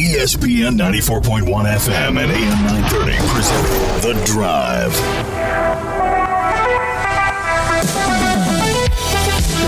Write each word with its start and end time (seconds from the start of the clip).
ESPN 0.00 0.78
94.1 0.78 1.44
FM 1.44 2.18
and 2.18 2.32
AM 2.32 2.64
930 2.64 3.18
present 3.28 3.66
The 4.00 4.24
Drive. 4.24 4.94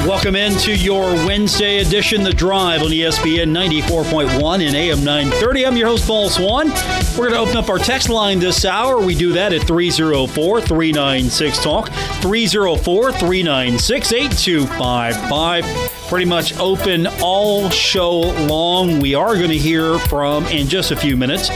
Welcome 0.06 0.34
into 0.34 0.74
your 0.74 1.12
Wednesday 1.26 1.80
edition, 1.80 2.22
The 2.22 2.32
Drive 2.32 2.80
on 2.80 2.88
ESPN 2.88 3.50
94.1 3.50 4.66
and 4.66 4.74
AM 4.74 5.04
930. 5.04 5.66
I'm 5.66 5.76
your 5.76 5.88
host, 5.88 6.06
Paul 6.06 6.30
Swann. 6.30 6.70
We're 7.18 7.28
going 7.28 7.32
to 7.32 7.38
open 7.38 7.58
up 7.58 7.68
our 7.68 7.78
text 7.78 8.08
line 8.08 8.38
this 8.38 8.64
hour. 8.64 9.04
We 9.04 9.14
do 9.14 9.34
that 9.34 9.52
at 9.52 9.66
304 9.66 10.62
396 10.62 11.62
Talk, 11.62 11.90
304 12.22 13.12
396 13.12 14.12
8255. 14.14 16.01
Pretty 16.12 16.28
much 16.28 16.58
open 16.58 17.06
all 17.22 17.70
show 17.70 18.20
long. 18.20 19.00
We 19.00 19.14
are 19.14 19.34
going 19.34 19.48
to 19.48 19.56
hear 19.56 19.98
from, 19.98 20.44
in 20.48 20.68
just 20.68 20.90
a 20.90 20.96
few 20.96 21.16
minutes, 21.16 21.48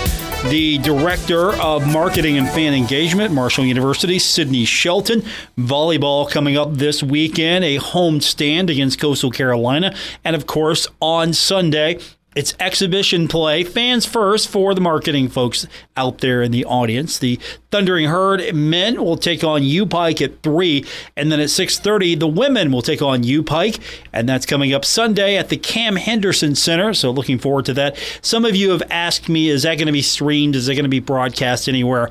the 0.45 0.79
Director 0.79 1.53
of 1.61 1.87
Marketing 1.87 2.39
and 2.39 2.49
Fan 2.49 2.73
Engagement, 2.73 3.35
Marshall 3.35 3.67
University, 3.67 4.19
Sydney 4.19 4.65
Shelton. 4.65 5.23
Volleyball 5.59 6.31
coming 6.31 6.57
up 6.57 6.73
this 6.73 7.03
weekend, 7.03 7.67
a 7.67 7.77
home 7.77 8.23
stand 8.23 8.71
against 8.71 8.99
Coastal 8.99 9.31
Carolina. 9.31 9.95
And 10.25 10.35
of 10.35 10.47
course, 10.47 10.89
on 11.03 11.35
Sunday, 11.35 11.99
it's 12.37 12.55
exhibition 12.61 13.27
play, 13.27 13.65
fans 13.65 14.07
first 14.07 14.49
for 14.49 14.75
the 14.75 14.81
marketing 14.81 15.29
folks 15.29 15.67
out 15.97 16.19
there 16.19 16.43
in 16.43 16.53
the 16.53 16.65
audience. 16.67 17.19
The 17.19 17.41
Thundering 17.73 18.07
Herd 18.07 18.55
men 18.55 19.03
will 19.03 19.17
take 19.17 19.43
on 19.43 19.65
U 19.65 19.87
Pike 19.87 20.21
at 20.21 20.43
three, 20.43 20.85
and 21.17 21.33
then 21.33 21.41
at 21.41 21.51
six 21.51 21.79
thirty, 21.79 22.15
the 22.15 22.29
women 22.29 22.71
will 22.71 22.83
take 22.83 23.03
on 23.03 23.25
U 23.25 23.43
Pike, 23.43 23.81
and 24.13 24.29
that's 24.29 24.47
coming 24.47 24.73
up 24.73 24.85
Sunday 24.85 25.37
at 25.37 25.49
the 25.49 25.57
Cam 25.57 25.97
Henderson 25.97 26.55
Center. 26.55 26.95
So 26.95 27.11
looking 27.11 27.39
forward 27.39 27.65
to 27.65 27.75
that. 27.75 27.97
Some 28.21 28.45
of 28.45 28.55
you 28.55 28.71
have 28.71 28.83
asked 28.91 29.29
me, 29.29 29.49
is 29.49 29.65
that 29.65 29.77
going 29.77 29.87
to 29.87 29.93
be 29.93 30.03
streamed? 30.03 30.55
Is 30.55 30.69
it 30.69 30.75
going 30.75 30.85
to 30.85 30.89
be 30.91 31.01
broadcast 31.01 31.69
anywhere? 31.69 32.11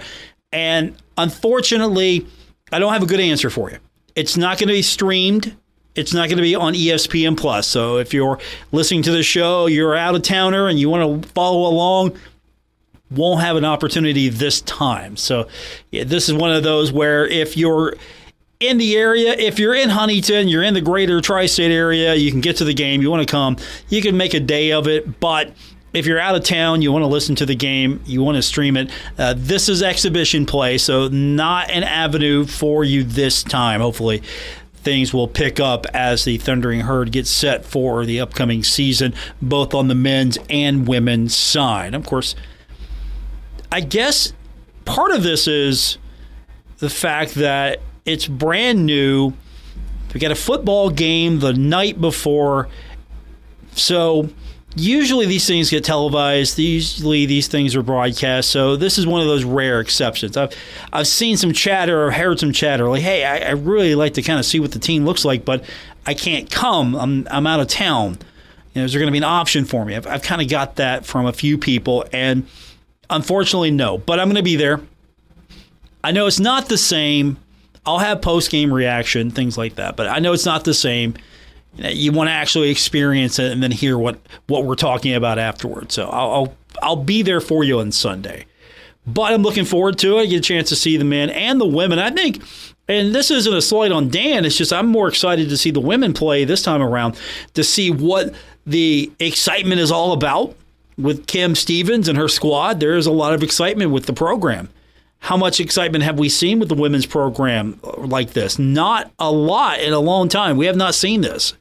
And 0.51 0.95
unfortunately, 1.17 2.25
I 2.71 2.79
don't 2.79 2.93
have 2.93 3.03
a 3.03 3.07
good 3.07 3.19
answer 3.19 3.49
for 3.51 3.69
you. 3.69 3.77
It's 4.15 4.37
not 4.37 4.57
going 4.57 4.69
to 4.69 4.73
be 4.73 4.81
streamed 4.81 5.55
it's 5.95 6.13
not 6.13 6.27
going 6.27 6.37
to 6.37 6.43
be 6.43 6.55
on 6.55 6.73
ESPN 6.73 7.37
Plus. 7.37 7.67
So 7.67 7.97
if 7.97 8.13
you're 8.13 8.39
listening 8.71 9.03
to 9.03 9.11
the 9.11 9.23
show, 9.23 9.67
you're 9.67 9.95
out 9.95 10.15
of 10.15 10.21
towner 10.21 10.67
and 10.67 10.77
you 10.79 10.89
want 10.89 11.23
to 11.23 11.29
follow 11.29 11.67
along, 11.69 12.17
won't 13.11 13.41
have 13.41 13.55
an 13.55 13.65
opportunity 13.65 14.29
this 14.29 14.61
time. 14.61 15.17
So 15.17 15.47
yeah, 15.91 16.03
this 16.03 16.27
is 16.27 16.35
one 16.35 16.51
of 16.51 16.63
those 16.63 16.91
where 16.91 17.25
if 17.25 17.55
you're 17.55 17.95
in 18.59 18.77
the 18.77 18.95
area, 18.95 19.33
if 19.33 19.59
you're 19.59 19.75
in 19.75 19.89
Huntington, 19.89 20.47
you're 20.47 20.63
in 20.63 20.73
the 20.73 20.81
greater 20.81 21.21
tri-state 21.21 21.71
area, 21.71 22.15
you 22.15 22.31
can 22.31 22.41
get 22.41 22.57
to 22.57 22.63
the 22.63 22.73
game. 22.73 23.01
You 23.01 23.09
want 23.09 23.27
to 23.27 23.31
come, 23.31 23.57
you 23.89 24.01
can 24.01 24.17
make 24.17 24.33
a 24.33 24.39
day 24.39 24.71
of 24.71 24.87
it, 24.87 25.19
but 25.19 25.53
if 25.93 26.05
you're 26.05 26.19
out 26.19 26.35
of 26.35 26.43
town, 26.43 26.81
you 26.81 26.91
want 26.91 27.03
to 27.03 27.07
listen 27.07 27.35
to 27.35 27.45
the 27.45 27.55
game, 27.55 28.01
you 28.05 28.21
want 28.21 28.35
to 28.35 28.41
stream 28.41 28.75
it. 28.75 28.91
Uh, 29.17 29.33
this 29.37 29.69
is 29.69 29.81
exhibition 29.81 30.45
play, 30.45 30.77
so 30.77 31.07
not 31.07 31.69
an 31.69 31.83
avenue 31.83 32.45
for 32.45 32.83
you 32.83 33.03
this 33.03 33.43
time. 33.43 33.79
Hopefully, 33.79 34.21
things 34.85 35.13
will 35.13 35.27
pick 35.27 35.59
up 35.59 35.85
as 35.93 36.23
the 36.23 36.37
Thundering 36.37 36.81
Herd 36.81 37.11
gets 37.11 37.29
set 37.29 37.65
for 37.65 38.05
the 38.05 38.21
upcoming 38.21 38.63
season, 38.63 39.13
both 39.41 39.73
on 39.73 39.89
the 39.89 39.95
men's 39.95 40.37
and 40.49 40.87
women's 40.87 41.35
side. 41.35 41.93
Of 41.93 42.05
course, 42.05 42.35
I 43.71 43.81
guess 43.81 44.31
part 44.85 45.11
of 45.11 45.23
this 45.23 45.47
is 45.47 45.97
the 46.77 46.89
fact 46.89 47.33
that 47.35 47.81
it's 48.05 48.27
brand 48.27 48.85
new. 48.85 49.33
We 50.13 50.19
got 50.21 50.31
a 50.31 50.35
football 50.35 50.89
game 50.89 51.39
the 51.39 51.51
night 51.51 51.99
before. 51.99 52.69
So 53.73 54.29
usually 54.75 55.25
these 55.25 55.47
things 55.47 55.69
get 55.69 55.83
televised. 55.83 56.59
Usually 56.59 57.25
these 57.25 57.47
things 57.47 57.75
are 57.75 57.81
broadcast. 57.81 58.49
So 58.49 58.75
this 58.75 58.97
is 58.97 59.07
one 59.07 59.21
of 59.21 59.27
those 59.27 59.43
rare 59.43 59.79
exceptions. 59.79 60.37
I've 60.37 60.53
I've 60.91 61.07
seen 61.07 61.37
some 61.37 61.53
chatter 61.53 62.05
or 62.05 62.11
heard 62.11 62.39
some 62.39 62.51
chatter 62.51 62.87
like, 62.89 63.01
"Hey, 63.01 63.23
I, 63.23 63.49
I 63.49 63.51
really 63.51 63.95
like 63.95 64.13
to 64.15 64.21
kind 64.21 64.39
of 64.39 64.45
see 64.45 64.59
what 64.59 64.71
the 64.71 64.79
team 64.79 65.05
looks 65.05 65.25
like, 65.25 65.45
but 65.45 65.63
I 66.05 66.13
can't 66.13 66.51
come. 66.51 66.95
I'm 66.95 67.27
I'm 67.31 67.47
out 67.47 67.59
of 67.59 67.67
town. 67.67 68.17
You 68.73 68.81
know, 68.81 68.85
is 68.85 68.91
there 68.91 68.99
going 68.99 69.07
to 69.07 69.13
be 69.13 69.17
an 69.17 69.23
option 69.23 69.65
for 69.65 69.85
me?" 69.85 69.95
I've, 69.95 70.07
I've 70.07 70.23
kind 70.23 70.41
of 70.41 70.49
got 70.49 70.75
that 70.75 71.05
from 71.05 71.25
a 71.25 71.33
few 71.33 71.57
people, 71.57 72.05
and 72.11 72.47
unfortunately, 73.09 73.71
no. 73.71 73.97
But 73.97 74.19
I'm 74.19 74.27
going 74.27 74.35
to 74.35 74.43
be 74.43 74.57
there. 74.57 74.81
I 76.03 76.11
know 76.11 76.27
it's 76.27 76.39
not 76.39 76.69
the 76.69 76.77
same. 76.77 77.37
I'll 77.85 77.99
have 77.99 78.21
post 78.21 78.51
game 78.51 78.73
reaction, 78.73 79.31
things 79.31 79.57
like 79.57 79.75
that, 79.75 79.95
but 79.95 80.07
I 80.07 80.19
know 80.19 80.33
it's 80.33 80.45
not 80.45 80.65
the 80.65 80.73
same 80.73 81.15
you 81.77 82.11
want 82.11 82.29
to 82.29 82.33
actually 82.33 82.69
experience 82.69 83.39
it 83.39 83.51
and 83.51 83.61
then 83.61 83.71
hear 83.71 83.97
what 83.97 84.19
what 84.47 84.65
we're 84.65 84.75
talking 84.75 85.13
about 85.13 85.39
afterwards. 85.39 85.95
So 85.95 86.07
I'll 86.07 86.31
I'll, 86.31 86.57
I'll 86.81 86.95
be 87.03 87.21
there 87.21 87.41
for 87.41 87.63
you 87.63 87.79
on 87.79 87.91
Sunday. 87.91 88.45
But 89.07 89.33
I'm 89.33 89.43
looking 89.43 89.65
forward 89.65 89.99
to 89.99 90.17
it. 90.17 90.27
Get 90.27 90.37
a 90.37 90.41
chance 90.41 90.69
to 90.69 90.75
see 90.75 90.97
the 90.97 91.05
men 91.05 91.29
and 91.29 91.61
the 91.61 91.67
women. 91.67 91.99
I 91.99 92.09
think, 92.09 92.41
and 92.87 93.13
this 93.13 93.29
isn't 93.29 93.53
a 93.53 93.61
slight 93.61 93.91
on 93.91 94.09
Dan. 94.09 94.45
It's 94.45 94.57
just 94.57 94.73
I'm 94.73 94.87
more 94.87 95.07
excited 95.07 95.49
to 95.49 95.57
see 95.57 95.71
the 95.71 95.79
women 95.79 96.13
play 96.13 96.43
this 96.43 96.63
time 96.63 96.81
around 96.81 97.19
to 97.53 97.63
see 97.63 97.91
what 97.91 98.33
the 98.65 99.11
excitement 99.19 99.79
is 99.79 99.91
all 99.91 100.11
about 100.11 100.55
with 100.97 101.27
Kim 101.27 101.55
Stevens 101.55 102.07
and 102.07 102.17
her 102.17 102.27
squad. 102.27 102.79
There 102.79 102.95
is 102.95 103.05
a 103.05 103.11
lot 103.11 103.33
of 103.33 103.43
excitement 103.43 103.91
with 103.91 104.05
the 104.05 104.13
program. 104.13 104.69
How 105.19 105.37
much 105.37 105.59
excitement 105.59 106.03
have 106.03 106.19
we 106.19 106.29
seen 106.29 106.59
with 106.59 106.69
the 106.69 106.75
women's 106.75 107.05
program 107.05 107.79
like 107.97 108.33
this? 108.33 108.59
Not 108.59 109.11
a 109.17 109.31
lot 109.31 109.79
in 109.79 109.93
a 109.93 109.99
long 109.99 110.29
time. 110.29 110.57
We 110.57 110.67
have 110.67 110.75
not 110.75 110.93
seen 110.93 111.21
this. 111.21 111.53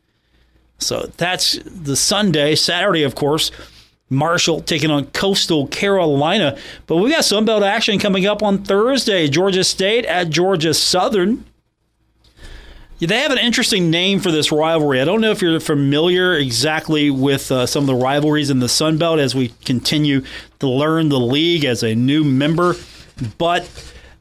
So 0.79 1.11
that's 1.17 1.59
the 1.65 1.97
Sunday. 1.97 2.55
Saturday, 2.55 3.03
of 3.05 3.15
course, 3.15 3.51
Marshall 4.11 4.61
taking 4.61 4.91
on 4.91 5.07
Coastal 5.07 5.67
Carolina. 5.69 6.59
But 6.87 6.97
we 6.97 7.11
got 7.11 7.23
Sunbelt 7.23 7.63
action 7.63 7.99
coming 7.99 8.27
up 8.27 8.43
on 8.43 8.65
Thursday. 8.65 9.29
Georgia 9.29 9.65
State 9.65 10.05
at 10.05 10.31
Georgia 10.31 10.75
Southern. 10.75 11.45
They 13.01 13.21
have 13.21 13.33
an 13.33 13.39
interesting 13.39 13.91
name 13.91 14.21
for 14.21 14.31
this 14.31 14.51
rivalry. 14.51 15.01
I 15.01 15.05
don't 15.05 15.21
know 15.21 15.31
if 15.31 15.43
you're 15.43 15.61
familiar 15.61 16.35
exactly 16.35 17.11
with 17.11 17.53
uh, 17.53 17.67
some 17.67 17.83
of 17.83 17.87
the 17.87 17.95
rivalries 17.95 18.51
in 18.51 18.61
the 18.61 18.69
Sun 18.69 18.99
Belt 18.99 19.19
as 19.19 19.35
we 19.35 19.49
continue 19.65 20.23
to 20.61 20.69
learn 20.69 21.11
the 21.11 21.21
league 21.21 21.65
as 21.65 21.83
a 21.83 21.95
new 21.95 22.25
member, 22.25 22.77
but 23.37 23.69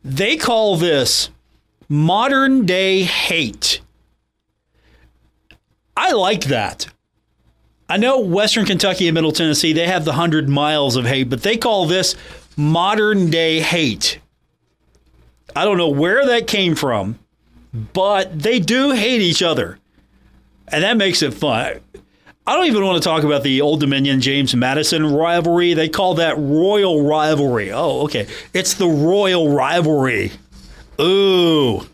they 0.03 0.35
call 0.35 0.75
this 0.75 1.29
modern 1.87 2.65
day 2.65 3.03
hate. 3.03 3.79
I 5.95 6.11
like 6.11 6.45
that. 6.45 6.87
I 7.89 7.97
know 7.97 8.19
Western 8.19 8.65
Kentucky 8.65 9.07
and 9.07 9.13
Middle 9.13 9.31
Tennessee, 9.31 9.73
they 9.73 9.87
have 9.87 10.05
the 10.05 10.11
100 10.11 10.49
miles 10.49 10.95
of 10.95 11.05
hate, 11.05 11.29
but 11.29 11.43
they 11.43 11.57
call 11.57 11.85
this 11.85 12.15
modern 12.57 13.29
day 13.29 13.59
hate. 13.59 14.19
I 15.55 15.65
don't 15.65 15.77
know 15.77 15.89
where 15.89 16.25
that 16.25 16.47
came 16.47 16.75
from, 16.75 17.19
but 17.73 18.39
they 18.39 18.59
do 18.59 18.91
hate 18.91 19.21
each 19.21 19.43
other. 19.43 19.77
And 20.67 20.83
that 20.83 20.97
makes 20.97 21.21
it 21.21 21.33
fun. 21.33 21.81
I 22.45 22.55
don't 22.55 22.65
even 22.65 22.83
want 22.83 23.01
to 23.01 23.07
talk 23.07 23.23
about 23.23 23.43
the 23.43 23.61
Old 23.61 23.79
Dominion 23.79 24.19
James 24.19 24.55
Madison 24.55 25.13
rivalry. 25.13 25.73
They 25.73 25.87
call 25.87 26.15
that 26.15 26.37
royal 26.37 27.07
rivalry. 27.07 27.71
Oh, 27.71 28.01
okay. 28.05 28.27
It's 28.53 28.73
the 28.73 28.87
royal 28.87 29.53
rivalry. 29.53 30.31
Ooh. 30.99 31.87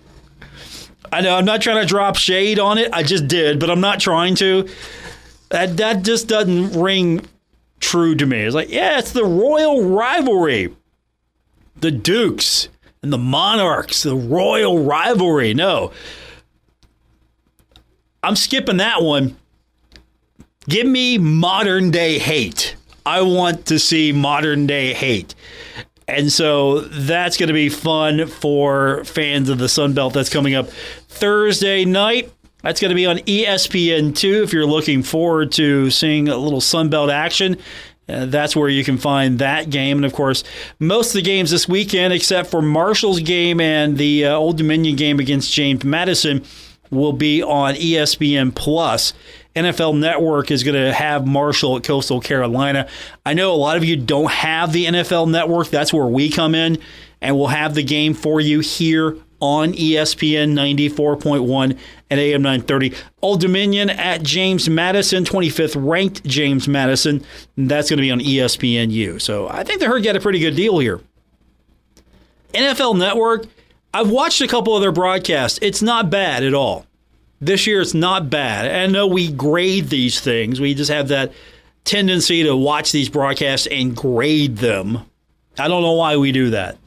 I 1.12 1.22
know 1.22 1.36
I'm 1.36 1.46
not 1.46 1.62
trying 1.62 1.82
to 1.82 1.88
drop 1.88 2.16
shade 2.16 2.60
on 2.60 2.78
it. 2.78 2.92
I 2.94 3.04
just 3.04 3.28
did, 3.28 3.60
but 3.60 3.70
I'm 3.70 3.82
not 3.82 4.00
trying 4.00 4.36
to. 4.36 4.70
That 5.50 5.78
that 5.78 6.04
just 6.04 6.28
doesn't 6.28 6.80
ring 6.80 7.26
true 7.80 8.16
to 8.16 8.26
me. 8.26 8.42
It's 8.42 8.56
like, 8.56 8.70
yeah, 8.70 9.00
it's 9.00 9.12
the 9.12 9.26
royal 9.26 9.90
rivalry. 9.90 10.76
The 11.78 11.92
Dukes 11.92 12.70
and 13.02 13.12
the 13.12 13.18
Monarchs, 13.18 14.04
the 14.04 14.16
royal 14.16 14.84
rivalry. 14.84 15.54
No. 15.54 15.92
I'm 18.22 18.36
skipping 18.36 18.78
that 18.78 19.02
one. 19.02 19.38
Give 20.68 20.86
me 20.86 21.18
modern 21.18 21.90
day 21.90 22.20
hate. 22.20 22.76
I 23.06 23.22
want 23.22 23.66
to 23.68 23.80
see 23.80 24.12
modern 24.12 24.68
day 24.68 24.94
hate. 24.94 25.34
And 26.08 26.32
so 26.32 26.82
that's 26.82 27.38
going 27.38 27.48
to 27.48 27.54
be 27.54 27.70
fun 27.70 28.28
for 28.28 29.04
fans 29.06 29.48
of 29.48 29.58
the 29.58 29.70
Sun 29.70 29.94
Belt. 29.94 30.14
That's 30.14 30.30
coming 30.30 30.56
up 30.56 30.70
Thursday 31.20 31.84
night. 31.84 32.32
That's 32.62 32.80
going 32.80 32.90
to 32.90 32.96
be 32.96 33.06
on 33.06 33.18
ESPN2 33.20 34.44
if 34.44 34.54
you're 34.54 34.66
looking 34.66 35.04
forward 35.04 35.52
to 35.54 35.90
seeing 35.92 36.30
a 36.30 36.38
little 36.38 36.62
Sun 36.62 36.90
Belt 36.90 37.10
action. 37.10 37.58
Uh, 38.08 38.26
that's 38.26 38.56
where 38.56 38.70
you 38.70 38.84
can 38.84 38.98
find 38.98 39.40
that 39.40 39.70
game. 39.70 39.98
And 39.98 40.06
of 40.06 40.14
course, 40.14 40.44
most 40.80 41.10
of 41.10 41.14
the 41.14 41.22
games 41.22 41.52
this 41.52 41.68
weekend, 41.68 42.14
except 42.14 42.50
for 42.50 42.62
Marshall's 42.62 43.20
game 43.20 43.60
and 43.60 43.98
the 43.98 44.26
uh, 44.26 44.34
Old 44.34 44.58
Dominion 44.58 44.96
game 44.96 45.20
against 45.20 45.54
James 45.54 45.84
Madison, 45.84 46.44
will 46.90 47.14
be 47.14 47.44
on 47.44 47.76
ESPN 47.76 48.56
Plus. 48.56 49.14
NFL 49.56 50.00
Network 50.00 50.52
is 50.52 50.64
going 50.64 50.82
to 50.82 50.94
have 50.94 51.28
Marshall 51.28 51.78
at 51.78 51.84
Coastal 51.84 52.22
Carolina. 52.22 52.88
I 53.26 53.34
know 53.34 53.54
a 53.54 53.56
lot 53.56 53.78
of 53.78 53.84
you 53.84 53.96
don't 53.96 54.32
have 54.32 54.72
the 54.72 54.86
NFL 54.86 55.30
Network. 55.30 55.68
That's 55.68 55.94
where 55.94 56.06
we 56.06 56.30
come 56.30 56.56
in, 56.56 56.78
and 57.22 57.38
we'll 57.38 57.48
have 57.48 57.76
the 57.76 57.84
game 57.84 58.14
for 58.14 58.40
you 58.40 58.62
here 58.62 59.18
on 59.40 59.74
ESPN 59.74 60.54
94.1 60.54 61.78
and 62.10 62.20
AM 62.20 62.42
930. 62.42 62.94
Old 63.22 63.42
Dominion 63.42 63.90
at 63.90 64.24
James 64.24 64.70
Madison, 64.70 65.24
25th 65.24 65.76
ranked 65.78 66.24
James 66.26 66.68
Madison. 66.68 67.24
That's 67.58 67.90
going 67.90 67.98
to 67.98 68.02
be 68.02 68.12
on 68.12 68.20
ESPNU. 68.20 69.22
So 69.22 69.48
I 69.48 69.64
think 69.64 69.80
the 69.80 69.88
Herd 69.88 70.04
got 70.04 70.16
a 70.16 70.20
pretty 70.20 70.40
good 70.40 70.56
deal 70.56 70.80
here. 70.80 71.02
NFL 72.54 72.98
Network, 72.98 73.46
I've 73.94 74.10
watched 74.10 74.42
a 74.42 74.48
couple 74.48 74.76
of 74.76 74.82
their 74.82 74.92
broadcasts. 74.92 75.60
It's 75.62 75.82
not 75.82 76.10
bad 76.10 76.44
at 76.44 76.54
all. 76.54 76.86
This 77.42 77.66
year, 77.68 77.80
it's 77.80 77.94
not 77.94 78.30
bad. 78.30 78.70
I 78.70 78.92
know 78.92 79.08
we 79.08 79.32
grade 79.32 79.90
these 79.90 80.20
things. 80.20 80.60
We 80.60 80.74
just 80.74 80.92
have 80.92 81.08
that 81.08 81.32
tendency 81.86 82.44
to 82.44 82.56
watch 82.56 82.92
these 82.92 83.08
broadcasts 83.08 83.68
and 83.68 83.96
grade 83.96 84.58
them. 84.58 85.06
I 85.58 85.68
don't 85.68 85.82
know 85.82 85.94
why 85.94 86.18
we 86.18 86.32
do 86.32 86.50
that, 86.50 86.78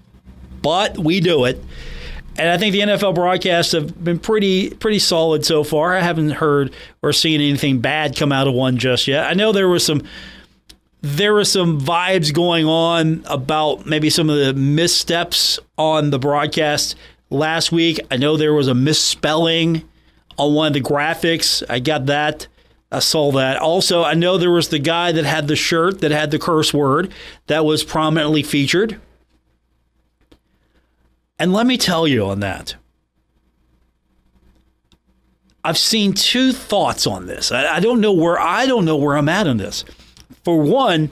but 0.61 0.99
we 0.99 1.21
do 1.21 1.47
it. 1.47 1.63
And 2.39 2.49
I 2.49 2.57
think 2.57 2.73
the 2.73 2.81
NFL 2.81 3.15
broadcasts 3.15 3.73
have 3.73 4.03
been 4.03 4.19
pretty 4.19 4.71
pretty 4.71 4.99
solid 4.99 5.45
so 5.45 5.65
far. 5.65 5.95
I 5.95 6.01
haven't 6.01 6.31
heard 6.31 6.73
or 7.03 7.13
seen 7.13 7.41
anything 7.41 7.81
bad 7.81 8.17
come 8.17 8.33
out 8.33 8.49
of 8.49 8.55
one 8.55 8.79
just 8.79 9.07
yet. 9.07 9.27
I 9.27 9.35
know 9.35 9.53
there 9.53 9.69
was 9.69 9.85
some 9.85 10.03
there 11.03 11.35
were 11.35 11.45
some 11.45 11.81
vibes 11.81 12.33
going 12.33 12.65
on 12.65 13.25
about 13.27 13.87
maybe 13.87 14.09
some 14.09 14.31
of 14.31 14.39
the 14.39 14.55
missteps 14.55 15.59
on 15.77 16.11
the 16.11 16.19
broadcast 16.19 16.95
last 17.29 17.73
week. 17.73 17.99
I 18.11 18.17
know 18.17 18.37
there 18.37 18.55
was 18.55 18.69
a 18.69 18.75
misspelling 18.75 19.87
on 20.39 20.55
one 20.55 20.69
of 20.69 20.73
the 20.75 20.81
graphics. 20.81 21.63
I 21.69 21.81
got 21.81 22.07
that. 22.07 22.47
I 22.91 23.01
saw 23.01 23.33
that. 23.33 23.57
Also, 23.57 24.05
I 24.05 24.15
know 24.15 24.39
there 24.39 24.51
was 24.51 24.69
the 24.69 24.79
guy 24.79 25.13
that 25.13 25.25
had 25.25 25.49
the 25.49 25.57
shirt 25.57 26.01
that 26.03 26.11
had 26.11 26.31
the 26.31 26.39
curse 26.39 26.73
word 26.73 27.13
that 27.47 27.65
was 27.65 27.83
prominently 27.83 28.43
featured. 28.43 29.01
And 31.43 31.53
let 31.53 31.67
me 31.67 31.77
tell 31.77 32.07
you 32.07 32.27
on 32.27 32.39
that. 32.39 32.77
I've 35.65 35.77
seen 35.77 36.13
two 36.13 36.53
thoughts 36.53 37.05
on 37.05 37.27
this. 37.27 37.51
I, 37.51 37.67
I 37.67 37.81
don't 37.81 38.01
know 38.01 38.13
where 38.13 38.39
I 38.39 38.65
don't 38.67 38.85
know 38.85 38.95
where 38.95 39.17
I'm 39.17 39.29
at 39.29 39.49
on 39.49 39.57
this. 39.57 39.85
For 40.45 40.63
one, 40.63 41.11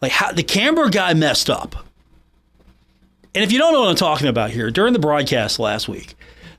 like 0.00 0.10
how 0.10 0.32
the 0.32 0.42
camera 0.42 0.90
guy 0.90 1.14
messed 1.14 1.48
up. 1.48 1.86
And 3.32 3.44
if 3.44 3.52
you 3.52 3.60
don't 3.60 3.72
know 3.72 3.82
what 3.82 3.90
I'm 3.90 3.94
talking 3.94 4.26
about 4.26 4.50
here, 4.50 4.72
during 4.72 4.92
the 4.92 4.98
broadcast 4.98 5.60
last 5.60 5.88
week, 5.88 6.16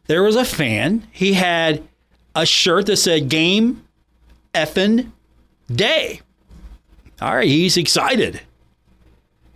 there 0.07 0.23
was 0.23 0.37
a 0.37 0.45
fan. 0.45 1.05
He 1.11 1.33
had 1.33 1.85
a 2.33 2.45
shirt 2.45 2.85
that 2.85 2.95
said 2.95 3.27
game 3.27 3.83
effing 4.53 5.11
day. 5.69 6.21
All 7.21 7.35
right, 7.35 7.45
he's 7.45 7.75
excited. 7.75 8.39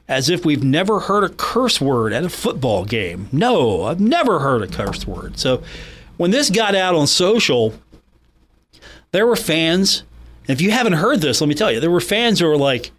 As 0.07 0.29
if 0.29 0.45
we've 0.45 0.63
never 0.63 1.01
heard 1.01 1.25
a 1.25 1.29
curse 1.29 1.81
word 1.81 2.13
at 2.13 2.23
a 2.23 2.29
football 2.29 2.85
game. 2.85 3.27
No, 3.31 3.83
I've 3.83 3.99
never 3.99 4.39
heard 4.39 4.61
a 4.61 4.67
curse 4.67 5.05
word. 5.05 5.37
So 5.37 5.61
when 6.15 6.31
this 6.31 6.49
got 6.49 6.75
out 6.75 6.95
on 6.95 7.07
social, 7.07 7.73
there 9.11 9.27
were 9.27 9.35
fans. 9.35 10.03
If 10.47 10.61
you 10.61 10.71
haven't 10.71 10.93
heard 10.93 11.19
this, 11.19 11.41
let 11.41 11.47
me 11.47 11.55
tell 11.55 11.71
you, 11.71 11.81
there 11.81 11.91
were 11.91 11.99
fans 11.99 12.39
who 12.39 12.47
were 12.47 12.57
like, 12.57 12.91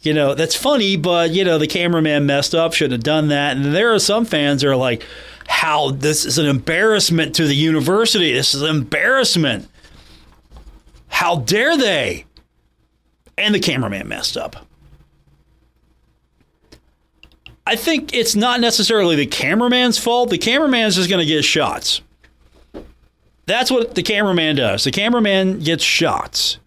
you 0.00 0.14
know, 0.14 0.34
that's 0.34 0.56
funny, 0.56 0.96
but, 0.96 1.30
you 1.30 1.44
know, 1.44 1.58
the 1.58 1.66
cameraman 1.66 2.24
messed 2.24 2.54
up, 2.54 2.72
shouldn't 2.72 2.92
have 2.92 3.02
done 3.02 3.28
that. 3.28 3.58
And 3.58 3.74
there 3.74 3.92
are 3.92 3.98
some 3.98 4.24
fans 4.24 4.62
who 4.62 4.68
are 4.70 4.76
like, 4.76 5.04
how 5.46 5.90
this 5.90 6.24
is 6.24 6.38
an 6.38 6.46
embarrassment 6.46 7.34
to 7.34 7.46
the 7.46 7.54
university. 7.54 8.32
This 8.32 8.54
is 8.54 8.62
an 8.62 8.70
embarrassment. 8.70 9.68
How 11.08 11.36
dare 11.36 11.76
they? 11.76 12.24
And 13.36 13.54
the 13.54 13.60
cameraman 13.60 14.08
messed 14.08 14.38
up. 14.38 14.66
I 17.70 17.76
think 17.76 18.12
it's 18.12 18.34
not 18.34 18.58
necessarily 18.58 19.14
the 19.14 19.26
cameraman's 19.26 19.96
fault. 19.96 20.30
The 20.30 20.38
cameraman's 20.38 20.96
just 20.96 21.08
going 21.08 21.24
to 21.24 21.32
get 21.32 21.44
shots. 21.44 22.02
That's 23.46 23.70
what 23.70 23.94
the 23.94 24.02
cameraman 24.02 24.56
does. 24.56 24.82
The 24.82 24.90
cameraman 24.90 25.60
gets 25.60 25.84
shots. 25.84 26.58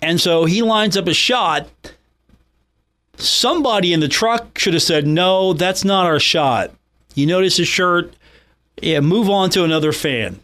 And 0.00 0.20
so 0.20 0.44
he 0.44 0.62
lines 0.62 0.96
up 0.96 1.08
a 1.08 1.12
shot. 1.12 1.68
Somebody 3.16 3.92
in 3.92 3.98
the 3.98 4.06
truck 4.06 4.60
should 4.60 4.74
have 4.74 4.82
said, 4.84 5.08
No, 5.08 5.52
that's 5.54 5.84
not 5.84 6.06
our 6.06 6.20
shot. 6.20 6.70
You 7.16 7.26
notice 7.26 7.56
his 7.56 7.66
shirt? 7.66 8.14
Yeah, 8.80 9.00
move 9.00 9.28
on 9.28 9.50
to 9.50 9.64
another 9.64 9.90
fan. 9.90 10.38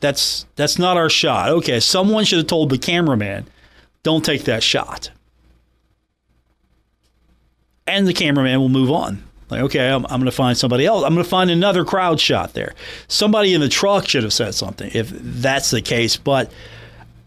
That's 0.00 0.44
that's 0.56 0.76
not 0.76 0.96
our 0.96 1.08
shot. 1.08 1.50
Okay, 1.50 1.78
someone 1.78 2.24
should 2.24 2.38
have 2.38 2.48
told 2.48 2.70
the 2.70 2.78
cameraman, 2.78 3.46
don't 4.02 4.24
take 4.24 4.42
that 4.42 4.64
shot. 4.64 5.12
And 7.86 8.06
the 8.06 8.12
cameraman 8.12 8.60
will 8.60 8.68
move 8.68 8.90
on. 8.90 9.22
Like, 9.48 9.62
okay, 9.62 9.88
I'm, 9.88 10.04
I'm 10.06 10.18
going 10.18 10.24
to 10.24 10.32
find 10.32 10.58
somebody 10.58 10.86
else. 10.86 11.04
I'm 11.04 11.14
going 11.14 11.22
to 11.22 11.30
find 11.30 11.50
another 11.50 11.84
crowd 11.84 12.18
shot 12.18 12.54
there. 12.54 12.74
Somebody 13.06 13.54
in 13.54 13.60
the 13.60 13.68
truck 13.68 14.08
should 14.08 14.24
have 14.24 14.32
said 14.32 14.54
something 14.54 14.90
if 14.92 15.08
that's 15.10 15.70
the 15.70 15.80
case. 15.80 16.16
But 16.16 16.50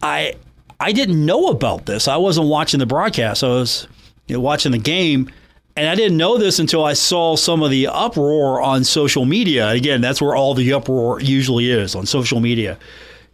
I 0.02 0.34
I 0.78 0.92
didn't 0.92 1.24
know 1.24 1.48
about 1.48 1.86
this. 1.86 2.08
I 2.08 2.16
wasn't 2.16 2.48
watching 2.48 2.80
the 2.80 2.86
broadcast. 2.86 3.42
I 3.42 3.48
was 3.48 3.86
you 4.26 4.34
know, 4.36 4.40
watching 4.40 4.72
the 4.72 4.78
game. 4.78 5.30
And 5.76 5.88
I 5.88 5.94
didn't 5.94 6.16
know 6.16 6.36
this 6.36 6.58
until 6.58 6.84
I 6.84 6.92
saw 6.92 7.36
some 7.36 7.62
of 7.62 7.70
the 7.70 7.86
uproar 7.86 8.60
on 8.60 8.84
social 8.84 9.24
media. 9.24 9.70
Again, 9.70 10.00
that's 10.00 10.20
where 10.20 10.34
all 10.34 10.52
the 10.52 10.72
uproar 10.72 11.20
usually 11.20 11.70
is 11.70 11.94
on 11.94 12.06
social 12.06 12.40
media. 12.40 12.78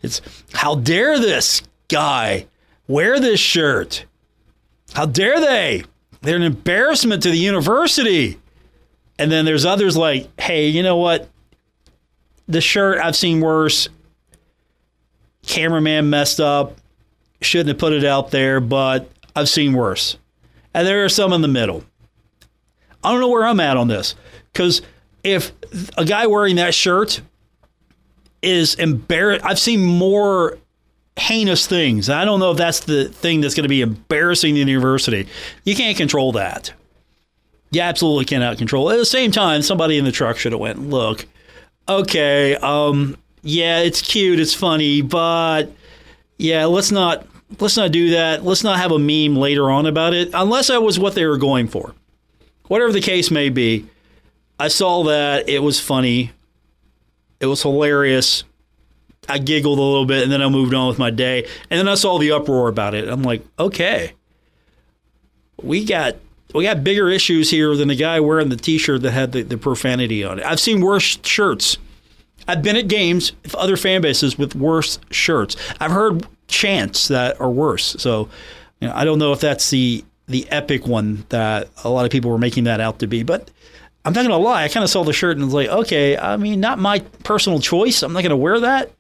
It's 0.03 0.21
how 0.53 0.77
dare 0.77 1.19
this 1.19 1.63
guy 1.89 2.47
wear 2.87 3.19
this 3.19 3.41
shirt? 3.41 4.05
How 4.93 5.07
dare 5.07 5.41
they? 5.41 5.85
They're 6.27 6.35
an 6.35 6.43
embarrassment 6.43 7.23
to 7.23 7.31
the 7.31 7.39
university. 7.39 8.41
And 9.17 9.31
then 9.31 9.45
there's 9.45 9.65
others 9.65 9.97
like, 9.97 10.29
hey, 10.41 10.67
you 10.67 10.83
know 10.83 10.97
what? 10.97 11.29
The 12.49 12.61
shirt 12.61 12.99
I've 12.99 13.15
seen 13.15 13.41
worse. 13.41 13.89
Cameraman 15.47 16.11
messed 16.11 16.41
up. 16.41 16.79
Shouldn't 17.41 17.69
have 17.69 17.79
put 17.79 17.93
it 17.93 18.05
out 18.05 18.33
there, 18.33 18.59
but 18.59 19.09
I've 19.37 19.49
seen 19.49 19.73
worse. 19.73 20.19
And 20.75 20.85
there 20.85 21.05
are 21.05 21.09
some 21.09 21.33
in 21.33 21.43
the 21.43 21.49
middle. 21.49 21.85
I 23.05 23.13
don't 23.13 23.21
know 23.21 23.29
where 23.29 23.47
I'm 23.47 23.61
at 23.61 23.77
on 23.77 23.87
this 23.87 24.17
because 24.53 24.83
if 25.23 25.53
a 25.97 26.05
guy 26.05 26.27
wearing 26.27 26.57
that 26.57 26.75
shirt 26.75 27.21
is 28.43 28.75
embarrassed, 28.75 29.45
I've 29.45 29.61
seen 29.61 29.85
more 29.85 30.59
heinous 31.17 31.67
things. 31.67 32.11
I 32.11 32.25
don't 32.25 32.41
know 32.41 32.51
if 32.51 32.59
that's 32.59 32.81
the 32.81 33.09
thing 33.09 33.41
that's 33.41 33.55
going 33.55 33.65
to 33.65 33.69
be 33.69 33.81
embarrassing 33.81 34.55
the 34.55 34.61
university. 34.61 35.29
You 35.65 35.75
can't 35.75 35.97
control 35.97 36.33
that. 36.33 36.73
You 37.71 37.81
absolutely 37.81 38.27
cannot 38.27 38.59
control. 38.59 38.91
At 38.91 38.99
the 38.99 39.07
same 39.07 39.33
time, 39.33 39.63
somebody 39.63 39.99
in 39.99 40.05
the 40.05 40.13
truck 40.13 40.37
should 40.37 40.53
have 40.53 40.61
went, 40.61 40.89
look, 40.89 41.27
okay, 41.89 42.57
um, 42.57 43.17
yeah, 43.43 43.81
it's 43.81 44.03
cute, 44.03 44.41
it's 44.41 44.55
funny, 44.55 45.03
but 45.03 45.73
yeah, 46.39 46.67
let's 46.67 46.91
not 46.91 47.27
let's 47.61 47.77
not 47.77 47.93
do 47.93 48.11
that. 48.11 48.45
Let's 48.45 48.65
not 48.65 48.79
have 48.79 48.93
a 48.93 48.99
meme 48.99 49.37
later 49.37 49.71
on 49.71 49.87
about 49.87 50.15
it, 50.15 50.31
unless 50.35 50.69
that 50.69 50.83
was 50.83 50.99
what 50.99 51.15
they 51.15 51.27
were 51.27 51.39
going 51.39 51.69
for. 51.69 51.95
Whatever 52.69 52.93
the 52.93 53.01
case 53.01 53.31
may 53.31 53.49
be, 53.49 53.87
I 54.59 54.69
saw 54.69 55.05
that 55.05 55.49
it 55.49 55.61
was 55.61 55.81
funny. 55.81 56.33
It 57.41 57.47
was 57.47 57.63
hilarious. 57.63 58.45
I 59.29 59.39
giggled 59.39 59.79
a 59.79 59.83
little 59.83 60.07
bit 60.07 60.23
and 60.23 60.33
then 60.33 60.43
I 60.43 60.49
moved 60.49 60.75
on 60.75 60.89
with 60.89 60.99
my 60.99 61.11
day. 61.11 61.49
And 61.71 61.79
then 61.79 61.89
I 61.89 61.95
saw 61.95 62.19
the 62.19 62.33
uproar 62.33 62.69
about 62.69 62.95
it. 62.95 63.09
I'm 63.09 63.23
like, 63.23 63.45
okay. 63.59 64.13
We 65.63 65.85
got 65.85 66.17
we 66.55 66.65
got 66.65 66.85
bigger 66.85 67.09
issues 67.09 67.51
here 67.51 67.75
than 67.77 67.89
the 67.89 67.97
guy 67.97 68.21
wearing 68.21 68.49
the 68.49 68.57
t-shirt 68.57 69.03
that 69.03 69.11
had 69.11 69.33
the, 69.33 69.43
the 69.43 69.59
profanity 69.59 70.25
on 70.25 70.39
it. 70.39 70.47
I've 70.47 70.61
seen 70.61 70.81
worse 70.81 71.19
shirts. 71.23 71.77
I've 72.49 72.63
been 72.63 72.77
at 72.77 72.89
games 72.89 73.33
with 73.43 73.55
other 73.57 73.77
fan 73.77 74.01
bases 74.01 74.39
with 74.39 74.55
worse 74.55 74.99
shirts. 75.11 75.57
I've 75.81 75.91
heard 75.91 76.27
chants 76.49 77.09
that 77.09 77.41
are 77.41 77.51
worse. 77.51 77.97
So 77.99 78.29
you 78.81 78.89
know, 78.89 78.95
I 78.95 79.05
don't 79.05 79.19
know 79.19 79.33
if 79.33 79.41
that's 79.41 79.71
the 79.71 80.05
the 80.29 80.49
epic 80.51 80.87
one 80.87 81.25
that 81.29 81.69
a 81.85 81.91
lot 81.91 82.05
of 82.05 82.11
people 82.11 82.31
were 82.31 82.39
making 82.39 82.65
that 82.65 82.81
out 82.81 82.99
to 83.01 83.07
be. 83.07 83.23
But 83.23 83.51
I'm 84.05 84.13
not 84.13 84.23
gonna 84.23 84.39
lie, 84.39 84.65
I 84.65 84.69
kind 84.69 84.85
of 84.85 84.91
saw 84.91 85.03
the 85.05 85.13
shirt 85.13 85.37
and 85.37 85.45
was 85.45 85.55
like, 85.55 85.69
okay, 85.69 86.17
I 86.17 86.37
mean, 86.37 86.61
not 86.61 86.79
my 86.79 87.01
personal 87.25 87.59
choice. 87.59 88.03
I'm 88.03 88.13
not 88.13 88.23
gonna 88.23 88.37
wear 88.37 88.61
that. 88.61 88.93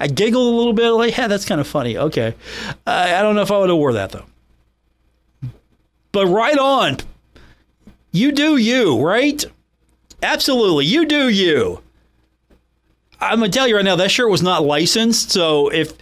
I 0.00 0.06
giggled 0.06 0.54
a 0.54 0.56
little 0.56 0.72
bit, 0.72 0.90
like, 0.92 1.16
yeah, 1.16 1.28
that's 1.28 1.44
kind 1.44 1.60
of 1.60 1.66
funny. 1.66 1.98
Okay, 1.98 2.34
I, 2.86 3.16
I 3.16 3.22
don't 3.22 3.34
know 3.34 3.42
if 3.42 3.50
I 3.50 3.58
would 3.58 3.68
have 3.68 3.78
wore 3.78 3.92
that 3.92 4.10
though. 4.10 4.24
But 6.10 6.26
right 6.26 6.58
on, 6.58 6.96
you 8.10 8.32
do 8.32 8.56
you, 8.56 9.00
right? 9.00 9.44
Absolutely, 10.22 10.86
you 10.86 11.04
do 11.04 11.28
you. 11.28 11.82
I'm 13.20 13.40
gonna 13.40 13.52
tell 13.52 13.68
you 13.68 13.76
right 13.76 13.84
now, 13.84 13.96
that 13.96 14.10
shirt 14.10 14.30
was 14.30 14.42
not 14.42 14.64
licensed. 14.64 15.30
So 15.30 15.68
if 15.68 15.92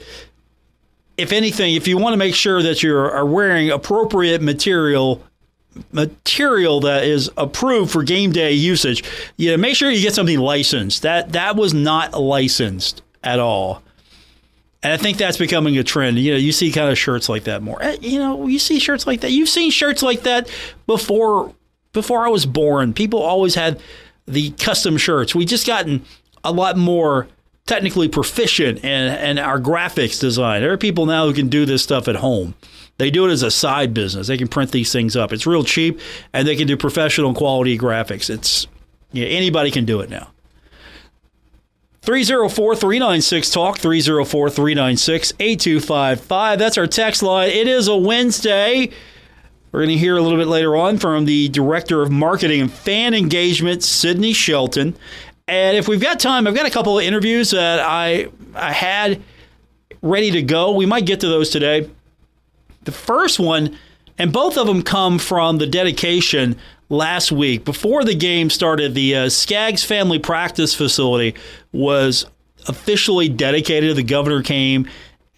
if 1.16 1.32
anything, 1.32 1.74
if 1.74 1.88
you 1.88 1.98
want 1.98 2.12
to 2.12 2.16
make 2.16 2.34
sure 2.36 2.62
that 2.62 2.82
you 2.82 2.96
are 2.96 3.26
wearing 3.26 3.70
appropriate 3.70 4.40
material, 4.40 5.24
material 5.90 6.80
that 6.80 7.02
is 7.02 7.28
approved 7.36 7.90
for 7.90 8.04
game 8.04 8.30
day 8.30 8.52
usage, 8.52 9.02
you 9.36 9.50
know, 9.50 9.56
make 9.56 9.74
sure 9.74 9.90
you 9.90 10.00
get 10.00 10.14
something 10.14 10.38
licensed. 10.38 11.02
That 11.02 11.32
that 11.32 11.56
was 11.56 11.74
not 11.74 12.14
licensed 12.18 13.02
at 13.24 13.40
all. 13.40 13.82
And 14.82 14.92
I 14.92 14.97
think 14.97 15.18
that's 15.18 15.37
becoming 15.37 15.76
a 15.76 15.82
trend. 15.82 16.18
You 16.18 16.32
know, 16.32 16.38
you 16.38 16.52
see 16.52 16.70
kind 16.70 16.90
of 16.90 16.97
shirts 16.97 17.28
like 17.28 17.44
that 17.44 17.62
more. 17.62 17.82
Eh, 17.82 17.97
you 18.00 18.18
know, 18.18 18.47
you 18.47 18.58
see 18.58 18.78
shirts 18.78 19.06
like 19.06 19.23
that. 19.23 19.32
You've 19.32 19.49
seen 19.49 19.70
shirts 19.70 20.02
like 20.02 20.23
that 20.23 20.49
before 20.87 21.54
before 21.92 22.25
I 22.25 22.28
was 22.28 22.47
born. 22.47 22.94
People 22.94 23.20
always 23.20 23.54
had 23.56 23.80
the 24.26 24.50
custom 24.52 24.97
shirts. 24.97 25.35
We 25.35 25.44
just 25.44 25.66
gotten 25.66 26.04
a 26.44 26.52
lot 26.52 26.76
more 26.76 27.26
technically 27.66 28.08
proficient 28.08 28.85
in, 28.85 29.14
in 29.14 29.38
our 29.38 29.61
graphics 29.61 30.20
design. 30.20 30.62
There 30.62 30.73
are 30.73 30.78
people 30.78 31.06
now 31.06 31.26
who 31.26 31.35
can 31.35 31.49
do 31.49 31.66
this 31.66 31.82
stuff 31.82 32.08
at 32.08 32.16
home. 32.16 32.54
They 32.99 33.11
do 33.11 33.26
it 33.26 33.30
as 33.30 33.42
a 33.42 33.50
side 33.50 33.94
business. 33.94 34.26
They 34.26 34.38
can 34.38 34.49
print 34.49 34.73
these 34.73 34.92
things 34.92 35.16
up. 35.16 35.32
It's 35.32 35.47
real 35.47 35.64
cheap, 35.64 36.00
and 36.32 36.49
they 36.49 36.56
can 36.56 36.66
do 36.66 36.76
professional 36.76 37.35
quality 37.35 37.78
graphics. 37.78 38.28
It's 38.30 38.66
yeah, 39.12 39.26
anybody 39.26 39.70
can 39.70 39.85
do 39.85 40.00
it 40.00 40.11
now. 40.11 40.30
304 42.08 42.74
396 42.74 43.50
Talk, 43.50 43.76
304 43.76 44.48
396 44.48 45.34
8255. 45.38 46.58
That's 46.58 46.78
our 46.78 46.86
text 46.86 47.22
line. 47.22 47.50
It 47.50 47.68
is 47.68 47.86
a 47.86 47.98
Wednesday. 47.98 48.88
We're 49.70 49.80
going 49.80 49.90
to 49.90 49.98
hear 49.98 50.16
a 50.16 50.22
little 50.22 50.38
bit 50.38 50.46
later 50.46 50.74
on 50.74 50.96
from 50.96 51.26
the 51.26 51.50
Director 51.50 52.00
of 52.00 52.10
Marketing 52.10 52.62
and 52.62 52.72
Fan 52.72 53.12
Engagement, 53.12 53.82
Sydney 53.82 54.32
Shelton. 54.32 54.96
And 55.48 55.76
if 55.76 55.86
we've 55.86 56.00
got 56.00 56.18
time, 56.18 56.46
I've 56.46 56.54
got 56.54 56.64
a 56.64 56.70
couple 56.70 56.98
of 56.98 57.04
interviews 57.04 57.50
that 57.50 57.78
I, 57.80 58.28
I 58.54 58.72
had 58.72 59.22
ready 60.00 60.30
to 60.30 60.40
go. 60.40 60.72
We 60.72 60.86
might 60.86 61.04
get 61.04 61.20
to 61.20 61.28
those 61.28 61.50
today. 61.50 61.90
The 62.84 62.92
first 62.92 63.38
one, 63.38 63.76
and 64.16 64.32
both 64.32 64.56
of 64.56 64.66
them 64.66 64.80
come 64.80 65.18
from 65.18 65.58
the 65.58 65.66
dedication 65.66 66.56
last 66.88 67.33
week. 67.33 67.64
Before 67.64 68.04
the 68.04 68.14
game 68.14 68.50
started, 68.50 68.95
the 68.95 69.14
uh, 69.14 69.28
Skaggs 69.28 69.85
Family 69.85 70.18
Practice 70.18 70.75
Facility 70.75 71.35
was 71.73 72.26
officially 72.66 73.28
dedicated. 73.28 73.97
The 73.97 74.02
governor 74.02 74.42
came 74.42 74.88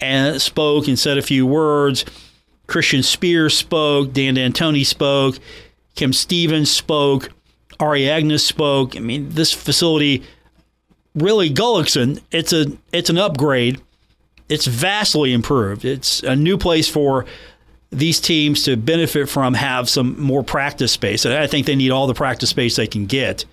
and 0.01 0.41
spoke 0.41 0.89
and 0.89 0.99
said 0.99 1.19
a 1.19 1.23
few 1.23 1.47
words. 1.47 2.05
Christian 2.67 3.03
Spears 3.03 3.57
spoke. 3.57 4.13
Dan 4.13 4.35
D'Antoni 4.35 4.87
spoke. 4.87 5.39
Kim 5.95 6.13
Stevens 6.13 6.71
spoke. 6.71 7.31
Ari 7.79 8.09
Agnes 8.09 8.45
spoke. 8.45 8.97
I 8.97 9.01
mean, 9.01 9.31
this 9.31 9.53
facility 9.53 10.23
really 11.15 11.51
Gullickson. 11.51 12.21
It's 12.31 12.53
a 12.53 12.67
it's 12.93 13.11
an 13.11 13.19
upgrade. 13.19 13.81
It's 14.49 14.67
vastly 14.67 15.33
improved. 15.33 15.85
It's 15.85 16.23
a 16.23 16.37
new 16.37 16.59
place 16.59 16.89
for 16.89 17.25
these 17.91 18.21
teams 18.21 18.63
to 18.65 18.77
benefit 18.77 19.29
from 19.29 19.55
have 19.55 19.89
some 19.89 20.21
more 20.21 20.43
practice 20.43 20.93
space. 20.93 21.25
And 21.25 21.35
I 21.35 21.47
think 21.47 21.67
they 21.67 21.77
need 21.77 21.91
all 21.91 22.07
the 22.07 22.15
practice 22.15 22.51
space 22.51 22.77
they 22.77 22.87
can 22.87 23.07
get. 23.07 23.45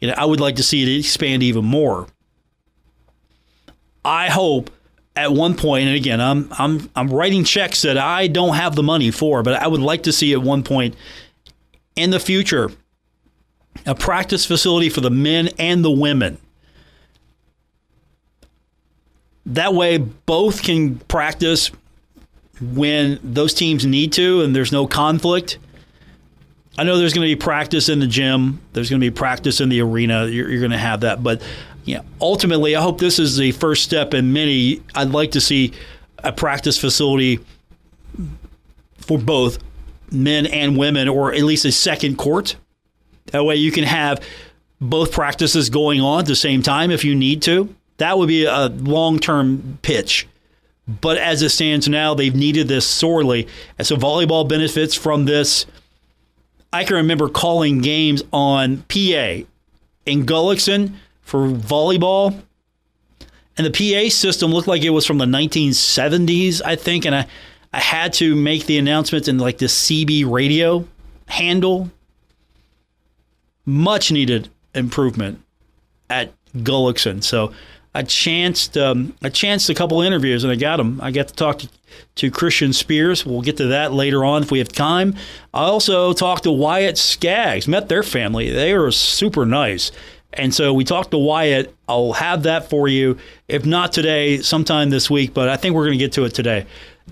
You 0.00 0.08
know, 0.08 0.14
I 0.16 0.24
would 0.24 0.40
like 0.40 0.56
to 0.56 0.62
see 0.62 0.82
it 0.82 0.98
expand 0.98 1.42
even 1.42 1.64
more. 1.64 2.06
I 4.04 4.28
hope 4.28 4.70
at 5.14 5.32
one 5.32 5.56
point, 5.56 5.86
and 5.88 5.96
again, 5.96 6.20
I'm 6.20 6.48
I'm 6.58 6.90
I'm 6.94 7.08
writing 7.08 7.44
checks 7.44 7.82
that 7.82 7.98
I 7.98 8.26
don't 8.26 8.54
have 8.54 8.76
the 8.76 8.82
money 8.82 9.10
for, 9.10 9.42
but 9.42 9.54
I 9.60 9.66
would 9.66 9.80
like 9.80 10.04
to 10.04 10.12
see 10.12 10.32
at 10.32 10.40
one 10.40 10.62
point 10.62 10.94
in 11.96 12.10
the 12.10 12.20
future 12.20 12.70
a 13.84 13.94
practice 13.94 14.46
facility 14.46 14.88
for 14.88 15.00
the 15.00 15.10
men 15.10 15.48
and 15.58 15.84
the 15.84 15.90
women. 15.90 16.38
That 19.46 19.74
way, 19.74 19.98
both 19.98 20.62
can 20.62 20.98
practice 21.00 21.70
when 22.60 23.18
those 23.22 23.54
teams 23.54 23.86
need 23.86 24.12
to 24.14 24.42
and 24.42 24.54
there's 24.54 24.72
no 24.72 24.86
conflict. 24.86 25.58
I 26.76 26.84
know 26.84 26.96
there's 26.96 27.12
going 27.12 27.26
to 27.26 27.34
be 27.34 27.40
practice 27.40 27.88
in 27.88 27.98
the 27.98 28.06
gym. 28.06 28.60
There's 28.72 28.88
going 28.88 29.00
to 29.00 29.04
be 29.04 29.14
practice 29.14 29.60
in 29.60 29.68
the 29.68 29.80
arena. 29.80 30.26
You're, 30.26 30.48
you're 30.48 30.60
going 30.60 30.70
to 30.70 30.78
have 30.78 31.00
that, 31.00 31.22
but 31.22 31.42
you 31.84 31.96
know, 31.96 32.04
ultimately, 32.20 32.76
I 32.76 32.82
hope 32.82 32.98
this 32.98 33.18
is 33.18 33.36
the 33.36 33.52
first 33.52 33.82
step 33.82 34.12
in 34.12 34.32
many. 34.32 34.82
I'd 34.94 35.10
like 35.10 35.30
to 35.32 35.40
see 35.40 35.72
a 36.22 36.32
practice 36.32 36.78
facility 36.78 37.40
for 38.98 39.18
both 39.18 39.58
men 40.12 40.46
and 40.46 40.76
women, 40.76 41.08
or 41.08 41.32
at 41.32 41.42
least 41.42 41.64
a 41.64 41.72
second 41.72 42.16
court. 42.16 42.56
That 43.32 43.44
way, 43.44 43.56
you 43.56 43.72
can 43.72 43.84
have 43.84 44.22
both 44.80 45.12
practices 45.12 45.70
going 45.70 46.00
on 46.00 46.20
at 46.20 46.26
the 46.26 46.36
same 46.36 46.62
time 46.62 46.90
if 46.90 47.04
you 47.04 47.14
need 47.14 47.40
to. 47.42 47.74
That 47.96 48.18
would 48.18 48.28
be 48.28 48.44
a 48.44 48.66
long 48.68 49.18
term 49.18 49.78
pitch 49.82 50.26
but 50.88 51.18
as 51.18 51.42
it 51.42 51.50
stands 51.50 51.86
now, 51.86 52.14
they've 52.14 52.34
needed 52.34 52.66
this 52.66 52.86
sorely. 52.86 53.46
And 53.76 53.86
so 53.86 53.96
volleyball 53.96 54.48
benefits 54.48 54.94
from 54.94 55.26
this. 55.26 55.66
I 56.72 56.84
can 56.84 56.96
remember 56.96 57.28
calling 57.28 57.80
games 57.80 58.22
on 58.32 58.78
PA 58.88 59.44
in 60.06 60.24
Gullickson 60.24 60.94
for 61.20 61.46
volleyball. 61.48 62.40
And 63.58 63.66
the 63.66 63.70
PA 63.70 64.08
system 64.08 64.50
looked 64.50 64.68
like 64.68 64.82
it 64.82 64.90
was 64.90 65.04
from 65.04 65.18
the 65.18 65.26
1970s, 65.26 66.62
I 66.64 66.76
think. 66.76 67.04
And 67.04 67.14
I, 67.14 67.26
I 67.72 67.80
had 67.80 68.14
to 68.14 68.34
make 68.34 68.64
the 68.64 68.78
announcements 68.78 69.28
in 69.28 69.38
like 69.38 69.58
the 69.58 69.66
CB 69.66 70.30
radio 70.30 70.86
handle. 71.26 71.90
Much 73.66 74.10
needed 74.10 74.48
improvement 74.74 75.42
at 76.08 76.32
Gullickson. 76.56 77.22
So 77.22 77.52
I 77.94 78.02
chanced 78.02 78.76
um, 78.76 79.14
a 79.22 79.30
couple 79.30 80.02
interviews 80.02 80.44
and 80.44 80.52
I 80.52 80.56
got 80.56 80.76
them. 80.76 81.00
I 81.02 81.10
got 81.10 81.28
to 81.28 81.34
talk 81.34 81.58
to, 81.60 81.68
to 82.16 82.30
Christian 82.30 82.72
Spears. 82.72 83.24
We'll 83.24 83.40
get 83.40 83.56
to 83.56 83.68
that 83.68 83.92
later 83.92 84.24
on 84.24 84.42
if 84.42 84.50
we 84.50 84.58
have 84.58 84.68
time. 84.68 85.14
I 85.54 85.64
also 85.64 86.12
talked 86.12 86.44
to 86.44 86.52
Wyatt 86.52 86.98
Skaggs. 86.98 87.66
Met 87.66 87.88
their 87.88 88.02
family. 88.02 88.50
They 88.50 88.72
are 88.72 88.90
super 88.90 89.46
nice. 89.46 89.90
And 90.34 90.54
so 90.54 90.74
we 90.74 90.84
talked 90.84 91.10
to 91.12 91.18
Wyatt. 91.18 91.74
I'll 91.88 92.12
have 92.12 92.42
that 92.42 92.68
for 92.68 92.86
you. 92.86 93.16
If 93.48 93.64
not 93.64 93.92
today, 93.92 94.38
sometime 94.38 94.90
this 94.90 95.08
week, 95.10 95.32
but 95.32 95.48
I 95.48 95.56
think 95.56 95.74
we're 95.74 95.86
going 95.86 95.98
to 95.98 96.04
get 96.04 96.12
to 96.12 96.24
it 96.24 96.34
today. 96.34 96.66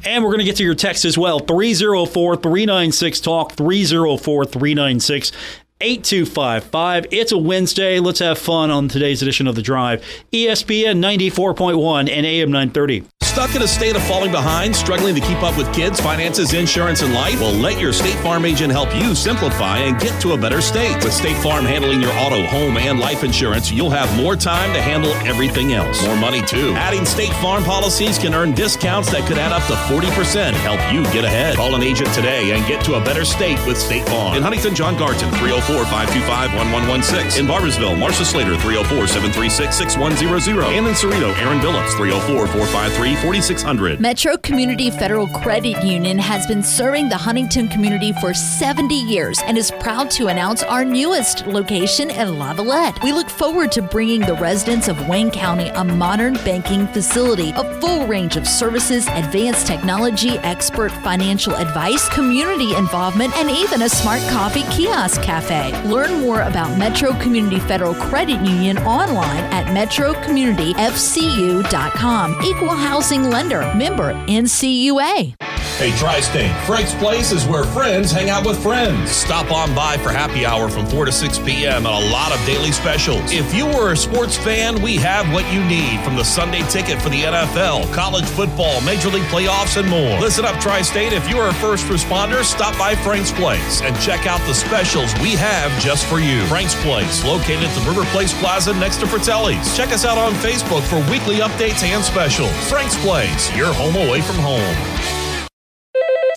And 0.04 0.22
we're 0.22 0.30
going 0.30 0.40
to 0.40 0.44
get 0.44 0.56
to 0.56 0.62
your 0.62 0.74
text 0.74 1.06
as 1.06 1.16
well 1.16 1.38
304 1.38 2.36
396 2.36 3.20
Talk, 3.20 3.52
304 3.52 4.44
396 4.44 5.32
8255. 5.80 7.06
It's 7.10 7.32
a 7.32 7.38
Wednesday. 7.38 8.00
Let's 8.00 8.20
have 8.20 8.38
fun 8.38 8.70
on 8.70 8.88
today's 8.88 9.20
edition 9.20 9.46
of 9.46 9.56
The 9.56 9.62
Drive. 9.62 10.02
ESPN 10.32 11.00
94.1 11.00 12.08
and 12.10 12.24
AM 12.24 12.50
930. 12.50 13.04
Stuck 13.20 13.54
in 13.54 13.60
a 13.60 13.68
state 13.68 13.94
of 13.94 14.02
falling 14.04 14.30
behind, 14.30 14.74
struggling 14.74 15.14
to 15.14 15.20
keep 15.20 15.42
up 15.42 15.58
with 15.58 15.70
kids, 15.74 16.00
finances, 16.00 16.54
insurance, 16.54 17.02
and 17.02 17.12
life? 17.12 17.38
Well, 17.38 17.52
let 17.52 17.78
your 17.78 17.92
State 17.92 18.18
Farm 18.20 18.46
agent 18.46 18.72
help 18.72 18.88
you 18.96 19.14
simplify 19.14 19.76
and 19.76 20.00
get 20.00 20.18
to 20.22 20.32
a 20.32 20.38
better 20.38 20.62
state. 20.62 20.94
With 21.04 21.12
State 21.12 21.36
Farm 21.42 21.66
handling 21.66 22.00
your 22.00 22.12
auto, 22.12 22.42
home, 22.46 22.78
and 22.78 22.98
life 22.98 23.24
insurance, 23.24 23.70
you'll 23.70 23.90
have 23.90 24.08
more 24.16 24.36
time 24.36 24.72
to 24.72 24.80
handle 24.80 25.12
everything 25.28 25.74
else. 25.74 26.02
More 26.06 26.16
money, 26.16 26.40
too. 26.46 26.72
Adding 26.76 27.04
State 27.04 27.34
Farm 27.34 27.62
policies 27.62 28.18
can 28.18 28.32
earn 28.32 28.54
discounts 28.54 29.12
that 29.12 29.28
could 29.28 29.36
add 29.36 29.52
up 29.52 29.66
to 29.66 29.74
40%. 29.92 30.54
Help 30.54 30.80
you 30.94 31.02
get 31.12 31.26
ahead. 31.26 31.56
Call 31.56 31.74
an 31.74 31.82
agent 31.82 32.14
today 32.14 32.52
and 32.52 32.66
get 32.66 32.82
to 32.86 32.94
a 32.94 33.04
better 33.04 33.26
state 33.26 33.58
with 33.66 33.76
State 33.76 34.08
Farm. 34.08 34.34
In 34.34 34.42
Huntington, 34.42 34.74
John 34.74 34.96
Garton, 34.96 35.28
304 35.32 35.65
525 35.66 36.54
1116. 36.54 37.40
In 37.42 37.50
Barboursville, 37.50 37.98
Marcia 37.98 38.24
Slater, 38.24 38.56
304 38.56 39.08
736 39.08 39.76
6100. 39.76 40.64
And 40.66 40.86
in 40.86 40.94
Ceredo, 40.94 41.34
Aaron 41.42 41.58
Billups, 41.58 41.96
304 41.96 42.46
453 42.46 43.16
4600. 43.16 44.00
Metro 44.00 44.36
Community 44.36 44.90
Federal 44.90 45.26
Credit 45.26 45.82
Union 45.82 46.18
has 46.18 46.46
been 46.46 46.62
serving 46.62 47.08
the 47.08 47.16
Huntington 47.16 47.66
community 47.66 48.12
for 48.12 48.32
70 48.32 48.94
years 48.94 49.40
and 49.44 49.58
is 49.58 49.72
proud 49.80 50.08
to 50.12 50.28
announce 50.28 50.62
our 50.62 50.84
newest 50.84 51.44
location 51.48 52.10
in 52.10 52.28
Lavalette. 52.28 53.02
We 53.02 53.12
look 53.12 53.28
forward 53.28 53.72
to 53.72 53.82
bringing 53.82 54.20
the 54.20 54.34
residents 54.34 54.86
of 54.86 55.08
Wayne 55.08 55.32
County 55.32 55.68
a 55.70 55.82
modern 55.82 56.34
banking 56.44 56.86
facility, 56.88 57.50
a 57.56 57.80
full 57.80 58.06
range 58.06 58.36
of 58.36 58.46
services, 58.46 59.08
advanced 59.08 59.66
technology, 59.66 60.38
expert 60.38 60.92
financial 60.92 61.56
advice, 61.56 62.08
community 62.10 62.74
involvement, 62.76 63.36
and 63.36 63.50
even 63.50 63.82
a 63.82 63.88
smart 63.88 64.20
coffee 64.30 64.62
kiosk 64.70 65.22
cafe. 65.22 65.55
Learn 65.84 66.20
more 66.20 66.42
about 66.42 66.76
Metro 66.78 67.12
Community 67.20 67.58
Federal 67.60 67.94
Credit 67.94 68.40
Union 68.40 68.78
online 68.78 69.44
at 69.52 69.66
metrocommunityfcu.com. 69.66 72.36
Equal 72.44 72.74
housing 72.74 73.30
lender, 73.30 73.60
member 73.74 74.12
NCUA. 74.26 75.34
Hey, 75.76 75.94
Tri 75.98 76.20
State, 76.20 76.56
Frank's 76.64 76.94
Place 76.94 77.32
is 77.32 77.44
where 77.44 77.62
friends 77.62 78.10
hang 78.10 78.30
out 78.30 78.46
with 78.46 78.62
friends. 78.62 79.10
Stop 79.10 79.52
on 79.52 79.74
by 79.74 79.98
for 79.98 80.08
happy 80.08 80.46
hour 80.46 80.70
from 80.70 80.86
4 80.86 81.04
to 81.04 81.12
6 81.12 81.38
p.m. 81.40 81.84
and 81.84 81.94
a 81.94 82.10
lot 82.10 82.32
of 82.32 82.42
daily 82.46 82.72
specials. 82.72 83.30
If 83.30 83.52
you 83.52 83.66
were 83.66 83.92
a 83.92 83.96
sports 83.96 84.38
fan, 84.38 84.80
we 84.80 84.96
have 84.96 85.30
what 85.34 85.44
you 85.52 85.62
need 85.66 86.00
from 86.00 86.16
the 86.16 86.24
Sunday 86.24 86.62
ticket 86.70 87.00
for 87.02 87.10
the 87.10 87.24
NFL, 87.24 87.92
college 87.92 88.24
football, 88.24 88.80
Major 88.80 89.10
League 89.10 89.24
playoffs, 89.24 89.76
and 89.78 89.86
more. 89.86 90.18
Listen 90.18 90.46
up, 90.46 90.58
Tri 90.62 90.80
State. 90.80 91.12
If 91.12 91.28
you 91.28 91.36
are 91.36 91.50
a 91.50 91.54
first 91.54 91.84
responder, 91.88 92.42
stop 92.42 92.72
by 92.78 92.94
Frank's 92.94 93.32
Place 93.32 93.82
and 93.82 93.94
check 94.00 94.26
out 94.26 94.40
the 94.46 94.54
specials 94.54 95.12
we 95.20 95.32
have 95.32 95.70
just 95.82 96.06
for 96.06 96.20
you. 96.20 96.42
Frank's 96.46 96.74
Place, 96.76 97.22
located 97.22 97.64
at 97.64 97.78
the 97.78 97.86
River 97.86 98.06
Place 98.12 98.32
Plaza 98.40 98.72
next 98.72 98.96
to 99.00 99.06
Fratelli's. 99.06 99.76
Check 99.76 99.90
us 99.90 100.06
out 100.06 100.16
on 100.16 100.32
Facebook 100.36 100.84
for 100.88 101.04
weekly 101.12 101.44
updates 101.44 101.82
and 101.82 102.02
specials. 102.02 102.56
Frank's 102.70 102.96
Place, 103.04 103.54
your 103.54 103.74
home 103.74 103.96
away 103.96 104.22
from 104.22 104.36
home. 104.36 105.25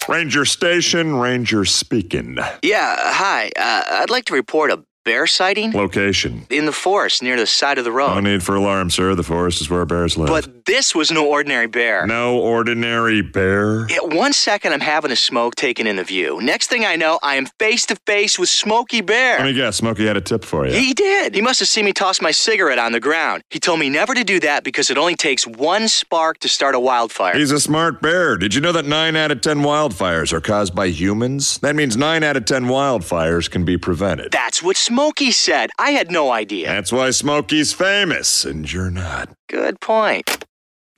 Ranger 0.10 0.44
Station, 0.44 1.18
Ranger 1.18 1.66
speaking. 1.66 2.40
Yeah, 2.64 2.96
hi. 3.14 3.52
Uh, 3.56 3.84
I'd 4.02 4.10
like 4.10 4.26
to 4.26 4.34
report 4.34 4.72
a 4.72 4.84
bear 5.10 5.26
sighting? 5.26 5.72
Location. 5.72 6.46
In 6.52 6.68
the 6.68 6.72
forest 6.72 7.24
near 7.24 7.36
the 7.36 7.48
side 7.48 7.80
of 7.80 7.84
the 7.84 7.92
road. 7.92 8.14
No 8.14 8.20
need 8.20 8.44
for 8.44 8.54
alarm, 8.54 8.92
sir. 8.92 9.16
The 9.16 9.24
forest 9.24 9.60
is 9.60 9.68
where 9.68 9.84
bears 9.84 10.16
live. 10.20 10.28
But 10.30 10.68
this 10.68 10.94
was 10.94 11.10
no 11.10 11.26
ordinary 11.28 11.66
bear. 11.66 12.06
no 12.06 12.38
ordinary 12.38 13.24
bear. 13.24 13.90
Yeah, 13.90 14.02
one 14.04 14.34
second 14.34 14.72
I'm 14.74 14.82
having 14.82 15.10
a 15.10 15.16
smoke 15.16 15.56
taken 15.56 15.88
in 15.88 15.96
the 15.96 16.04
view. 16.04 16.40
Next 16.42 16.68
thing 16.68 16.86
I 16.86 16.96
know, 16.96 17.18
I 17.24 17.38
am 17.38 17.48
face 17.58 17.88
to 17.88 17.96
face 18.06 18.38
with 18.38 18.50
Smokey 18.50 19.02
Bear. 19.02 19.40
Let 19.40 19.46
me 19.46 19.54
guess, 19.54 19.78
Smokey 19.78 20.06
had 20.06 20.16
a 20.16 20.22
tip 20.22 20.44
for 20.46 20.68
you. 20.68 20.74
He 20.74 20.94
did. 20.94 21.34
He 21.34 21.42
must 21.42 21.60
have 21.60 21.70
seen 21.70 21.86
me 21.86 21.92
toss 21.92 22.22
my 22.22 22.30
cigarette 22.30 22.78
on 22.78 22.92
the 22.92 23.00
ground. 23.00 23.42
He 23.50 23.60
told 23.60 23.80
me 23.80 23.90
never 23.90 24.14
to 24.14 24.24
do 24.24 24.40
that 24.42 24.64
because 24.64 24.92
it 24.92 24.98
only 25.00 25.16
takes 25.16 25.48
one 25.48 25.88
spark 25.88 26.38
to 26.42 26.50
start 26.50 26.76
a 26.76 26.80
wildfire. 26.80 27.36
He's 27.36 27.50
a 27.52 27.60
smart 27.60 28.00
bear. 28.00 28.38
Did 28.38 28.54
you 28.54 28.62
know 28.62 28.74
that 28.74 28.86
9 28.86 29.16
out 29.16 29.32
of 29.32 29.42
10 29.42 29.62
wildfires 29.62 30.32
are 30.34 30.42
caused 30.42 30.76
by 30.76 30.86
humans? 30.90 31.58
That 31.60 31.76
means 31.76 31.98
9 31.98 32.22
out 32.22 32.38
of 32.38 32.46
10 32.46 32.66
wildfires 32.66 33.50
can 33.50 33.66
be 33.66 33.76
prevented. 33.80 34.32
That's 34.32 34.62
what 34.62 34.78
Smokey 34.78 34.99
said. 35.32 35.70
I 35.80 35.92
had 35.92 36.12
no 36.12 36.32
idea. 36.32 36.68
That's 36.68 36.92
why 36.92 37.12
Smokey's 37.12 37.74
famous, 37.74 38.46
and 38.46 38.72
you're 38.72 38.92
not. 38.92 39.30
Good 39.48 39.80
point. 39.80 40.46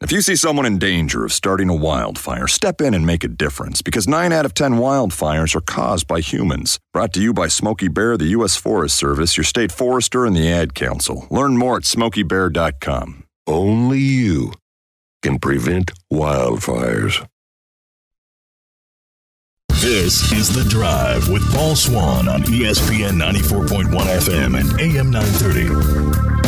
If 0.01 0.12
you 0.12 0.22
see 0.22 0.36
someone 0.36 0.65
in 0.65 0.79
danger 0.79 1.24
of 1.24 1.31
starting 1.31 1.70
a 1.70 1.75
wildfire, 1.75 2.48
step 2.48 2.81
in 2.81 2.96
and 2.96 3.05
make 3.05 3.24
a 3.24 3.27
difference 3.27 3.84
because 3.84 4.08
9 4.08 4.31
out 4.31 4.46
of 4.46 4.55
10 4.55 4.74
wildfires 4.74 5.55
are 5.55 5.62
caused 5.62 6.08
by 6.08 6.22
humans. 6.22 6.79
Brought 6.91 7.13
to 7.13 7.22
you 7.22 7.34
by 7.34 7.48
Smokey 7.48 7.88
Bear, 7.88 8.17
the 8.17 8.34
U.S. 8.38 8.55
Forest 8.55 8.96
Service, 8.96 9.38
your 9.38 9.43
state 9.43 9.72
forester, 9.72 10.25
and 10.25 10.36
the 10.36 10.51
Ad 10.51 10.74
Council. 10.74 11.27
Learn 11.29 11.55
more 11.55 11.77
at 11.77 11.84
smokeybear.com. 11.84 13.24
Only 13.46 14.00
you 14.00 14.53
can 15.22 15.38
prevent 15.38 15.91
wildfires. 16.12 17.24
This 19.82 20.32
is 20.32 20.48
The 20.48 20.64
Drive 20.70 21.28
with 21.28 21.44
Paul 21.56 21.76
Swann 21.76 22.28
on 22.28 22.44
ESPN 22.44 23.20
94.1 23.20 23.90
FM 23.90 24.60
and 24.60 24.80
AM 24.80 25.10
930. 25.10 26.41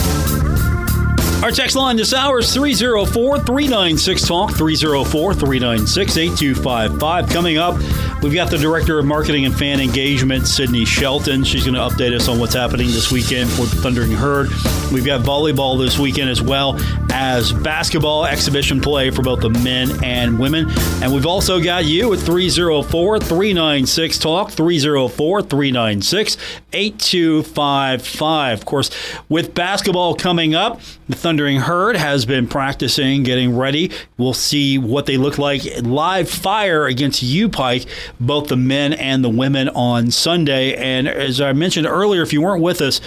Our 1.44 1.52
text 1.52 1.76
line 1.76 1.98
this 1.98 2.14
hour 2.14 2.40
is 2.40 2.54
304 2.54 3.40
396 3.40 4.26
Talk, 4.26 4.52
304 4.52 5.34
396 5.34 6.18
8255. 6.18 7.30
Coming 7.30 7.58
up, 7.58 7.76
we've 8.24 8.34
got 8.34 8.50
the 8.50 8.58
Director 8.58 8.98
of 8.98 9.04
Marketing 9.04 9.44
and 9.44 9.54
Fan 9.54 9.82
Engagement, 9.82 10.48
Sydney 10.48 10.86
Shelton. 10.86 11.44
She's 11.44 11.66
going 11.66 11.74
to 11.74 11.82
update 11.82 12.16
us 12.16 12.30
on 12.30 12.40
what's 12.40 12.54
happening 12.54 12.88
this 12.88 13.12
weekend 13.12 13.50
for 13.50 13.64
the 13.64 13.76
Thundering 13.76 14.14
Herd. 14.14 14.52
We've 14.94 15.06
got 15.06 15.20
volleyball 15.20 15.78
this 15.78 16.00
weekend 16.00 16.30
as 16.30 16.42
well 16.42 16.80
as 17.12 17.52
basketball 17.52 18.26
exhibition 18.26 18.80
play 18.80 19.10
for 19.10 19.22
both 19.22 19.42
the 19.42 19.50
men 19.50 20.02
and 20.02 20.40
women. 20.40 20.68
And 21.02 21.14
we've 21.14 21.26
also 21.26 21.62
got 21.62 21.84
you 21.84 22.14
at 22.14 22.20
304 22.20 23.20
396 23.20 24.18
Talk, 24.18 24.52
304 24.52 25.42
396 25.42 26.38
8255. 26.72 28.60
Of 28.60 28.66
course, 28.66 28.90
with 29.28 29.54
basketball 29.54 30.16
coming 30.16 30.56
up, 30.56 30.80
the 31.10 31.16
Thundering 31.34 31.62
Herd 31.62 31.96
has 31.96 32.28
been 32.28 32.46
practicing, 32.48 33.24
getting 33.24 33.58
ready. 33.58 33.90
We'll 34.20 34.36
see 34.36 34.78
what 34.78 35.08
they 35.08 35.18
look 35.18 35.40
like 35.40 35.64
live 35.82 36.30
fire 36.30 36.86
against 36.86 37.24
U 37.24 37.50
Pike, 37.50 37.88
both 38.20 38.50
the 38.50 38.56
men 38.56 38.94
and 38.94 39.24
the 39.24 39.32
women 39.32 39.68
on 39.70 40.12
Sunday. 40.12 40.76
And 40.76 41.08
as 41.08 41.42
I 41.42 41.54
mentioned 41.54 41.88
earlier, 41.88 42.22
if 42.22 42.34
you 42.34 42.44
weren't 42.44 42.62
with 42.62 42.82
us, 42.82 43.02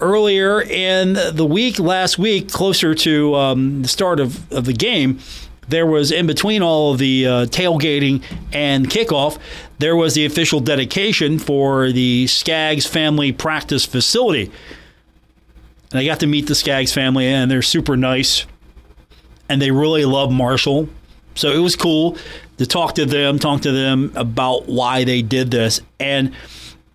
earlier 0.00 0.62
in 0.62 1.14
the 1.14 1.44
week, 1.44 1.80
last 1.80 2.20
week, 2.20 2.52
closer 2.52 2.94
to 2.94 3.34
um, 3.34 3.82
the 3.82 3.88
start 3.88 4.20
of, 4.20 4.52
of 4.52 4.66
the 4.66 4.74
game, 4.74 5.18
there 5.66 5.84
was 5.84 6.12
in 6.12 6.28
between 6.28 6.62
all 6.62 6.92
of 6.92 7.00
the 7.00 7.26
uh, 7.26 7.46
tailgating 7.46 8.22
and 8.52 8.88
kickoff, 8.88 9.40
there 9.80 9.96
was 9.96 10.14
the 10.14 10.24
official 10.24 10.60
dedication 10.60 11.40
for 11.40 11.90
the 11.90 12.28
Skaggs 12.28 12.86
family 12.86 13.32
practice 13.32 13.84
facility. 13.84 14.52
And 15.92 16.00
I 16.00 16.06
got 16.06 16.20
to 16.20 16.26
meet 16.26 16.46
the 16.46 16.54
Skaggs 16.54 16.92
family, 16.92 17.26
and 17.26 17.50
they're 17.50 17.60
super 17.62 17.96
nice. 17.96 18.46
And 19.48 19.60
they 19.60 19.70
really 19.70 20.06
love 20.06 20.32
Marshall. 20.32 20.88
So 21.34 21.50
it 21.50 21.58
was 21.58 21.76
cool 21.76 22.16
to 22.56 22.66
talk 22.66 22.94
to 22.94 23.04
them, 23.04 23.38
talk 23.38 23.62
to 23.62 23.72
them 23.72 24.12
about 24.14 24.66
why 24.66 25.04
they 25.04 25.20
did 25.20 25.50
this. 25.50 25.82
And 26.00 26.32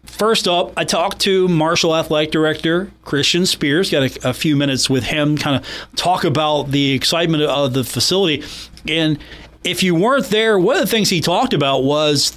first 0.04 0.48
up, 0.48 0.74
I 0.78 0.84
talked 0.84 1.20
to 1.22 1.48
Marshall 1.48 1.96
Athletic 1.96 2.32
Director 2.32 2.92
Christian 3.04 3.46
Spears. 3.46 3.92
Got 3.92 4.18
a, 4.18 4.30
a 4.30 4.34
few 4.34 4.56
minutes 4.56 4.90
with 4.90 5.04
him, 5.04 5.38
kind 5.38 5.58
of 5.58 5.96
talk 5.96 6.24
about 6.24 6.72
the 6.72 6.94
excitement 6.94 7.44
of 7.44 7.74
the 7.74 7.84
facility. 7.84 8.44
And 8.88 9.20
if 9.64 9.84
you 9.84 9.94
weren't 9.94 10.26
there, 10.28 10.58
one 10.58 10.76
of 10.76 10.82
the 10.82 10.88
things 10.88 11.10
he 11.10 11.22
talked 11.22 11.54
about 11.54 11.84
was, 11.84 12.34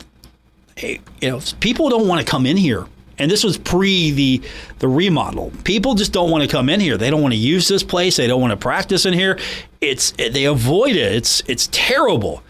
hey, 0.77 1.01
you 1.23 1.31
know, 1.31 1.41
people 1.61 1.89
don't 1.89 2.07
want 2.09 2.21
to 2.21 2.31
come 2.31 2.45
in 2.45 2.59
here 2.59 2.87
and 3.21 3.31
this 3.31 3.45
was 3.45 3.59
pre 3.59 4.11
the 4.11 4.43
the 4.79 4.89
remodel. 4.89 5.53
People 5.63 5.95
just 5.95 6.13
don't 6.13 6.31
want 6.31 6.43
to 6.43 6.49
come 6.49 6.69
in 6.69 6.81
here. 6.81 6.97
They 6.97 7.11
don't 7.11 7.23
want 7.23 7.35
to 7.35 7.39
use 7.39 7.69
this 7.69 7.83
place. 7.83 8.17
They 8.17 8.27
don't 8.27 8.41
want 8.41 8.53
to 8.53 8.57
practice 8.57 9.07
in 9.07 9.13
here. 9.13 9.39
It's 9.81 10.13
they 10.13 10.47
avoid 10.47 10.97
it. 10.97 11.15
It's 11.15 11.43
it's 11.47 11.69
terrible. 11.71 12.43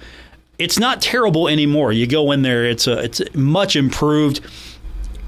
It's 0.59 0.79
not 0.79 1.03
terrible 1.03 1.49
anymore. 1.49 1.93
You 1.93 2.07
go 2.07 2.31
in 2.33 2.43
there. 2.43 2.65
It's 2.65 2.87
a 2.87 2.99
it's 2.99 3.21
much 3.35 3.77
improved. 3.77 4.41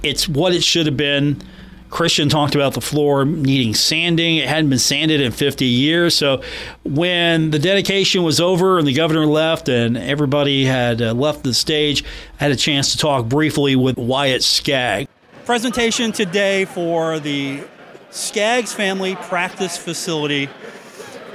It's 0.02 0.28
what 0.28 0.54
it 0.54 0.62
should 0.62 0.86
have 0.86 0.96
been. 0.96 1.42
Christian 1.90 2.30
talked 2.30 2.54
about 2.54 2.72
the 2.72 2.80
floor 2.80 3.26
needing 3.26 3.74
sanding. 3.74 4.38
It 4.38 4.48
hadn't 4.48 4.70
been 4.70 4.78
sanded 4.78 5.20
in 5.20 5.30
50 5.30 5.66
years. 5.66 6.14
So 6.14 6.40
when 6.84 7.50
the 7.50 7.58
dedication 7.58 8.22
was 8.22 8.40
over 8.40 8.78
and 8.78 8.88
the 8.88 8.94
governor 8.94 9.26
left 9.26 9.68
and 9.68 9.98
everybody 9.98 10.64
had 10.64 11.02
uh, 11.02 11.12
left 11.12 11.42
the 11.42 11.52
stage, 11.52 12.02
I 12.40 12.44
had 12.44 12.50
a 12.50 12.56
chance 12.56 12.92
to 12.92 12.98
talk 12.98 13.26
briefly 13.26 13.76
with 13.76 13.98
Wyatt 13.98 14.42
Skaggs 14.42 15.11
presentation 15.44 16.12
today 16.12 16.64
for 16.64 17.18
the 17.18 17.64
Skaggs 18.10 18.72
family 18.72 19.16
practice 19.16 19.76
facility. 19.76 20.46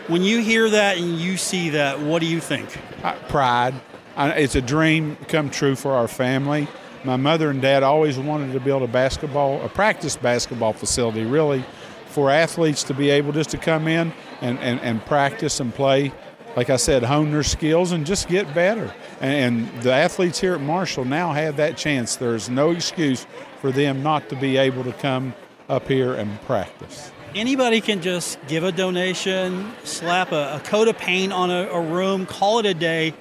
When 0.07 0.23
you 0.23 0.41
hear 0.41 0.69
that 0.69 0.97
and 0.97 1.19
you 1.19 1.35
see 1.35 1.71
that, 1.71 1.99
what 1.99 2.19
do 2.19 2.25
you 2.25 2.39
think? 2.39 2.77
Pride. 3.27 3.73
It's 4.17 4.55
a 4.55 4.61
dream 4.61 5.17
come 5.27 5.49
true 5.49 5.75
for 5.75 5.91
our 5.91 6.07
family. 6.07 6.67
My 7.03 7.17
mother 7.17 7.49
and 7.49 7.61
dad 7.61 7.83
always 7.83 8.17
wanted 8.17 8.53
to 8.53 8.59
build 8.59 8.81
a 8.83 8.87
basketball, 8.87 9.61
a 9.61 9.69
practice 9.69 10.15
basketball 10.15 10.73
facility, 10.73 11.25
really, 11.25 11.65
for 12.07 12.31
athletes 12.31 12.83
to 12.83 12.93
be 12.93 13.09
able 13.09 13.33
just 13.33 13.49
to 13.51 13.57
come 13.57 13.87
in 13.87 14.13
and, 14.41 14.57
and, 14.59 14.79
and 14.79 15.05
practice 15.05 15.59
and 15.59 15.73
play. 15.73 16.13
Like 16.55 16.69
I 16.69 16.77
said, 16.77 17.03
hone 17.03 17.31
their 17.31 17.43
skills 17.43 17.91
and 17.91 18.05
just 18.05 18.29
get 18.29 18.51
better. 18.55 18.93
And, 19.19 19.67
and 19.67 19.83
the 19.83 19.93
athletes 19.93 20.39
here 20.39 20.55
at 20.55 20.61
Marshall 20.61 21.05
now 21.05 21.33
have 21.33 21.57
that 21.57 21.77
chance. 21.77 22.15
There's 22.15 22.49
no 22.49 22.71
excuse 22.71 23.27
for 23.59 23.71
them 23.71 24.03
not 24.03 24.29
to 24.29 24.35
be 24.35 24.57
able 24.57 24.83
to 24.83 24.93
come 24.93 25.33
up 25.69 25.87
here 25.87 26.13
and 26.13 26.41
practice. 26.41 27.11
Anybody 27.35 27.81
can 27.81 28.01
just 28.01 28.39
give 28.47 28.63
a 28.63 28.71
donation, 28.71 29.71
slap 29.83 30.31
a, 30.31 30.55
a 30.55 30.59
coat 30.61 30.87
of 30.87 30.97
paint 30.97 31.33
on 31.33 31.51
a, 31.51 31.67
a, 31.67 31.81
room, 31.81 32.25
call 32.25 32.59
it 32.59 32.65
a 32.65 32.73
day. 32.73 33.13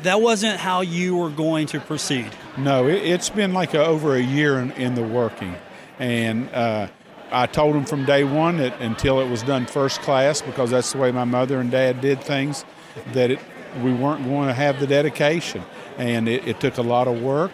That 0.00 0.20
wasn't 0.20 0.58
how 0.58 0.80
you 0.80 1.16
were 1.16 1.30
going 1.30 1.68
to 1.68 1.80
proceed. 1.80 2.30
No, 2.58 2.88
it, 2.88 3.04
has 3.06 3.30
been 3.30 3.54
like 3.54 3.74
a, 3.74 3.84
over 3.84 4.16
a 4.16 4.20
year 4.20 4.58
in, 4.58 4.72
in 4.72 4.96
the 4.96 5.02
working. 5.02 5.54
And 5.98 6.50
uh, 6.50 6.88
I 7.30 7.46
told 7.46 7.76
them 7.76 7.84
from 7.84 8.04
day 8.04 8.24
one 8.24 8.56
that 8.56 8.78
until 8.80 9.20
it 9.20 9.30
was 9.30 9.42
done 9.44 9.66
first 9.66 10.00
class, 10.02 10.42
because 10.42 10.70
that's 10.70 10.92
the 10.92 10.98
way 10.98 11.12
my 11.12 11.24
mother 11.24 11.60
and 11.60 11.70
dad 11.70 12.00
did 12.00 12.22
things, 12.22 12.64
that 13.12 13.30
it, 13.30 13.38
we 13.82 13.92
weren't 13.94 14.24
going 14.24 14.48
to 14.48 14.54
have 14.54 14.80
the 14.80 14.86
dedication. 14.86 15.62
And 15.96 16.28
it, 16.28 16.46
it 16.46 16.60
took 16.60 16.76
a 16.78 16.82
lot 16.82 17.06
of 17.06 17.22
work. 17.22 17.52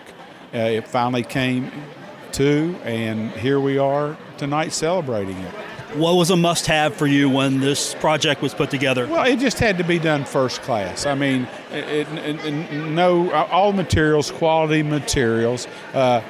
Uh, 0.54 0.58
it 0.58 0.88
finally 0.88 1.22
came 1.22 1.70
to, 2.32 2.76
and 2.84 3.30
here 3.32 3.60
we 3.60 3.78
are 3.78 4.16
tonight 4.38 4.72
celebrating 4.72 5.36
it. 5.36 5.54
What 5.94 6.16
was 6.16 6.30
a 6.30 6.36
must 6.36 6.66
have 6.66 6.94
for 6.94 7.06
you 7.06 7.30
when 7.30 7.60
this 7.60 7.94
project 7.94 8.42
was 8.42 8.54
put 8.54 8.70
together? 8.70 9.06
Well, 9.06 9.24
it 9.24 9.38
just 9.38 9.58
had 9.58 9.78
to 9.78 9.84
be 9.84 9.98
done 9.98 10.24
first 10.24 10.60
class. 10.62 11.06
I 11.06 11.14
mean, 11.14 11.48
it, 11.72 12.08
it, 12.08 12.44
it, 12.44 12.72
no, 12.90 13.30
all 13.32 13.72
materials, 13.72 14.30
quality 14.30 14.82
materials. 14.82 15.66
Uh, 15.94 16.22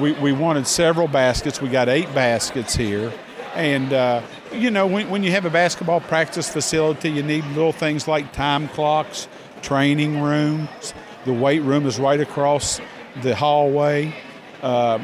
we, 0.00 0.12
we 0.12 0.32
wanted 0.32 0.66
several 0.66 1.06
baskets. 1.06 1.60
We 1.60 1.68
got 1.68 1.88
eight 1.88 2.12
baskets 2.14 2.74
here. 2.74 3.12
And, 3.54 3.92
uh, 3.92 4.22
you 4.52 4.70
know, 4.70 4.86
when, 4.86 5.10
when 5.10 5.22
you 5.22 5.30
have 5.32 5.44
a 5.44 5.50
basketball 5.50 6.00
practice 6.00 6.48
facility, 6.48 7.10
you 7.10 7.22
need 7.22 7.44
little 7.48 7.72
things 7.72 8.08
like 8.08 8.32
time 8.32 8.68
clocks, 8.68 9.28
training 9.62 10.20
rooms. 10.20 10.94
The 11.24 11.32
weight 11.32 11.62
room 11.62 11.86
is 11.86 11.98
right 11.98 12.20
across 12.20 12.80
the 13.22 13.34
hallway. 13.34 14.14
Uh, 14.62 14.98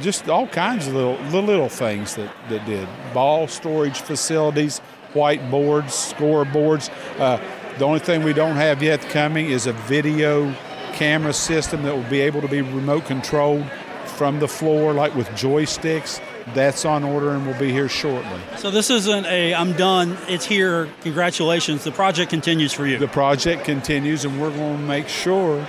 just 0.00 0.28
all 0.28 0.46
kinds 0.46 0.86
of 0.86 0.94
little 0.94 1.16
little, 1.24 1.42
little 1.42 1.68
things 1.68 2.16
that, 2.16 2.32
that 2.48 2.64
did. 2.66 2.88
Ball 3.14 3.48
storage 3.48 4.00
facilities, 4.00 4.80
whiteboards, 5.12 6.12
scoreboards. 6.12 6.90
Uh, 7.18 7.40
the 7.78 7.84
only 7.84 8.00
thing 8.00 8.22
we 8.22 8.32
don't 8.32 8.56
have 8.56 8.82
yet 8.82 9.00
coming 9.02 9.46
is 9.50 9.66
a 9.66 9.72
video 9.72 10.54
camera 10.92 11.32
system 11.32 11.82
that 11.82 11.94
will 11.94 12.10
be 12.10 12.20
able 12.20 12.40
to 12.40 12.48
be 12.48 12.62
remote 12.62 13.04
controlled 13.04 13.66
from 14.06 14.40
the 14.40 14.48
floor, 14.48 14.94
like 14.94 15.14
with 15.14 15.28
joysticks. 15.30 16.20
That's 16.54 16.84
on 16.84 17.04
order 17.04 17.30
and 17.30 17.46
will 17.46 17.58
be 17.58 17.70
here 17.72 17.88
shortly. 17.88 18.40
So 18.56 18.70
this 18.70 18.88
isn't 18.88 19.26
a 19.26 19.54
I'm 19.54 19.72
done, 19.72 20.16
it's 20.28 20.44
here, 20.44 20.88
congratulations. 21.02 21.84
The 21.84 21.92
project 21.92 22.30
continues 22.30 22.72
for 22.72 22.86
you. 22.86 22.98
The 22.98 23.08
project 23.08 23.64
continues 23.64 24.24
and 24.24 24.40
we're 24.40 24.50
going 24.50 24.76
to 24.78 24.82
make 24.82 25.08
sure 25.08 25.66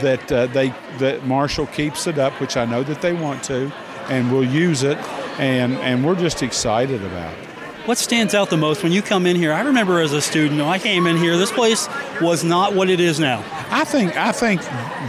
that 0.00 0.30
uh, 0.32 0.46
they 0.46 0.68
that 0.98 1.24
Marshall 1.26 1.66
keeps 1.66 2.06
it 2.06 2.18
up, 2.18 2.32
which 2.40 2.56
I 2.56 2.64
know 2.64 2.82
that 2.82 3.00
they 3.02 3.12
want 3.12 3.42
to, 3.44 3.72
and 4.08 4.30
we'll 4.32 4.44
use 4.44 4.82
it, 4.82 4.98
and 5.38 5.74
and 5.74 6.04
we're 6.04 6.16
just 6.16 6.42
excited 6.42 7.02
about 7.04 7.32
it. 7.32 7.46
What 7.86 7.98
stands 7.98 8.34
out 8.34 8.50
the 8.50 8.56
most 8.56 8.82
when 8.82 8.90
you 8.90 9.00
come 9.00 9.26
in 9.26 9.36
here? 9.36 9.52
I 9.52 9.60
remember 9.60 10.00
as 10.00 10.12
a 10.12 10.20
student, 10.20 10.60
I 10.60 10.80
came 10.80 11.06
in 11.06 11.16
here. 11.16 11.36
This 11.36 11.52
place 11.52 11.88
was 12.20 12.42
not 12.42 12.74
what 12.74 12.90
it 12.90 12.98
is 12.98 13.20
now. 13.20 13.44
I 13.70 13.84
think 13.84 14.16
I 14.16 14.32
think 14.32 14.60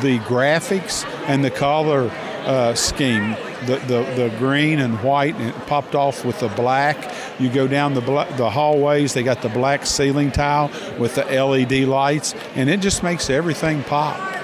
the 0.02 0.20
graphics 0.28 1.04
and 1.28 1.44
the 1.44 1.50
color 1.50 2.12
uh, 2.46 2.76
scheme, 2.76 3.32
the, 3.66 3.78
the 3.88 4.04
the 4.16 4.36
green 4.38 4.80
and 4.80 5.02
white, 5.02 5.34
and 5.36 5.50
it 5.50 5.56
popped 5.66 5.96
off 5.96 6.24
with 6.24 6.40
the 6.40 6.50
black. 6.50 7.16
You 7.40 7.50
go 7.50 7.68
down 7.68 7.96
the 7.96 8.02
bla- 8.02 8.32
the 8.38 8.50
hallways. 8.52 9.14
They 9.16 9.24
got 9.24 9.42
the 9.42 9.50
black 9.50 9.88
ceiling 9.88 10.32
tile 10.32 10.70
with 11.00 11.16
the 11.16 11.24
LED 11.26 11.88
lights, 11.88 12.36
and 12.54 12.70
it 12.70 12.80
just 12.80 13.02
makes 13.02 13.32
everything 13.32 13.84
pop. 13.86 14.37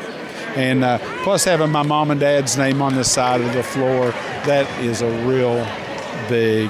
And 0.55 0.83
uh, 0.83 0.99
plus, 1.23 1.43
having 1.43 1.71
my 1.71 1.83
mom 1.83 2.11
and 2.11 2.19
dad's 2.19 2.57
name 2.57 2.81
on 2.81 2.95
the 2.95 3.03
side 3.03 3.41
of 3.41 3.53
the 3.53 3.63
floor, 3.63 4.11
that 4.45 4.69
is 4.81 5.01
a 5.01 5.09
real 5.25 5.65
big 6.29 6.69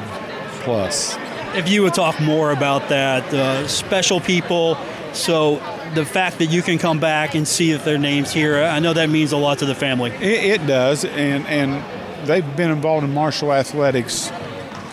plus. 0.61 1.17
If 1.55 1.69
you 1.69 1.83
would 1.83 1.93
talk 1.93 2.19
more 2.19 2.51
about 2.51 2.89
that, 2.89 3.31
uh, 3.33 3.67
special 3.67 4.19
people. 4.19 4.77
So 5.13 5.61
the 5.93 6.05
fact 6.05 6.39
that 6.39 6.47
you 6.47 6.61
can 6.63 6.79
come 6.79 6.99
back 6.99 7.35
and 7.35 7.47
see 7.47 7.73
that 7.73 7.85
their 7.85 7.99
names 7.99 8.31
here, 8.31 8.63
I 8.63 8.79
know 8.79 8.93
that 8.93 9.09
means 9.09 9.31
a 9.31 9.37
lot 9.37 9.59
to 9.59 9.65
the 9.65 9.75
family. 9.75 10.11
It, 10.11 10.61
it 10.61 10.67
does, 10.67 11.05
and 11.05 11.45
and 11.45 11.83
they've 12.27 12.55
been 12.55 12.71
involved 12.71 13.03
in 13.03 13.13
Marshall 13.13 13.53
athletics 13.53 14.31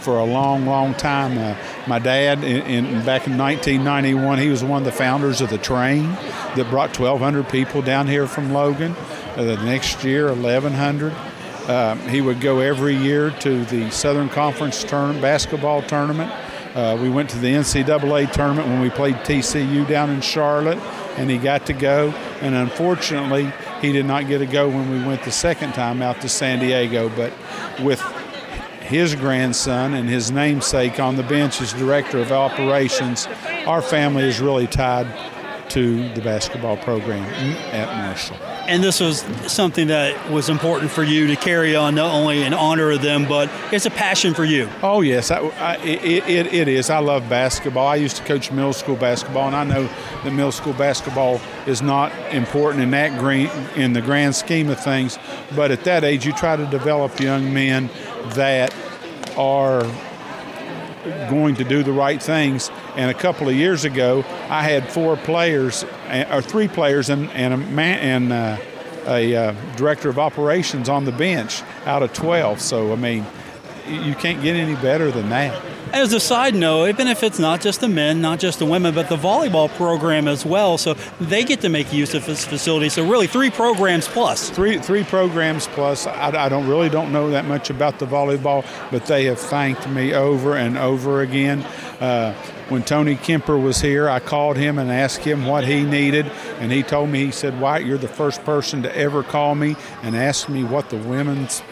for 0.01 0.19
a 0.19 0.25
long, 0.25 0.67
long 0.67 0.95
time. 0.95 1.39
Uh, 1.39 1.57
my 1.87 1.99
dad, 1.99 2.45
in, 2.45 2.87
in, 2.87 3.05
back 3.05 3.27
in 3.27 3.39
1991, 3.39 4.39
he 4.39 4.49
was 4.49 4.63
one 4.63 4.83
of 4.83 4.85
the 4.85 4.93
founders 4.93 5.41
of 5.41 5.51
the 5.51 5.59
train 5.59 6.11
that 6.57 6.67
brought 6.71 6.99
1,200 6.99 7.49
people 7.49 7.83
down 7.83 8.07
here 8.07 8.27
from 8.27 8.53
Logan. 8.53 8.95
Uh, 9.37 9.45
the 9.45 9.57
next 9.65 10.05
year, 10.05 10.27
1,100. 10.27 11.13
Um, 11.69 12.01
he 12.09 12.21
would 12.21 12.41
go 12.41 12.61
every 12.61 12.97
year 12.97 13.31
to 13.41 13.65
the 13.67 13.91
Southern 13.91 14.29
Conference 14.29 14.83
tournament, 14.83 15.23
basketball 15.23 15.83
tournament. 15.83 16.33
Uh, 16.75 16.99
we 17.01 17.09
went 17.09 17.29
to 17.31 17.39
the 17.39 17.49
NCAA 17.49 18.33
tournament 18.33 18.69
when 18.69 18.81
we 18.81 18.91
played 18.91 19.17
TCU 19.17 19.87
down 19.89 20.11
in 20.11 20.21
Charlotte, 20.21 20.79
and 21.17 21.29
he 21.29 21.39
got 21.39 21.67
to 21.67 21.73
go. 21.73 22.11
And 22.41 22.55
unfortunately, 22.55 23.53
he 23.81 23.93
did 23.93 24.07
not 24.07 24.29
get 24.29 24.39
to 24.39 24.47
go 24.47 24.69
when 24.69 24.91
we 24.91 25.05
went 25.05 25.23
the 25.25 25.33
second 25.33 25.73
time 25.73 26.03
out 26.03 26.21
to 26.21 26.29
San 26.29 26.61
Diego. 26.61 27.09
But 27.09 27.33
with 27.83 28.01
his 28.91 29.15
grandson 29.15 29.95
and 29.95 30.09
his 30.09 30.33
namesake 30.33 30.99
on 30.99 31.15
the 31.15 31.23
bench 31.23 31.61
as 31.63 31.73
director 31.75 32.19
of 32.19 32.33
operations, 32.33 33.29
our 33.65 33.81
family 33.81 34.25
is 34.25 34.41
really 34.41 34.67
tied 34.67 35.07
to 35.71 36.13
the 36.15 36.21
basketball 36.21 36.77
program 36.77 37.23
at 37.73 37.87
Marshall. 37.97 38.37
And 38.71 38.85
this 38.85 39.01
was 39.01 39.23
something 39.49 39.89
that 39.89 40.31
was 40.31 40.49
important 40.49 40.93
for 40.93 41.03
you 41.03 41.27
to 41.27 41.35
carry 41.35 41.75
on, 41.75 41.97
not 41.97 42.15
only 42.15 42.45
in 42.45 42.55
honor 42.55 42.93
of 42.93 43.03
them, 43.03 43.27
but 43.27 43.51
it's 43.73 43.85
a 43.85 43.91
passion 43.91 44.33
for 44.33 44.45
you. 44.45 44.69
Oh, 44.81 45.01
yes, 45.01 45.33
I, 45.33 45.41
I, 45.41 45.77
it, 45.79 46.29
it, 46.29 46.55
it 46.55 46.69
is. 46.69 46.89
I 46.89 47.01
love 47.01 47.29
basketball. 47.29 47.89
I 47.89 47.97
used 47.97 48.19
to 48.19 48.23
coach 48.23 48.53
middle 48.53 48.73
school 48.73 48.95
basketball, 48.95 49.49
and 49.49 49.57
I 49.57 49.65
know 49.65 49.91
that 50.23 50.31
middle 50.31 50.53
school 50.53 50.73
basketball 50.75 51.41
is 51.67 51.83
not 51.83 52.13
important 52.33 52.85
in 52.85 52.93
that 52.93 53.19
green, 53.19 53.51
in 53.75 53.93
the 53.93 54.01
grand 54.01 54.37
scheme 54.37 54.69
of 54.71 54.79
things. 54.79 55.19
But 55.57 55.73
at 55.73 55.83
that 55.83 56.05
age, 56.05 56.25
you 56.25 56.33
try 56.33 56.55
to 56.55 56.67
develop 56.67 57.19
young 57.19 57.53
men 57.53 57.91
that 58.35 58.73
are 59.37 59.83
going 61.29 61.55
to 61.57 61.65
do 61.65 61.83
the 61.83 61.93
right 61.93 62.23
things. 62.23 62.71
And 62.97 63.11
a 63.11 63.15
couple 63.15 63.49
of 63.49 63.55
years 63.55 63.85
ago, 63.85 64.25
I 64.49 64.63
had 64.63 64.91
four 64.91 65.17
players, 65.17 65.85
or 66.31 66.43
three 66.43 66.69
players, 66.69 67.11
and, 67.11 67.31
and 67.31 67.55
a 67.55 67.57
man 67.57 67.99
and 67.99 68.33
uh, 68.33 68.57
a 69.07 69.35
uh, 69.35 69.53
director 69.77 70.09
of 70.09 70.19
operations 70.19 70.89
on 70.89 71.05
the 71.05 71.13
bench 71.13 71.63
out 71.87 72.03
of 72.03 72.13
12. 72.13 72.61
So 72.61 72.93
I 72.93 72.97
mean, 72.97 73.27
you 73.89 74.15
can't 74.15 74.43
get 74.43 74.57
any 74.57 74.75
better 74.77 75.11
than 75.11 75.31
that. 75.31 75.61
As 75.93 76.13
a 76.13 76.21
side 76.21 76.55
note, 76.55 76.89
even 76.89 77.09
if 77.09 77.25
it's 77.25 77.41
not 77.41 77.61
just 77.61 77.81
the 77.81 77.89
men, 77.89 78.21
not 78.21 78.39
just 78.39 78.61
the 78.61 78.65
women, 78.65 78.95
but 78.95 79.09
the 79.09 79.17
volleyball 79.17 79.69
program 79.71 80.29
as 80.29 80.47
well, 80.47 80.79
so 80.79 80.95
they 81.21 81.43
get 81.43 81.63
to 81.63 81.69
make 81.69 81.93
use 81.93 82.15
of 82.15 82.25
this 82.27 82.45
facility. 82.45 82.89
So 82.89 83.05
really, 83.05 83.27
three 83.27 83.51
programs 83.51 84.07
plus. 84.07 84.51
Three 84.51 84.79
three 84.79 85.03
programs 85.03 85.67
plus. 85.67 86.07
I, 86.07 86.45
I 86.45 86.49
don't 86.49 86.69
really 86.69 86.89
don't 86.89 87.13
know 87.13 87.31
that 87.31 87.45
much 87.45 87.71
about 87.71 87.99
the 87.99 88.07
volleyball, 88.07 88.65
but 88.93 89.07
they 89.07 89.25
have 89.25 89.41
thanked 89.41 89.89
me 89.89 90.15
over 90.15 90.57
and 90.57 90.79
over 90.79 91.23
again. 91.23 91.63
Uh, 92.01 92.35
when 92.69 92.85
Tony 92.85 93.17
Kemper 93.17 93.59
was 93.59 93.81
here, 93.81 94.09
I 94.09 94.21
called 94.21 94.57
him 94.57 94.79
and 94.79 94.93
asked 94.93 95.25
him 95.25 95.45
what 95.45 95.65
he 95.67 95.83
needed, 95.83 96.27
and 96.61 96.71
he 96.71 96.85
told 96.85 97.11
me 97.11 97.25
he 97.25 97.33
said, 97.33 97.61
"Wyatt, 97.61 97.85
you're 97.85 97.99
the 97.99 98.07
first 98.07 98.45
person 98.45 98.83
to 98.85 98.97
ever 98.97 99.25
call 99.25 99.57
me 99.57 99.75
and 100.03 100.15
ask 100.15 100.49
me 100.49 100.63
what 100.63 100.89
the 100.91 100.99
women's 100.99 101.63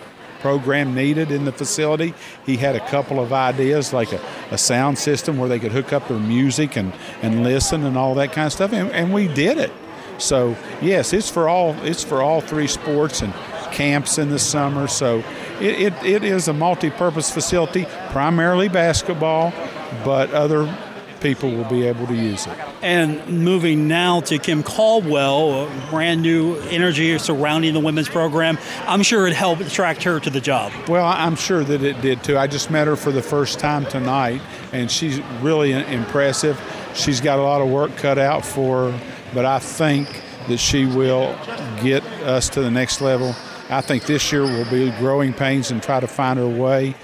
program 0.41 0.95
needed 0.95 1.31
in 1.31 1.45
the 1.45 1.53
facility. 1.53 2.15
He 2.47 2.57
had 2.57 2.77
a 2.77 2.87
couple 2.89 3.21
of 3.21 3.33
ideas, 3.33 3.93
like 3.93 4.13
a, 4.13 4.21
a 4.51 4.59
sound 4.59 4.99
system 4.99 5.39
where 5.39 5.49
they 5.49 5.59
could 5.59 5.73
hook 5.73 5.93
up 5.93 6.09
their 6.09 6.19
music 6.19 6.77
and, 6.77 6.93
and 7.23 7.43
listen 7.43 7.85
and 7.85 7.97
all 7.97 8.15
that 8.17 8.33
kind 8.33 8.47
of 8.47 8.53
stuff, 8.53 8.73
and, 8.73 8.91
and 8.93 9.13
we 9.13 9.29
did 9.29 9.59
it. 9.59 9.73
So 10.19 10.57
yes, 10.83 11.13
it's 11.13 11.31
for 11.31 11.49
all 11.49 11.75
it's 11.85 12.03
for 12.03 12.23
all 12.23 12.41
three 12.41 12.67
sports 12.67 13.23
and 13.23 13.33
camps 13.73 14.19
in 14.19 14.31
the 14.31 14.39
summer. 14.39 14.89
So 14.89 15.23
it, 15.61 15.81
it, 15.81 15.93
it 16.05 16.25
is 16.25 16.49
a 16.49 16.53
multi-purpose 16.53 17.31
facility, 17.31 17.87
primarily 18.11 18.69
basketball, 18.69 19.53
but 20.05 20.31
other 20.33 20.73
people 21.21 21.51
will 21.51 21.69
be 21.69 21.87
able 21.87 22.07
to 22.07 22.15
use 22.15 22.47
it. 22.47 22.59
And 22.81 23.45
moving 23.45 23.89
now 23.89 24.21
to 24.21 24.39
Kim 24.39 24.63
Caldwell, 24.63 25.69
brand 25.91 26.23
new 26.23 26.57
energy 26.71 27.19
surrounding 27.19 27.75
the 27.75 27.81
women's 27.81 28.09
program. 28.09 28.57
I'm 28.87 29.03
sure 29.03 29.27
it 29.27 29.35
helped 29.35 29.63
attract 29.63 30.05
her 30.05 30.21
to 30.21 30.31
the 30.31 30.41
job. 30.41 30.73
Well, 30.89 31.05
I'm 31.05 31.35
sure 31.35 31.65
that 31.65 31.83
it 31.83 32.01
did 32.01 32.23
too. 32.23 32.39
I 32.39 32.47
just 32.47 32.71
met 32.71 32.87
her 32.87 32.95
for 32.95 33.11
the 33.11 33.21
first 33.21 33.59
time 33.59 33.85
tonight, 33.87 34.41
and 34.73 34.89
she's 34.89 35.21
really 35.43 35.73
impressive. 35.73 36.61
She's 36.95 37.21
got 37.21 37.41
a 37.41 37.43
lot 37.43 37.61
of 37.61 37.69
work 37.69 37.97
cut 37.97 38.17
out 38.17 38.45
for 38.45 38.93
her, 38.93 39.01
but 39.35 39.45
I 39.45 39.59
think 39.59 40.23
that 40.47 40.59
she 40.59 40.87
will 40.87 41.37
get 41.83 42.05
us 42.23 42.49
to 42.51 42.61
the 42.61 42.71
next 42.71 43.01
level. 43.01 43.35
I 43.71 43.81
think 43.81 44.07
this 44.07 44.33
year 44.33 44.43
will 44.43 44.71
be 44.71 44.91
growing 44.93 45.35
pains 45.35 45.71
and 45.71 45.83
try 45.83 45.99
to 46.01 46.07
find 46.07 46.39
her 46.39 46.49
way, 46.49 46.95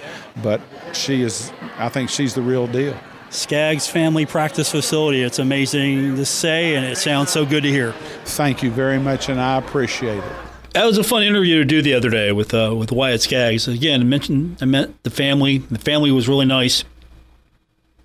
but 0.43 0.61
she 0.93 1.23
is, 1.23 1.53
I 1.79 1.89
think 1.89 2.11
she's 2.11 2.35
the 2.35 2.43
real 2.43 2.67
deal. 2.69 2.97
Skaggs 3.35 3.89
Family 3.89 4.27
Practice 4.27 4.71
Facility. 4.71 5.23
It's 5.23 5.41
amazing 5.41 6.15
to 6.17 6.25
say, 6.25 6.77
and 6.77 6.87
it 6.87 6.97
sounds 6.97 7.31
so 7.31 7.45
good 7.45 7.65
to 7.65 7.69
hear. 7.69 7.93
Thank 8.25 8.63
you 8.63 8.71
very 8.71 8.99
much, 8.99 9.29
and 9.29 9.41
I 9.41 9.59
appreciate 9.59 10.19
it. 10.19 10.33
That 10.73 10.85
was 10.87 10.99
a 10.99 11.05
fun 11.05 11.25
interview 11.25 11.59
to 11.59 11.65
do 11.65 11.83
the 11.83 11.95
other 11.95 12.11
day 12.11 12.31
with 12.33 12.55
uh, 12.55 12.75
with 12.77 12.93
Wyatt 12.93 13.23
Skaggs. 13.23 13.67
Again, 13.67 14.01
I 14.01 14.05
mentioned 14.05 14.59
I 14.61 14.67
met 14.67 15.03
the 15.03 15.11
family. 15.11 15.59
The 15.59 15.79
family 15.79 16.13
was 16.13 16.29
really 16.29 16.47
nice. 16.47 16.85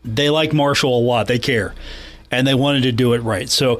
They 0.03 0.29
like 0.29 0.51
Marshall 0.51 0.97
a 0.97 1.01
lot. 1.01 1.27
They 1.27 1.39
care, 1.39 1.75
and 2.31 2.47
they 2.47 2.55
wanted 2.55 2.83
to 2.83 2.91
do 2.91 3.13
it 3.13 3.19
right. 3.19 3.49
So 3.49 3.79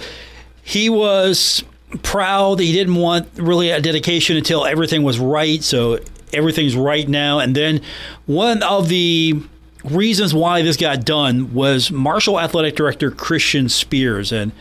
he 0.61 0.89
was 0.89 1.63
proud. 2.03 2.59
He 2.59 2.71
didn't 2.71 2.95
want 2.95 3.27
really 3.35 3.71
a 3.71 3.81
dedication 3.81 4.37
until 4.37 4.65
everything 4.65 5.01
was 5.01 5.19
right. 5.19 5.63
So 5.63 5.99
everything's 6.31 6.75
right 6.75 7.07
now. 7.07 7.39
And 7.39 7.55
then 7.55 7.81
one 8.27 8.61
of 8.61 8.87
the 8.89 9.41
reasons 9.83 10.33
why 10.33 10.61
this 10.61 10.77
got 10.77 11.05
done 11.05 11.53
was 11.53 11.91
Marshall 11.91 12.39
Athletic 12.39 12.75
Director 12.75 13.11
Christian 13.11 13.69
Spears. 13.69 14.31
And 14.31 14.51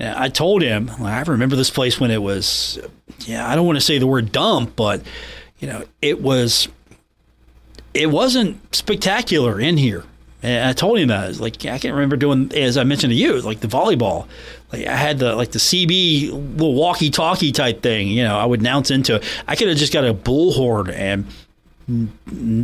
uh, 0.00 0.14
I 0.16 0.28
told 0.28 0.62
him, 0.62 0.90
I 1.00 1.22
remember 1.22 1.56
this 1.56 1.70
place 1.70 2.00
when 2.00 2.10
it 2.10 2.22
was, 2.22 2.78
yeah, 3.20 3.48
I 3.48 3.54
don't 3.54 3.66
want 3.66 3.76
to 3.76 3.84
say 3.84 3.98
the 3.98 4.06
word 4.06 4.32
dump, 4.32 4.76
but, 4.76 5.02
you 5.58 5.68
know, 5.68 5.84
it 6.00 6.20
was, 6.22 6.68
it 7.94 8.10
wasn't 8.10 8.74
spectacular 8.74 9.60
in 9.60 9.76
here. 9.76 10.04
And 10.42 10.68
I 10.68 10.72
told 10.72 10.98
him 10.98 11.08
that. 11.08 11.28
Was 11.28 11.40
like 11.40 11.64
I 11.66 11.78
can't 11.78 11.94
remember 11.94 12.16
doing 12.16 12.52
as 12.52 12.76
I 12.76 12.82
mentioned 12.82 13.12
to 13.12 13.16
you, 13.16 13.40
like 13.40 13.60
the 13.60 13.68
volleyball. 13.68 14.26
Like 14.72 14.86
I 14.86 14.96
had 14.96 15.20
the 15.20 15.36
like 15.36 15.52
the 15.52 15.60
CB 15.60 16.32
little 16.58 16.74
walkie-talkie 16.74 17.52
type 17.52 17.80
thing. 17.80 18.08
You 18.08 18.24
know, 18.24 18.36
I 18.36 18.44
would 18.44 18.58
announce 18.58 18.90
into. 18.90 19.16
It. 19.16 19.24
I 19.46 19.54
could 19.54 19.68
have 19.68 19.76
just 19.76 19.92
got 19.92 20.04
a 20.04 20.12
bullhorn 20.12 20.92
and 20.92 21.26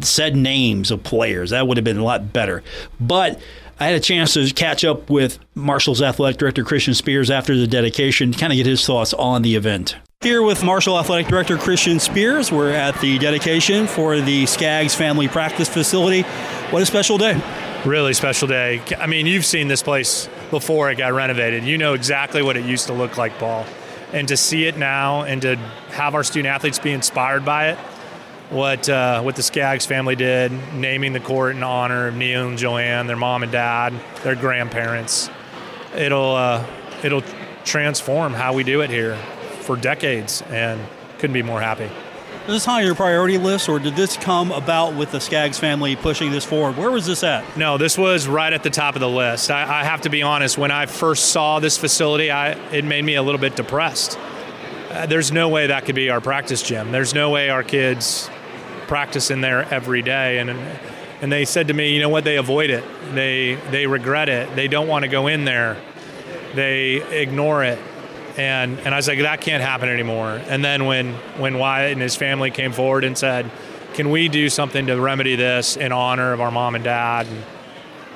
said 0.03 0.37
names 0.37 0.91
of 0.91 1.03
players. 1.03 1.51
That 1.51 1.67
would 1.67 1.77
have 1.77 1.85
been 1.85 1.99
a 1.99 2.05
lot 2.05 2.33
better. 2.33 2.63
But 3.01 3.41
I 3.81 3.87
had 3.87 3.95
a 3.95 4.01
chance 4.01 4.35
to 4.35 4.53
catch 4.53 4.85
up 4.85 5.09
with 5.09 5.39
Marshall's 5.55 6.03
athletic 6.03 6.39
director 6.39 6.65
Christian 6.65 6.95
Spears 6.95 7.31
after 7.31 7.57
the 7.57 7.67
dedication, 7.67 8.33
to 8.33 8.39
kind 8.39 8.53
of 8.53 8.57
get 8.57 8.67
his 8.67 8.85
thoughts 8.85 9.15
on 9.15 9.43
the 9.43 9.55
event. 9.55 9.97
Here 10.21 10.43
with 10.43 10.65
Marshall 10.65 10.99
Athletic 10.99 11.29
Director 11.29 11.57
Christian 11.57 12.01
Spears, 12.01 12.51
we're 12.51 12.73
at 12.73 13.01
the 13.01 13.21
dedication 13.21 13.87
for 13.87 14.21
the 14.21 14.47
Skaggs 14.47 14.93
Family 14.93 15.29
Practice 15.29 15.69
Facility. 15.69 16.23
What 16.71 16.83
a 16.83 16.87
special 16.87 17.19
day! 17.19 17.41
Really 17.85 18.13
special 18.15 18.49
day. 18.49 18.83
I 18.99 19.07
mean, 19.07 19.27
you've 19.27 19.45
seen 19.45 19.69
this 19.69 19.81
place 19.81 20.29
before 20.51 20.91
it 20.91 20.97
got 20.99 21.13
renovated. 21.13 21.63
You 21.63 21.79
know 21.79 21.95
exactly 21.95 22.43
what 22.43 22.57
it 22.57 22.65
used 22.65 22.89
to 22.89 22.93
look 22.95 23.17
like, 23.17 23.39
Paul. 23.39 23.65
And 24.13 24.27
to 24.27 24.37
see 24.37 24.67
it 24.67 24.77
now 24.77 25.23
and 25.23 25.41
to 25.43 25.55
have 25.91 26.17
our 26.17 26.25
student 26.25 26.53
athletes 26.53 26.81
be 26.81 26.91
inspired 26.91 27.45
by 27.45 27.69
it, 27.69 27.79
what 28.51 28.89
uh, 28.89 29.21
what 29.23 29.37
the 29.37 29.43
Skaggs 29.43 29.87
family 29.87 30.17
did, 30.17 30.53
naming 30.75 31.13
the 31.13 31.21
court 31.21 31.55
in 31.55 31.63
honor 31.63 32.09
of 32.09 32.17
Neil 32.17 32.49
and 32.49 32.59
Joanne, 32.59 33.07
their 33.07 33.17
mom 33.17 33.43
and 33.43 33.53
dad, 33.53 33.93
their 34.23 34.35
grandparents. 34.35 35.31
It'll 35.95 36.35
uh, 36.35 36.67
it'll 37.03 37.23
transform 37.65 38.33
how 38.33 38.55
we 38.55 38.65
do 38.65 38.81
it 38.81 38.91
here 38.91 39.17
for 39.61 39.77
decades, 39.77 40.43
and 40.49 40.81
couldn't 41.19 41.35
be 41.35 41.43
more 41.43 41.61
happy. 41.61 41.91
Is 42.49 42.55
this 42.55 42.65
high 42.65 42.81
on 42.81 42.87
your 42.87 42.95
priority 42.95 43.37
list, 43.37 43.69
or 43.69 43.79
did 43.79 43.95
this 43.95 44.17
come 44.17 44.53
about 44.53 44.95
with 44.95 45.13
the 45.13 45.21
Skaggs 45.21 45.59
family 45.59 45.97
pushing 45.97 46.31
this 46.31 46.47
forward? 46.47 46.79
Where 46.79 46.91
was 46.91 47.05
this 47.05 47.23
at? 47.23 47.59
No, 47.59 47.77
this 47.77 47.99
was 47.99 48.27
right 48.27 48.51
at 48.51 48.63
the 48.63 48.71
top 48.71 48.95
of 48.95 49.01
the 49.01 49.09
list. 49.09 49.51
I, 49.51 49.81
I 49.81 49.85
have 49.85 50.01
to 50.03 50.09
be 50.09 50.23
honest. 50.23 50.57
When 50.57 50.71
I 50.71 50.87
first 50.87 51.27
saw 51.27 51.61
this 51.61 51.77
facility, 51.77 52.31
I, 52.31 52.53
it 52.73 52.87
made 52.87 53.05
me 53.05 53.17
a 53.17 53.23
little 53.23 53.41
bit 53.41 53.55
depressed. 53.55 54.19
Uh, 54.89 55.05
there's 55.05 55.31
no 55.31 55.51
way 55.51 55.67
that 55.67 55.85
could 55.85 55.95
be 55.95 56.09
our 56.09 56.23
practice 56.23 56.63
gym. 56.63 56.91
There's 56.91 57.13
no 57.13 57.29
way 57.29 57.51
our 57.51 57.63
kids 57.63 58.31
practice 58.89 59.31
in 59.31 59.41
there 59.41 59.63
every 59.73 60.03
day. 60.03 60.39
And 60.39 60.51
and 61.21 61.33
they 61.33 61.45
said 61.45 61.69
to 61.69 61.75
me, 61.75 61.95
you 61.95 62.01
know 62.01 62.09
what? 62.09 62.25
They 62.25 62.37
avoid 62.37 62.71
it. 62.71 62.85
They 63.15 63.55
they 63.71 63.87
regret 63.87 64.29
it. 64.29 64.55
They 64.57 64.67
don't 64.67 64.89
want 64.89 65.05
to 65.05 65.09
go 65.09 65.29
in 65.29 65.45
there. 65.45 65.77
They 66.55 66.97
ignore 67.23 67.63
it 67.63 67.79
and 68.39 68.79
and 68.79 68.95
I 68.95 68.97
was 68.97 69.09
like, 69.09 69.19
that 69.19 69.41
can't 69.41 69.63
happen 69.63 69.89
anymore. 69.89 70.41
And 70.47 70.65
then 70.65 70.87
when 70.87 71.15
when 71.37 71.59
Wyatt 71.59 71.93
and 71.93 72.01
his 72.01 72.15
family 72.15 72.51
came 72.51 72.73
forward 72.73 73.05
and 73.05 73.19
said, 73.19 73.51
can 73.95 74.11
we 74.11 74.29
do 74.29 74.49
something 74.49 74.87
to 74.87 74.99
remedy 74.99 75.35
this 75.35 75.77
in 75.77 75.91
honor 75.91 76.33
of 76.33 76.41
our 76.41 76.53
mom 76.53 76.77
and 76.77 76.85
dad? 76.85 77.27
And 77.27 77.45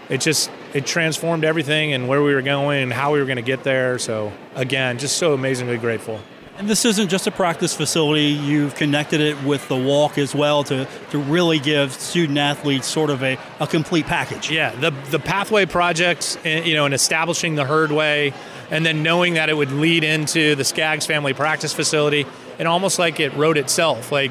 it 0.08 0.20
just 0.20 0.50
it 0.72 0.86
transformed 0.86 1.44
everything 1.44 1.92
and 1.92 2.08
where 2.08 2.22
we 2.22 2.34
were 2.34 2.42
going 2.42 2.84
and 2.84 2.92
how 2.92 3.12
we 3.12 3.18
were 3.18 3.26
going 3.26 3.36
to 3.36 3.42
get 3.42 3.64
there. 3.64 3.98
So 3.98 4.32
again, 4.54 4.98
just 4.98 5.18
so 5.18 5.34
amazingly 5.34 5.76
grateful. 5.76 6.20
This 6.62 6.84
isn't 6.84 7.08
just 7.08 7.26
a 7.26 7.32
practice 7.32 7.74
facility. 7.74 8.26
You've 8.26 8.76
connected 8.76 9.20
it 9.20 9.42
with 9.42 9.66
the 9.66 9.76
walk 9.76 10.16
as 10.16 10.32
well 10.32 10.62
to, 10.64 10.86
to 11.10 11.18
really 11.18 11.58
give 11.58 11.92
student 11.92 12.38
athletes 12.38 12.86
sort 12.86 13.10
of 13.10 13.20
a, 13.24 13.36
a 13.58 13.66
complete 13.66 14.06
package. 14.06 14.48
Yeah, 14.48 14.70
the 14.76 14.92
the 15.10 15.18
pathway 15.18 15.66
project, 15.66 16.38
eh, 16.44 16.62
you 16.62 16.74
know, 16.74 16.84
and 16.84 16.94
establishing 16.94 17.56
the 17.56 17.64
herdway, 17.64 18.32
and 18.70 18.86
then 18.86 19.02
knowing 19.02 19.34
that 19.34 19.48
it 19.48 19.56
would 19.56 19.72
lead 19.72 20.04
into 20.04 20.54
the 20.54 20.62
Skaggs 20.62 21.04
family 21.04 21.34
practice 21.34 21.72
facility, 21.72 22.26
and 22.60 22.68
almost 22.68 22.96
like 22.96 23.18
it 23.18 23.34
wrote 23.34 23.56
itself. 23.56 24.12
Like 24.12 24.30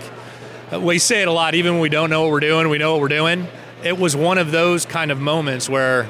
we 0.72 1.00
say 1.00 1.24
it 1.24 1.28
a 1.28 1.34
lot, 1.34 1.54
even 1.54 1.74
when 1.74 1.82
we 1.82 1.90
don't 1.90 2.10
know 2.10 2.22
what 2.22 2.32
we're 2.32 2.40
doing, 2.40 2.70
we 2.70 2.78
know 2.78 2.94
what 2.94 3.02
we're 3.02 3.10
doing. 3.10 3.48
It 3.84 3.98
was 3.98 4.16
one 4.16 4.38
of 4.38 4.52
those 4.52 4.86
kind 4.86 5.12
of 5.12 5.20
moments 5.20 5.68
where, 5.68 6.08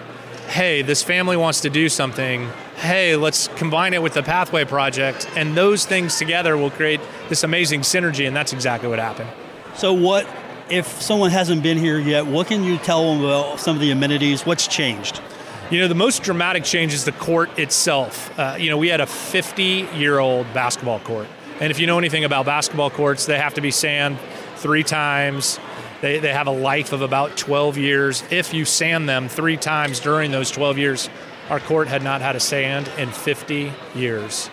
hey, 0.50 0.84
this 0.84 1.02
family 1.02 1.36
wants 1.36 1.62
to 1.62 1.72
do 1.72 1.90
something. 1.90 2.48
Hey, 2.82 3.15
let's 3.15 3.48
combine 3.50 3.94
it 3.94 4.02
with 4.02 4.15
the 4.15 4.24
Pathway 4.24 4.65
Project, 4.65 5.30
and 5.36 5.56
those 5.56 5.86
things 5.86 6.17
together 6.17 6.58
will 6.58 6.72
create 6.72 7.00
this 7.30 7.44
amazing 7.44 7.82
synergy, 7.82 8.26
and 8.26 8.36
that's 8.36 8.54
exactly 8.54 8.89
what 8.89 8.98
happened. 8.98 9.30
So, 9.76 9.94
what 9.94 10.28
if 10.67 10.88
someone 11.00 11.30
hasn't 11.30 11.62
been 11.62 11.78
here 11.78 12.00
yet? 12.00 12.26
What 12.26 12.48
can 12.48 12.63
you 12.63 12.80
tell 12.80 13.13
them 13.13 13.24
about 13.24 13.60
some 13.60 13.76
of 13.76 13.82
the 13.84 13.91
amenities? 13.91 14.48
What's 14.48 14.65
changed? 14.65 15.22
You 15.70 15.80
know, 15.82 15.88
the 15.88 15.94
most 15.94 16.24
dramatic 16.24 16.63
change 16.63 16.91
is 16.96 17.06
the 17.06 17.12
court 17.12 17.60
itself. 17.60 18.38
Uh, 18.39 18.58
you 18.60 18.72
know, 18.72 18.80
we 18.80 18.88
had 18.88 19.00
a 19.00 19.06
50 19.06 19.63
year 19.94 20.17
old 20.17 20.52
basketball 20.52 21.02
court. 21.02 21.28
And 21.60 21.70
if 21.70 21.80
you 21.80 21.86
know 21.86 22.00
anything 22.00 22.24
about 22.24 22.48
basketball 22.48 22.89
courts, 22.89 23.28
they 23.28 23.38
have 23.38 23.54
to 23.54 23.62
be 23.62 23.70
sand 23.70 24.17
three 24.56 24.82
times. 24.82 25.60
They, 26.02 26.17
they 26.17 26.34
have 26.34 26.48
a 26.48 26.52
life 26.52 26.94
of 26.94 27.04
about 27.04 27.38
12 27.38 27.78
years. 27.78 28.24
If 28.32 28.56
you 28.56 28.65
sand 28.65 29.08
them 29.08 29.30
three 29.30 29.56
times 29.56 30.00
during 30.00 30.32
those 30.32 30.50
12 30.50 30.80
years, 30.80 31.10
our 31.52 31.60
court 31.60 31.90
had 31.90 32.02
not 32.02 32.22
had 32.22 32.38
a 32.38 32.40
sand 32.40 32.90
in 32.98 33.12
50 33.12 33.74
years. 33.94 34.50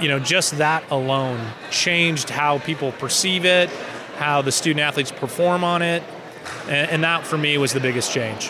You 0.00 0.08
know, 0.08 0.18
just 0.18 0.58
that 0.58 0.82
alone 0.90 1.40
changed 1.70 2.30
how 2.30 2.58
people 2.58 2.90
perceive 2.90 3.44
it, 3.44 3.70
how 4.16 4.42
the 4.42 4.50
student 4.50 4.80
athletes 4.80 5.12
perform 5.12 5.62
on 5.62 5.82
it. 5.82 6.02
And, 6.64 6.90
and 6.90 7.04
that 7.04 7.24
for 7.24 7.38
me 7.38 7.56
was 7.58 7.72
the 7.72 7.80
biggest 7.80 8.12
change. 8.12 8.48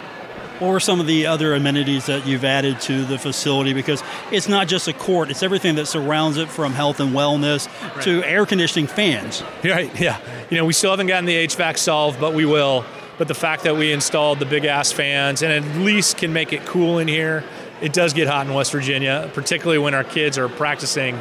What 0.58 0.68
were 0.68 0.80
some 0.80 1.00
of 1.00 1.06
the 1.06 1.26
other 1.26 1.52
amenities 1.52 2.06
that 2.06 2.26
you've 2.26 2.46
added 2.46 2.80
to 2.82 3.04
the 3.04 3.18
facility? 3.18 3.74
Because 3.74 4.02
it's 4.32 4.48
not 4.48 4.68
just 4.68 4.88
a 4.88 4.94
court, 4.94 5.30
it's 5.30 5.42
everything 5.42 5.74
that 5.74 5.84
surrounds 5.84 6.38
it 6.38 6.48
from 6.48 6.72
health 6.72 6.98
and 6.98 7.14
wellness 7.14 7.68
right. 7.94 8.02
to 8.04 8.24
air 8.24 8.46
conditioning 8.46 8.86
fans. 8.86 9.42
Right, 9.62 9.94
yeah. 10.00 10.18
You 10.48 10.56
know, 10.56 10.64
we 10.64 10.72
still 10.72 10.92
haven't 10.92 11.08
gotten 11.08 11.26
the 11.26 11.46
HVAC 11.46 11.76
solved, 11.76 12.18
but 12.18 12.32
we 12.32 12.46
will. 12.46 12.86
But 13.18 13.28
the 13.28 13.34
fact 13.34 13.64
that 13.64 13.76
we 13.76 13.92
installed 13.92 14.38
the 14.38 14.46
big 14.46 14.64
ass 14.64 14.92
fans 14.92 15.42
and 15.42 15.52
at 15.52 15.76
least 15.78 16.16
can 16.16 16.32
make 16.32 16.54
it 16.54 16.64
cool 16.64 16.98
in 16.98 17.08
here, 17.08 17.44
it 17.80 17.92
does 17.92 18.12
get 18.12 18.28
hot 18.28 18.46
in 18.46 18.54
West 18.54 18.72
Virginia, 18.72 19.30
particularly 19.34 19.78
when 19.78 19.94
our 19.94 20.04
kids 20.04 20.38
are 20.38 20.48
practicing 20.48 21.18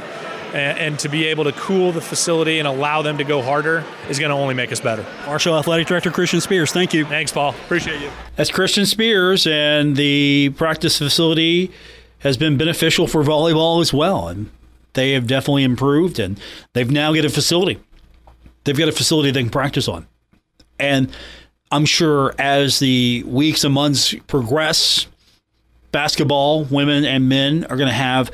and, 0.53 0.77
and, 0.77 0.99
to 0.99 1.09
be 1.09 1.25
able 1.25 1.43
to 1.43 1.51
cool 1.51 1.91
the 1.91 1.99
facility 1.99 2.59
and 2.59 2.67
allow 2.67 3.01
them 3.01 3.17
to 3.17 3.25
go 3.25 3.41
harder 3.41 3.83
is 4.09 4.19
going 4.19 4.29
to 4.29 4.35
only 4.35 4.53
make 4.53 4.71
us 4.71 4.79
better. 4.79 5.05
Marshall 5.25 5.57
Athletic 5.57 5.87
Director 5.87 6.11
Christian 6.11 6.39
Spears, 6.39 6.71
thank 6.71 6.93
you. 6.93 7.05
Thanks, 7.05 7.31
Paul. 7.31 7.49
Appreciate 7.49 8.01
you. 8.01 8.09
That's 8.37 8.51
Christian 8.51 8.85
Spears, 8.85 9.45
and 9.45 9.97
the 9.97 10.53
practice 10.55 10.97
facility 10.97 11.71
has 12.19 12.37
been 12.37 12.57
beneficial 12.57 13.05
for 13.05 13.21
volleyball 13.21 13.81
as 13.81 13.93
well, 13.93 14.29
and 14.29 14.49
they 14.93 15.11
have 15.11 15.27
definitely 15.27 15.63
improved, 15.63 16.19
and 16.19 16.39
they've 16.73 16.89
now 16.89 17.13
got 17.13 17.25
a 17.25 17.29
facility. 17.29 17.79
They've 18.63 18.77
got 18.77 18.87
a 18.87 18.93
facility 18.93 19.31
they 19.31 19.41
can 19.41 19.49
practice 19.49 19.87
on, 19.89 20.07
and 20.79 21.11
I'm 21.69 21.85
sure 21.85 22.33
as 22.39 22.79
the 22.79 23.23
weeks 23.27 23.63
and 23.65 23.73
months 23.73 24.15
progress, 24.27 25.07
basketball, 25.95 26.65
women 26.65 27.05
and 27.05 27.29
men, 27.29 27.63
are 27.69 27.77
going 27.77 27.87
to 27.87 27.93
have 27.93 28.29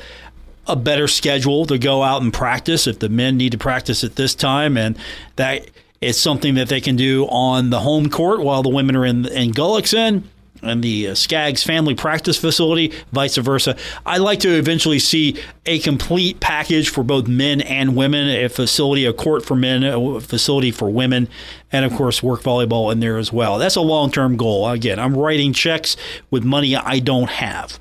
a 0.66 0.74
better 0.74 1.06
schedule 1.06 1.64
to 1.66 1.78
go 1.78 2.02
out 2.02 2.20
and 2.20 2.32
practice 2.32 2.88
if 2.88 2.98
the 2.98 3.08
men 3.08 3.36
need 3.36 3.52
to 3.52 3.58
practice 3.58 4.02
at 4.02 4.16
this 4.16 4.34
time, 4.34 4.76
and 4.76 4.98
that 5.36 5.68
is 6.00 6.20
something 6.20 6.56
that 6.56 6.68
they 6.68 6.80
can 6.80 6.96
do 6.96 7.24
on 7.26 7.70
the 7.70 7.78
home 7.78 8.10
court 8.10 8.40
while 8.40 8.64
the 8.64 8.68
women 8.68 8.96
are 8.96 9.06
in 9.06 9.26
in 9.26 9.52
Gullickson 9.52 10.24
and 10.62 10.82
the 10.82 11.08
uh, 11.08 11.14
Skaggs 11.14 11.64
family 11.64 11.94
practice 11.94 12.38
facility, 12.38 12.92
vice 13.12 13.36
versa. 13.36 13.76
I'd 14.06 14.20
like 14.20 14.40
to 14.40 14.50
eventually 14.56 14.98
see 14.98 15.36
a 15.66 15.78
complete 15.80 16.40
package 16.40 16.88
for 16.88 17.02
both 17.04 17.26
men 17.26 17.60
and 17.60 17.96
women, 17.96 18.28
a 18.28 18.48
facility, 18.48 19.04
a 19.04 19.12
court 19.12 19.44
for 19.44 19.54
men, 19.54 19.84
a 19.84 20.20
facility 20.20 20.70
for 20.70 20.90
women, 20.90 21.28
and 21.70 21.84
of 21.84 21.92
course, 21.92 22.22
work 22.22 22.42
volleyball 22.42 22.92
in 22.92 23.00
there 23.00 23.18
as 23.18 23.32
well. 23.32 23.58
That's 23.58 23.76
a 23.76 23.80
long 23.80 24.10
term 24.10 24.36
goal. 24.36 24.68
Again, 24.68 24.98
I'm 24.98 25.16
writing 25.16 25.52
checks 25.52 25.96
with 26.30 26.44
money 26.44 26.76
I 26.76 26.98
don't 27.00 27.30
have. 27.30 27.78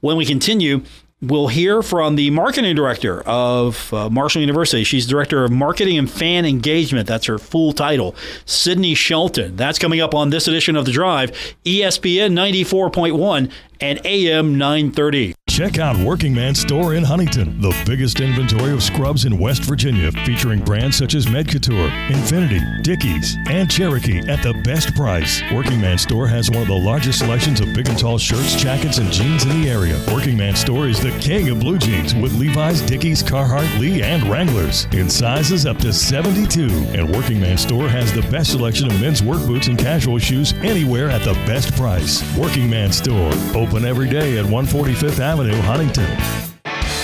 When 0.00 0.16
we 0.16 0.26
continue, 0.26 0.82
we'll 1.28 1.48
hear 1.48 1.82
from 1.82 2.16
the 2.16 2.30
marketing 2.30 2.74
director 2.76 3.22
of 3.22 3.92
uh, 3.92 4.10
Marshall 4.10 4.40
University. 4.40 4.84
She's 4.84 5.06
director 5.06 5.44
of 5.44 5.50
marketing 5.50 5.98
and 5.98 6.10
fan 6.10 6.44
engagement. 6.44 7.06
That's 7.06 7.26
her 7.26 7.38
full 7.38 7.72
title, 7.72 8.14
Sydney 8.44 8.94
Shelton. 8.94 9.56
That's 9.56 9.78
coming 9.78 10.00
up 10.00 10.14
on 10.14 10.30
this 10.30 10.48
edition 10.48 10.76
of 10.76 10.84
The 10.84 10.92
Drive, 10.92 11.30
ESPN 11.64 12.32
94.1 12.32 13.50
and 13.80 14.00
AM 14.04 14.56
930. 14.58 15.34
Check 15.54 15.78
out 15.78 15.96
Working 15.98 16.34
Man 16.34 16.52
Store 16.52 16.94
in 16.94 17.04
Huntington, 17.04 17.60
the 17.60 17.72
biggest 17.86 18.18
inventory 18.18 18.72
of 18.72 18.82
scrubs 18.82 19.24
in 19.24 19.38
West 19.38 19.62
Virginia, 19.62 20.10
featuring 20.26 20.58
brands 20.58 20.96
such 20.96 21.14
as 21.14 21.26
Medcouture, 21.26 22.10
Infinity, 22.10 22.60
Dickies, 22.82 23.36
and 23.48 23.70
Cherokee 23.70 24.18
at 24.28 24.42
the 24.42 24.52
best 24.64 24.92
price. 24.96 25.42
Working 25.52 25.80
Man 25.80 25.96
Store 25.96 26.26
has 26.26 26.50
one 26.50 26.62
of 26.62 26.66
the 26.66 26.74
largest 26.74 27.20
selections 27.20 27.60
of 27.60 27.72
big 27.72 27.88
and 27.88 27.96
tall 27.96 28.18
shirts, 28.18 28.60
jackets, 28.60 28.98
and 28.98 29.12
jeans 29.12 29.44
in 29.44 29.62
the 29.62 29.70
area. 29.70 29.96
Working 30.12 30.36
Man 30.36 30.56
Store 30.56 30.88
is 30.88 30.98
the 31.00 31.16
king 31.20 31.48
of 31.48 31.60
blue 31.60 31.78
jeans 31.78 32.16
with 32.16 32.36
Levi's, 32.36 32.82
Dickies, 32.82 33.22
Carhartt, 33.22 33.78
Lee, 33.78 34.02
and 34.02 34.24
Wranglers 34.24 34.86
in 34.86 35.08
sizes 35.08 35.66
up 35.66 35.78
to 35.78 35.92
72. 35.92 36.64
And 36.94 37.14
Working 37.14 37.40
Man 37.40 37.58
Store 37.58 37.88
has 37.88 38.12
the 38.12 38.22
best 38.22 38.50
selection 38.50 38.90
of 38.90 39.00
men's 39.00 39.22
work 39.22 39.46
boots 39.46 39.68
and 39.68 39.78
casual 39.78 40.18
shoes 40.18 40.52
anywhere 40.64 41.10
at 41.10 41.22
the 41.22 41.34
best 41.46 41.76
price. 41.76 42.24
Working 42.36 42.68
Man 42.68 42.90
Store, 42.90 43.32
open 43.54 43.84
every 43.84 44.10
day 44.10 44.36
at 44.36 44.46
145th 44.46 45.20
Avenue, 45.20 45.43
Huntington. 45.52 46.53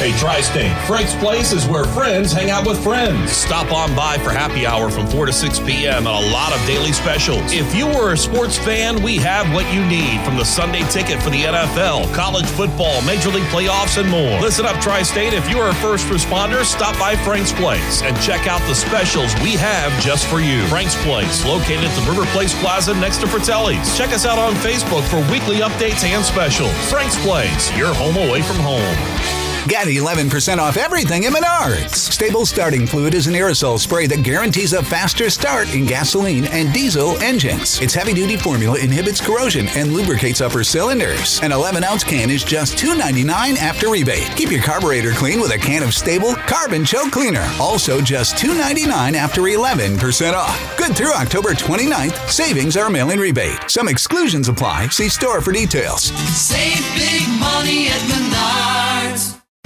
Hey, 0.01 0.17
Tri 0.17 0.41
State, 0.41 0.75
Frank's 0.87 1.15
Place 1.17 1.53
is 1.53 1.67
where 1.67 1.85
friends 1.85 2.33
hang 2.33 2.49
out 2.49 2.67
with 2.67 2.83
friends. 2.83 3.33
Stop 3.33 3.71
on 3.71 3.95
by 3.95 4.17
for 4.17 4.31
happy 4.31 4.65
hour 4.65 4.89
from 4.89 5.07
4 5.07 5.27
to 5.27 5.33
6 5.35 5.61
p.m. 5.61 6.07
and 6.07 6.25
a 6.25 6.33
lot 6.33 6.55
of 6.55 6.67
daily 6.67 6.91
specials. 6.91 7.53
If 7.53 7.75
you 7.75 7.87
are 7.87 8.13
a 8.13 8.17
sports 8.17 8.57
fan, 8.57 9.03
we 9.03 9.19
have 9.19 9.53
what 9.53 9.71
you 9.75 9.85
need 9.85 10.25
from 10.25 10.39
the 10.39 10.45
Sunday 10.45 10.89
ticket 10.89 11.21
for 11.23 11.29
the 11.29 11.43
NFL, 11.43 12.15
college 12.15 12.47
football, 12.47 13.03
Major 13.03 13.29
League 13.29 13.45
playoffs, 13.53 14.01
and 14.01 14.09
more. 14.09 14.41
Listen 14.41 14.65
up, 14.65 14.81
Tri 14.81 15.03
State. 15.03 15.35
If 15.35 15.51
you 15.51 15.59
are 15.59 15.69
a 15.69 15.75
first 15.75 16.07
responder, 16.07 16.65
stop 16.65 16.99
by 16.99 17.15
Frank's 17.17 17.53
Place 17.53 18.01
and 18.01 18.19
check 18.23 18.47
out 18.47 18.63
the 18.63 18.75
specials 18.75 19.35
we 19.43 19.53
have 19.53 19.93
just 20.01 20.27
for 20.29 20.41
you. 20.41 20.67
Frank's 20.69 20.97
Place, 21.05 21.45
located 21.45 21.85
at 21.85 22.03
the 22.03 22.11
River 22.11 22.25
Place 22.33 22.59
Plaza 22.63 22.95
next 22.95 23.19
to 23.19 23.27
Fratelli's. 23.27 23.99
Check 23.99 24.15
us 24.15 24.25
out 24.25 24.39
on 24.39 24.55
Facebook 24.65 25.05
for 25.13 25.21
weekly 25.31 25.57
updates 25.57 26.05
and 26.05 26.25
specials. 26.25 26.73
Frank's 26.89 27.21
Place, 27.21 27.71
your 27.77 27.93
home 27.93 28.17
away 28.17 28.41
from 28.41 28.57
home. 28.57 29.40
Get 29.69 29.89
11% 29.89 30.59
off 30.59 30.77
everything 30.77 31.27
at 31.27 31.33
Menards. 31.33 32.11
STA-BIL 32.11 32.47
Starting 32.47 32.87
Fluid 32.87 33.15
is 33.15 33.27
an 33.27 33.35
aerosol 33.35 33.79
spray 33.79 34.07
that 34.07 34.23
guarantees 34.23 34.73
a 34.73 34.83
faster 34.83 35.29
start 35.29 35.73
in 35.75 35.85
gasoline 35.85 36.47
and 36.47 36.73
diesel 36.73 37.17
engines. 37.19 37.81
Its 37.81 37.95
heavy 37.95 38.15
duty 38.15 38.37
formula 38.37 38.79
inhibits 38.79 39.21
corrosion 39.21 39.69
and 39.77 39.93
lubricates 39.93 40.41
upper 40.41 40.65
cylinders. 40.65 41.41
An 41.43 41.53
11 41.53 41.85
ounce 41.85 42.03
can 42.03 42.31
is 42.31 42.43
just 42.43 42.79
$2.99 42.79 43.57
after 43.59 43.91
rebate. 43.91 44.31
Keep 44.35 44.51
your 44.51 44.63
carburetor 44.63 45.13
clean 45.13 45.41
with 45.41 45.53
a 45.53 45.59
can 45.59 45.83
of 45.83 45.91
STA-BIL 45.91 46.37
Carbon 46.47 46.85
Choke 46.85 47.13
Cleaner. 47.13 47.47
Also 47.61 48.01
just 48.01 48.37
$2.99 48.37 49.15
after 49.15 49.43
11% 49.43 50.33
off. 50.33 50.77
Good 50.79 50.97
through 50.97 51.13
October 51.13 51.51
29th. 51.51 52.31
Savings 52.31 52.77
are 52.77 52.89
mail 52.89 53.11
in 53.11 53.21
rebate. 53.21 53.71
Some 53.71 53.89
exclusions 53.89 54.49
apply. 54.49 54.89
See 54.89 55.09
store 55.09 55.43
for 55.43 55.53
details. 55.53 56.05
Save 56.35 56.83
big 56.97 57.29
money 57.39 57.89
at 57.89 58.01
Menards. 58.09 59.30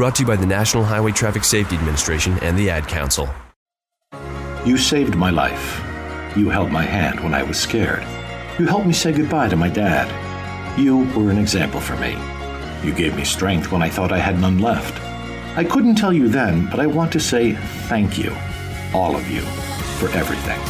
Brought 0.00 0.14
to 0.14 0.22
you 0.22 0.26
by 0.26 0.36
the 0.36 0.46
National 0.46 0.82
Highway 0.82 1.12
Traffic 1.12 1.44
Safety 1.44 1.76
Administration 1.76 2.38
and 2.40 2.58
the 2.58 2.70
Ad 2.70 2.88
Council. 2.88 3.28
You 4.64 4.78
saved 4.78 5.14
my 5.14 5.28
life. 5.28 5.84
You 6.34 6.48
held 6.48 6.70
my 6.70 6.84
hand 6.84 7.20
when 7.20 7.34
I 7.34 7.42
was 7.42 7.60
scared. 7.60 8.02
You 8.58 8.64
helped 8.64 8.86
me 8.86 8.94
say 8.94 9.12
goodbye 9.12 9.50
to 9.50 9.56
my 9.56 9.68
dad. 9.68 10.08
You 10.78 11.00
were 11.14 11.30
an 11.30 11.36
example 11.36 11.82
for 11.82 11.96
me. 11.96 12.16
You 12.82 12.94
gave 12.94 13.14
me 13.14 13.24
strength 13.24 13.70
when 13.70 13.82
I 13.82 13.90
thought 13.90 14.10
I 14.10 14.16
had 14.16 14.40
none 14.40 14.58
left. 14.58 14.98
I 15.58 15.64
couldn't 15.64 15.96
tell 15.96 16.14
you 16.14 16.28
then, 16.28 16.70
but 16.70 16.80
I 16.80 16.86
want 16.86 17.12
to 17.12 17.20
say 17.20 17.52
thank 17.90 18.16
you, 18.16 18.34
all 18.94 19.14
of 19.14 19.30
you, 19.30 19.42
for 19.98 20.08
everything. 20.16 20.60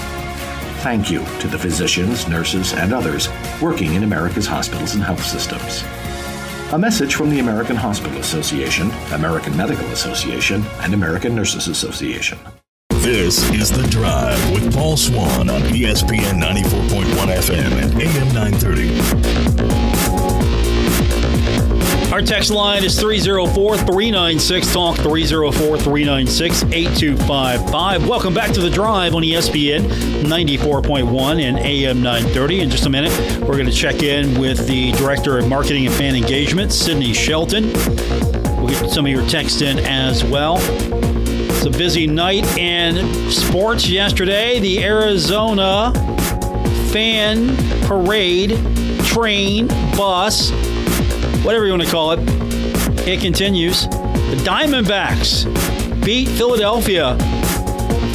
Thank 0.83 1.09
you 1.09 1.25
to 1.39 1.47
the 1.47 1.57
physicians, 1.57 2.27
nurses, 2.27 2.73
and 2.73 2.93
others 2.93 3.29
working 3.63 3.95
in 3.95 4.03
America's 4.03 4.49
hospitals 4.49 4.97
and 4.97 5.05
health 5.05 5.25
systems. 5.25 5.85
A 6.73 6.79
message 6.79 7.17
from 7.17 7.31
the 7.31 7.41
American 7.41 7.75
Hospital 7.75 8.17
Association, 8.19 8.93
American 9.13 9.57
Medical 9.57 9.87
Association, 9.87 10.63
and 10.83 10.95
American 10.95 11.35
Nurses 11.35 11.67
Association. 11.67 12.39
This 12.91 13.43
is 13.51 13.73
The 13.73 13.83
Drive 13.89 14.39
with 14.53 14.73
Paul 14.73 14.97
Swann 14.97 15.51
on 15.51 15.63
ESPN 15.63 16.41
94.1 16.41 17.05
FM 17.39 17.73
and 17.73 18.01
AM 18.01 18.35
930. 18.35 19.70
Our 22.21 22.27
text 22.27 22.51
line 22.51 22.85
is 22.85 23.01
304 23.01 23.79
396 23.79 24.75
Talk 24.75 24.97
304 24.97 25.79
396 25.79 26.65
8255. 26.65 28.07
Welcome 28.07 28.35
back 28.35 28.53
to 28.53 28.61
the 28.61 28.69
drive 28.69 29.15
on 29.15 29.23
ESPN 29.23 29.81
94.1 30.25 31.41
and 31.41 31.59
AM 31.59 32.03
930. 32.03 32.61
In 32.61 32.69
just 32.69 32.85
a 32.85 32.91
minute, 32.91 33.11
we're 33.41 33.55
going 33.55 33.65
to 33.65 33.73
check 33.73 34.03
in 34.03 34.39
with 34.39 34.69
the 34.69 34.93
Director 34.93 35.39
of 35.39 35.49
Marketing 35.49 35.87
and 35.87 35.95
Fan 35.95 36.15
Engagement, 36.15 36.75
Sydney 36.75 37.15
Shelton. 37.15 37.73
We'll 38.59 38.69
get 38.69 38.91
some 38.91 39.07
of 39.07 39.11
your 39.11 39.27
text 39.27 39.63
in 39.63 39.79
as 39.79 40.23
well. 40.23 40.59
It's 40.61 41.65
a 41.65 41.71
busy 41.71 42.07
night 42.07 42.45
in 42.59 43.31
sports 43.31 43.89
yesterday. 43.89 44.61
The 44.61 44.85
Arizona 44.85 45.91
fan 46.93 47.57
parade, 47.87 48.59
train, 49.07 49.69
bus, 49.97 50.51
whatever 51.45 51.67
you 51.67 51.73
want 51.73 51.83
to 51.83 51.91
call 51.91 52.13
it, 52.13 52.21
it 53.07 53.21
continues. 53.21 53.87
The 53.87 54.43
Diamondbacks 54.45 55.45
beat 56.05 56.29
Philadelphia 56.29 57.17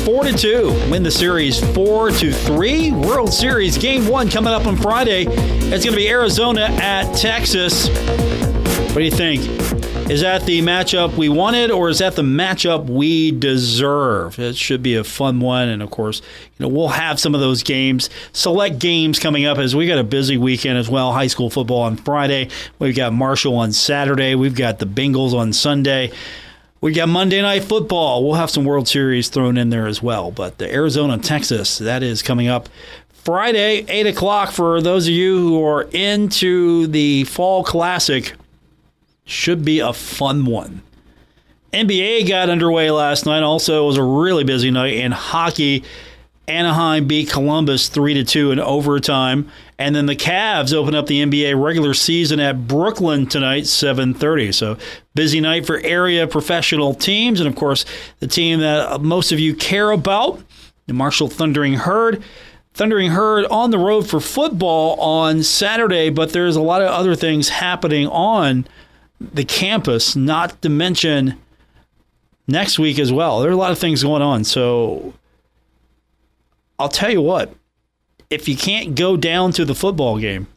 4 0.06 0.24
to 0.26 0.34
2, 0.34 0.90
win 0.92 1.04
the 1.04 1.12
series 1.12 1.60
4 1.74 2.12
to 2.12 2.32
3. 2.32 2.92
World 2.92 3.34
Series 3.34 3.78
game 3.78 4.08
1 4.08 4.30
coming 4.30 4.54
up 4.54 4.68
on 4.68 4.78
Friday. 4.78 5.26
It's 5.26 5.84
going 5.84 5.94
to 5.94 5.96
be 5.96 6.08
Arizona 6.10 6.68
at 6.80 7.12
Texas. 7.16 7.90
What 7.90 8.96
do 8.96 9.04
you 9.04 9.12
think? 9.12 9.75
Is 10.08 10.22
that 10.22 10.46
the 10.46 10.62
matchup 10.62 11.18
we 11.18 11.30
wanted, 11.30 11.72
or 11.72 11.90
is 11.90 11.98
that 11.98 12.16
the 12.16 12.22
matchup 12.22 12.86
we 12.86 13.32
deserve? 13.32 14.38
It 14.38 14.56
should 14.56 14.84
be 14.84 14.96
a 14.96 15.04
fun 15.04 15.40
one, 15.40 15.68
and 15.68 15.82
of 15.82 15.90
course, 15.90 16.22
you 16.58 16.64
know 16.64 16.68
we'll 16.68 16.90
have 16.90 17.20
some 17.20 17.34
of 17.34 17.42
those 17.42 17.64
games, 17.64 18.12
select 18.32 18.78
games 18.78 19.18
coming 19.18 19.46
up 19.46 19.58
as 19.58 19.76
we 19.76 19.88
got 19.88 19.98
a 19.98 20.04
busy 20.04 20.38
weekend 20.38 20.78
as 20.78 20.88
well. 20.88 21.12
High 21.12 21.26
school 21.26 21.50
football 21.50 21.82
on 21.82 21.98
Friday, 21.98 22.50
we've 22.78 22.96
got 22.96 23.14
Marshall 23.14 23.56
on 23.56 23.72
Saturday, 23.72 24.36
we've 24.36 24.54
got 24.54 24.78
the 24.78 24.86
Bengals 24.86 25.34
on 25.34 25.52
Sunday. 25.52 26.12
We 26.82 26.94
got 26.94 27.10
Monday 27.10 27.42
Night 27.42 27.64
Football. 27.64 28.24
We'll 28.24 28.36
have 28.36 28.52
some 28.52 28.64
World 28.64 28.88
Series 28.88 29.30
thrown 29.30 29.58
in 29.58 29.72
there 29.72 29.88
as 29.88 30.04
well. 30.04 30.30
But 30.30 30.60
the 30.60 30.72
Arizona 30.72 31.18
Texas, 31.18 31.80
that 31.80 32.04
is 32.04 32.22
coming 32.22 32.48
up 32.48 32.70
Friday, 33.12 33.86
8 33.88 34.06
o'clock 34.06 34.52
for 34.52 34.84
those 34.84 35.08
of 35.08 35.14
you 35.14 35.40
who 35.40 35.66
are 35.66 35.82
into 35.94 36.86
the 36.86 37.24
Fall 37.24 37.64
Classic 37.64 38.36
should 39.26 39.66
be 39.66 39.80
a 39.80 39.92
fun 39.92 40.46
one. 40.46 40.82
NBA 41.74 42.28
got 42.30 42.50
underway 42.50 42.90
last 42.90 43.26
night. 43.26 43.44
Also, 43.44 43.84
it 43.84 43.88
was 43.88 43.98
a 43.98 44.04
really 44.04 44.46
busy 44.46 44.72
night 44.72 44.94
in 44.94 45.12
hockey. 45.12 45.84
Anaheim 46.48 47.08
beat 47.08 47.30
Columbus 47.30 47.90
3 47.90 48.14
to 48.14 48.24
2 48.24 48.52
in 48.52 48.60
overtime. 48.60 49.50
And 49.78 49.96
then 49.96 50.06
the 50.06 50.16
Cavs 50.16 50.74
open 50.74 50.96
up 50.96 51.08
the 51.08 51.22
NBA 51.22 51.62
regular 51.62 51.94
season 51.94 52.40
at 52.40 52.68
Brooklyn 52.68 53.26
tonight, 53.26 53.66
7:30. 53.66 54.54
So, 54.54 54.78
busy 55.16 55.42
night 55.42 55.66
for 55.66 55.80
area 55.80 56.28
professional 56.28 56.94
teams 56.94 57.42
and 57.42 57.50
of 57.50 57.56
course, 57.56 57.84
the 58.20 58.28
team 58.28 58.60
that 58.62 59.02
most 59.02 59.32
of 59.32 59.40
you 59.40 59.54
care 59.54 59.92
about, 59.92 60.40
the 60.88 60.94
Marshall 60.94 61.28
Thundering 61.28 61.74
Herd. 61.74 62.24
Thundering 62.74 63.12
Herd 63.12 63.46
on 63.46 63.72
the 63.72 63.78
road 63.78 64.08
for 64.08 64.20
football 64.20 65.00
on 65.00 65.44
Saturday, 65.44 66.10
but 66.10 66.32
there's 66.32 66.58
a 66.58 66.62
lot 66.62 66.82
of 66.82 66.90
other 66.90 67.16
things 67.16 67.50
happening 67.50 68.08
on 68.08 68.66
the 69.20 69.46
campus, 69.46 70.16
not 70.16 70.62
to 70.62 70.70
mention 70.70 71.40
next 72.48 72.78
week 72.80 73.00
as 73.00 73.12
well. 73.12 73.40
There 73.40 73.50
are 73.50 73.54
a 73.54 73.58
lot 73.58 73.72
of 73.72 73.80
things 73.80 74.04
going 74.04 74.22
on. 74.22 74.44
So 74.44 75.14
I'll 76.78 76.90
tell 76.90 77.12
you 77.12 77.22
what, 77.22 77.54
if 78.30 78.48
you 78.48 78.56
can't 78.56 78.96
go 78.96 79.18
down 79.18 79.52
to 79.54 79.66
the 79.66 79.76
football 79.76 80.20
game, 80.20 80.48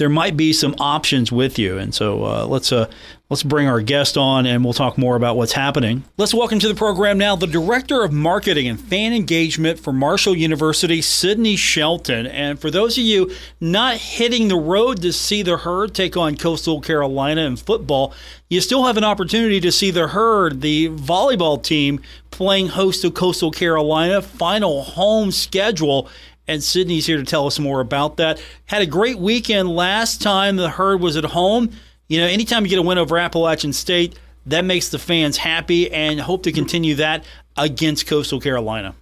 there 0.00 0.08
might 0.08 0.34
be 0.34 0.50
some 0.54 0.74
options 0.80 1.30
with 1.30 1.58
you. 1.58 1.76
And 1.76 1.94
so 1.94 2.24
uh, 2.24 2.46
let's 2.46 2.72
uh, 2.72 2.90
let's 3.28 3.42
bring 3.42 3.68
our 3.68 3.82
guest 3.82 4.16
on, 4.16 4.46
and 4.46 4.64
we'll 4.64 4.72
talk 4.72 4.96
more 4.96 5.14
about 5.14 5.36
what's 5.36 5.52
happening. 5.52 6.04
Let's 6.16 6.32
welcome 6.32 6.58
to 6.58 6.68
the 6.68 6.74
program 6.74 7.18
now 7.18 7.36
the 7.36 7.46
director 7.46 8.02
of 8.02 8.10
marketing 8.10 8.66
and 8.66 8.80
fan 8.80 9.12
engagement 9.12 9.78
for 9.78 9.92
Marshall 9.92 10.34
University, 10.34 11.02
Sydney 11.02 11.54
Shelton. 11.54 12.26
And 12.26 12.58
for 12.58 12.70
those 12.70 12.96
of 12.96 13.04
you 13.04 13.30
not 13.60 13.98
hitting 13.98 14.48
the 14.48 14.56
road 14.56 15.02
to 15.02 15.12
see 15.12 15.42
the 15.42 15.58
herd 15.58 15.94
take 15.94 16.16
on 16.16 16.38
Coastal 16.38 16.80
Carolina 16.80 17.42
in 17.42 17.56
football, 17.56 18.14
you 18.48 18.62
still 18.62 18.86
have 18.86 18.96
an 18.96 19.04
opportunity 19.04 19.60
to 19.60 19.70
see 19.70 19.90
the 19.90 20.08
herd, 20.08 20.62
the 20.62 20.88
volleyball 20.88 21.62
team, 21.62 22.00
playing 22.30 22.68
host 22.68 23.02
to 23.02 23.10
Coastal 23.10 23.50
Carolina, 23.50 24.22
final 24.22 24.82
home 24.82 25.30
schedule 25.30 26.08
and 26.50 26.64
Sydney's 26.64 27.06
here 27.06 27.16
to 27.16 27.22
tell 27.22 27.46
us 27.46 27.60
more 27.60 27.80
about 27.80 28.16
that. 28.16 28.42
Had 28.66 28.82
a 28.82 28.86
great 28.86 29.18
weekend 29.18 29.68
last 29.68 30.20
time 30.20 30.56
the 30.56 30.68
herd 30.68 31.00
was 31.00 31.16
at 31.16 31.24
home. 31.24 31.70
You 32.08 32.20
know, 32.20 32.26
anytime 32.26 32.64
you 32.64 32.68
get 32.68 32.80
a 32.80 32.82
win 32.82 32.98
over 32.98 33.16
Appalachian 33.16 33.72
State, 33.72 34.18
that 34.46 34.64
makes 34.64 34.88
the 34.88 34.98
fans 34.98 35.36
happy 35.36 35.92
and 35.92 36.20
hope 36.20 36.42
to 36.42 36.52
continue 36.52 36.96
that 36.96 37.24
against 37.56 38.08
Coastal 38.08 38.40
Carolina. 38.40 38.96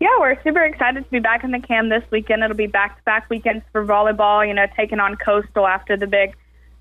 Yeah, 0.00 0.08
we're 0.18 0.42
super 0.42 0.64
excited 0.64 1.04
to 1.04 1.10
be 1.10 1.18
back 1.18 1.44
in 1.44 1.50
the 1.50 1.60
cam 1.60 1.90
this 1.90 2.04
weekend. 2.10 2.42
It'll 2.42 2.56
be 2.56 2.66
back 2.66 2.96
to 2.96 3.02
back 3.02 3.28
weekends 3.28 3.62
for 3.70 3.84
volleyball, 3.84 4.48
you 4.48 4.54
know, 4.54 4.66
taking 4.74 5.00
on 5.00 5.16
Coastal 5.16 5.66
after 5.66 5.98
the 5.98 6.06
big 6.06 6.34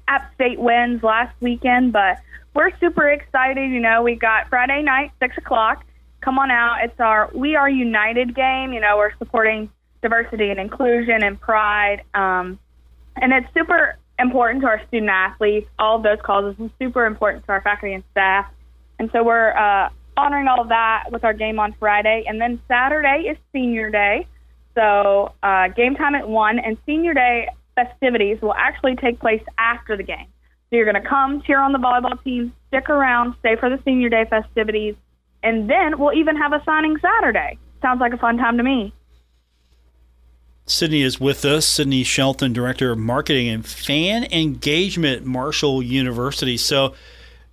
App 0.08 0.34
State 0.36 0.60
wins 0.60 1.04
last 1.04 1.36
weekend. 1.42 1.92
But 1.92 2.20
we're 2.54 2.72
super 2.80 3.10
excited. 3.10 3.70
You 3.70 3.82
know, 3.82 4.02
we 4.02 4.16
got 4.16 4.48
Friday 4.48 4.82
night, 4.82 5.12
6 5.20 5.38
o'clock 5.40 5.84
come 6.22 6.40
on 6.40 6.52
out. 6.52 6.78
It's 6.84 7.00
our 7.00 7.30
We 7.34 7.56
Are 7.56 7.70
United 7.70 8.36
game. 8.36 8.74
You 8.74 8.82
know, 8.82 8.98
we're 8.98 9.16
supporting 9.18 9.70
diversity 10.02 10.50
and 10.50 10.60
inclusion 10.60 11.24
and 11.24 11.40
pride. 11.40 12.04
Um, 12.14 12.60
and 13.16 13.34
it's 13.34 13.48
super 13.54 13.98
important 14.20 14.62
to 14.62 14.68
our 14.68 14.82
student 14.88 15.10
athletes. 15.10 15.68
All 15.80 15.98
of 15.98 16.04
those 16.04 16.20
causes 16.24 16.56
are 16.60 16.70
super 16.80 17.06
important 17.06 17.46
to 17.46 17.52
our 17.52 17.62
faculty 17.62 17.94
and 17.94 18.04
staff. 18.12 18.46
And 19.00 19.10
so 19.12 19.24
we're 19.24 19.56
uh, 19.56 19.90
honoring 20.16 20.48
all 20.48 20.62
of 20.62 20.70
that 20.70 21.06
with 21.12 21.24
our 21.24 21.34
game 21.34 21.60
on 21.60 21.76
Friday. 21.80 22.24
And 22.28 22.42
then 22.42 22.62
Saturday 22.68 23.30
is 23.30 23.38
senior 23.54 23.90
day. 23.90 24.28
So 24.76 25.34
uh, 25.44 25.70
game 25.70 25.96
time 25.96 26.16
at 26.16 26.28
1 26.28 26.60
and 26.60 26.78
senior 26.86 27.14
day 27.14 27.48
festivities 27.76 28.42
will 28.42 28.54
actually 28.54 28.96
take 28.96 29.20
place 29.20 29.44
after 29.58 29.96
the 29.98 30.04
game. 30.04 30.28
So 30.70 30.76
you're 30.76 30.92
going 30.92 31.02
to 31.02 31.08
come 31.08 31.42
cheer 31.46 31.60
on 31.60 31.72
the 31.72 31.80
volleyball 31.80 32.22
team, 32.24 32.54
stick 32.68 32.90
around, 32.90 33.36
stay 33.40 33.56
for 33.56 33.70
the 33.70 33.80
senior 33.86 34.10
day 34.10 34.26
festivities, 34.30 34.96
and 35.48 35.70
then 35.70 35.98
we'll 35.98 36.14
even 36.14 36.36
have 36.36 36.52
a 36.52 36.62
signing 36.66 36.98
Saturday. 36.98 37.58
Sounds 37.82 38.02
like 38.02 38.12
a 38.12 38.18
fun 38.18 38.38
time 38.38 38.58
to 38.58 38.64
me. 38.64 38.94
Sydney 40.66 41.04
is 41.04 41.22
with 41.22 41.46
us. 41.46 41.66
Sydney 41.66 42.04
Shelton, 42.04 42.52
Director 42.52 42.92
of 42.92 42.98
Marketing 42.98 43.48
and 43.48 43.66
Fan 43.66 44.26
Engagement, 44.26 45.26
Marshall 45.26 45.82
University. 45.82 46.58
So, 46.58 46.96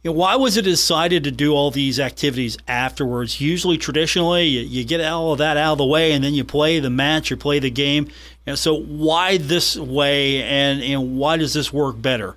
you 0.03 0.11
know, 0.11 0.13
why 0.13 0.35
was 0.35 0.57
it 0.57 0.63
decided 0.63 1.23
to 1.23 1.31
do 1.31 1.55
all 1.55 1.71
these 1.71 2.01
activities 2.01 2.59
afterwards? 2.67 3.41
Usually, 3.41 3.79
traditionally, 3.79 4.47
you, 4.47 4.63
you, 4.63 4.85
get 4.85 5.01
all 5.01 5.31
of 5.31 5.39
that 5.39 5.57
out 5.57 5.73
of 5.73 5.79
the 5.79 5.87
way 5.87 6.11
and 6.11 6.25
then 6.25 6.35
you 6.35 6.43
play 6.43 6.81
the 6.81 6.91
match 6.91 7.31
or 7.31 7.37
play 7.37 7.61
the 7.61 7.71
game. 7.71 8.07
You 8.07 8.13
know, 8.49 8.55
so, 8.57 8.75
why 8.75 9.37
this 9.37 9.77
way 9.77 10.43
and, 10.43 10.83
and 10.83 11.17
why 11.17 11.37
does 11.37 11.55
this 11.55 11.73
work 11.73 12.03
better? 12.03 12.37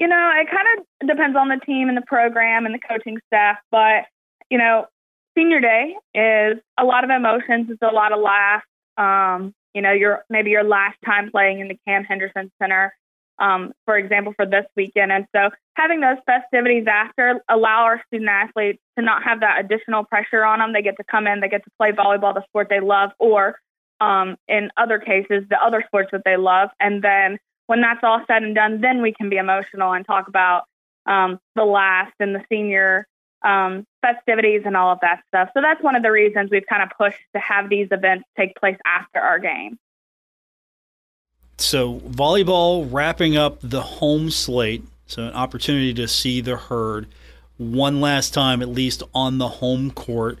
You 0.00 0.08
know, 0.08 0.30
it 0.40 0.48
kind 0.50 0.66
of 0.76 0.87
depends 1.08 1.36
on 1.36 1.48
the 1.48 1.60
team 1.64 1.88
and 1.88 1.96
the 1.96 2.06
program 2.06 2.66
and 2.66 2.74
the 2.74 2.78
coaching 2.78 3.18
staff. 3.26 3.58
But, 3.70 4.04
you 4.50 4.58
know, 4.58 4.86
senior 5.36 5.60
day 5.60 5.96
is 6.14 6.58
a 6.78 6.84
lot 6.84 7.04
of 7.04 7.10
emotions. 7.10 7.68
It's 7.70 7.82
a 7.82 7.94
lot 7.94 8.12
of 8.12 8.20
laughs. 8.20 8.66
Um, 8.96 9.54
you 9.74 9.82
know, 9.82 9.92
your 9.92 10.24
maybe 10.28 10.50
your 10.50 10.64
last 10.64 10.96
time 11.04 11.30
playing 11.30 11.60
in 11.60 11.68
the 11.68 11.78
Cam 11.86 12.04
Henderson 12.04 12.50
Center, 12.60 12.94
um, 13.38 13.72
for 13.84 13.96
example, 13.96 14.32
for 14.34 14.46
this 14.46 14.64
weekend. 14.76 15.12
And 15.12 15.26
so 15.34 15.50
having 15.74 16.00
those 16.00 16.16
festivities 16.26 16.86
after 16.88 17.40
allow 17.48 17.84
our 17.84 18.02
student 18.06 18.30
athletes 18.30 18.80
to 18.98 19.04
not 19.04 19.22
have 19.22 19.40
that 19.40 19.60
additional 19.60 20.04
pressure 20.04 20.44
on 20.44 20.58
them. 20.58 20.72
They 20.72 20.82
get 20.82 20.96
to 20.96 21.04
come 21.04 21.26
in, 21.26 21.40
they 21.40 21.48
get 21.48 21.64
to 21.64 21.70
play 21.78 21.92
volleyball, 21.92 22.34
the 22.34 22.44
sport 22.48 22.68
they 22.68 22.80
love, 22.80 23.10
or 23.18 23.60
um, 24.00 24.36
in 24.48 24.70
other 24.76 24.98
cases, 24.98 25.44
the 25.48 25.62
other 25.62 25.84
sports 25.86 26.08
that 26.12 26.22
they 26.24 26.36
love. 26.36 26.70
And 26.80 27.02
then 27.02 27.38
when 27.66 27.80
that's 27.80 28.00
all 28.02 28.22
said 28.26 28.42
and 28.42 28.54
done, 28.54 28.80
then 28.80 29.02
we 29.02 29.12
can 29.12 29.28
be 29.28 29.36
emotional 29.36 29.92
and 29.92 30.04
talk 30.04 30.26
about 30.26 30.64
um, 31.06 31.38
the 31.54 31.64
last 31.64 32.14
and 32.20 32.34
the 32.34 32.44
senior 32.50 33.06
um, 33.42 33.86
festivities 34.02 34.62
and 34.64 34.76
all 34.76 34.92
of 34.92 34.98
that 35.00 35.22
stuff. 35.28 35.50
So 35.54 35.62
that's 35.62 35.82
one 35.82 35.96
of 35.96 36.02
the 36.02 36.10
reasons 36.10 36.50
we've 36.50 36.66
kind 36.66 36.82
of 36.82 36.90
pushed 36.96 37.20
to 37.34 37.40
have 37.40 37.68
these 37.68 37.88
events 37.90 38.24
take 38.36 38.54
place 38.56 38.76
after 38.84 39.20
our 39.20 39.38
game. 39.38 39.78
So, 41.60 41.98
volleyball 42.00 42.88
wrapping 42.90 43.36
up 43.36 43.58
the 43.62 43.82
home 43.82 44.30
slate. 44.30 44.84
So, 45.06 45.24
an 45.24 45.32
opportunity 45.32 45.92
to 45.94 46.06
see 46.06 46.40
the 46.40 46.56
herd 46.56 47.08
one 47.56 48.00
last 48.00 48.32
time, 48.32 48.62
at 48.62 48.68
least 48.68 49.02
on 49.12 49.38
the 49.38 49.48
home 49.48 49.90
court. 49.90 50.38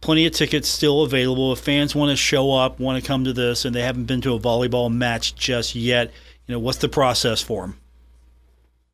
Plenty 0.00 0.26
of 0.26 0.32
tickets 0.32 0.68
still 0.68 1.02
available. 1.02 1.52
If 1.52 1.60
fans 1.60 1.94
want 1.94 2.10
to 2.10 2.16
show 2.16 2.52
up, 2.52 2.80
want 2.80 3.02
to 3.02 3.06
come 3.06 3.24
to 3.24 3.34
this, 3.34 3.66
and 3.66 3.74
they 3.74 3.82
haven't 3.82 4.04
been 4.04 4.22
to 4.22 4.34
a 4.34 4.40
volleyball 4.40 4.92
match 4.92 5.34
just 5.34 5.74
yet, 5.74 6.10
you 6.46 6.54
know, 6.54 6.58
what's 6.58 6.78
the 6.78 6.88
process 6.88 7.42
for 7.42 7.62
them? 7.62 7.76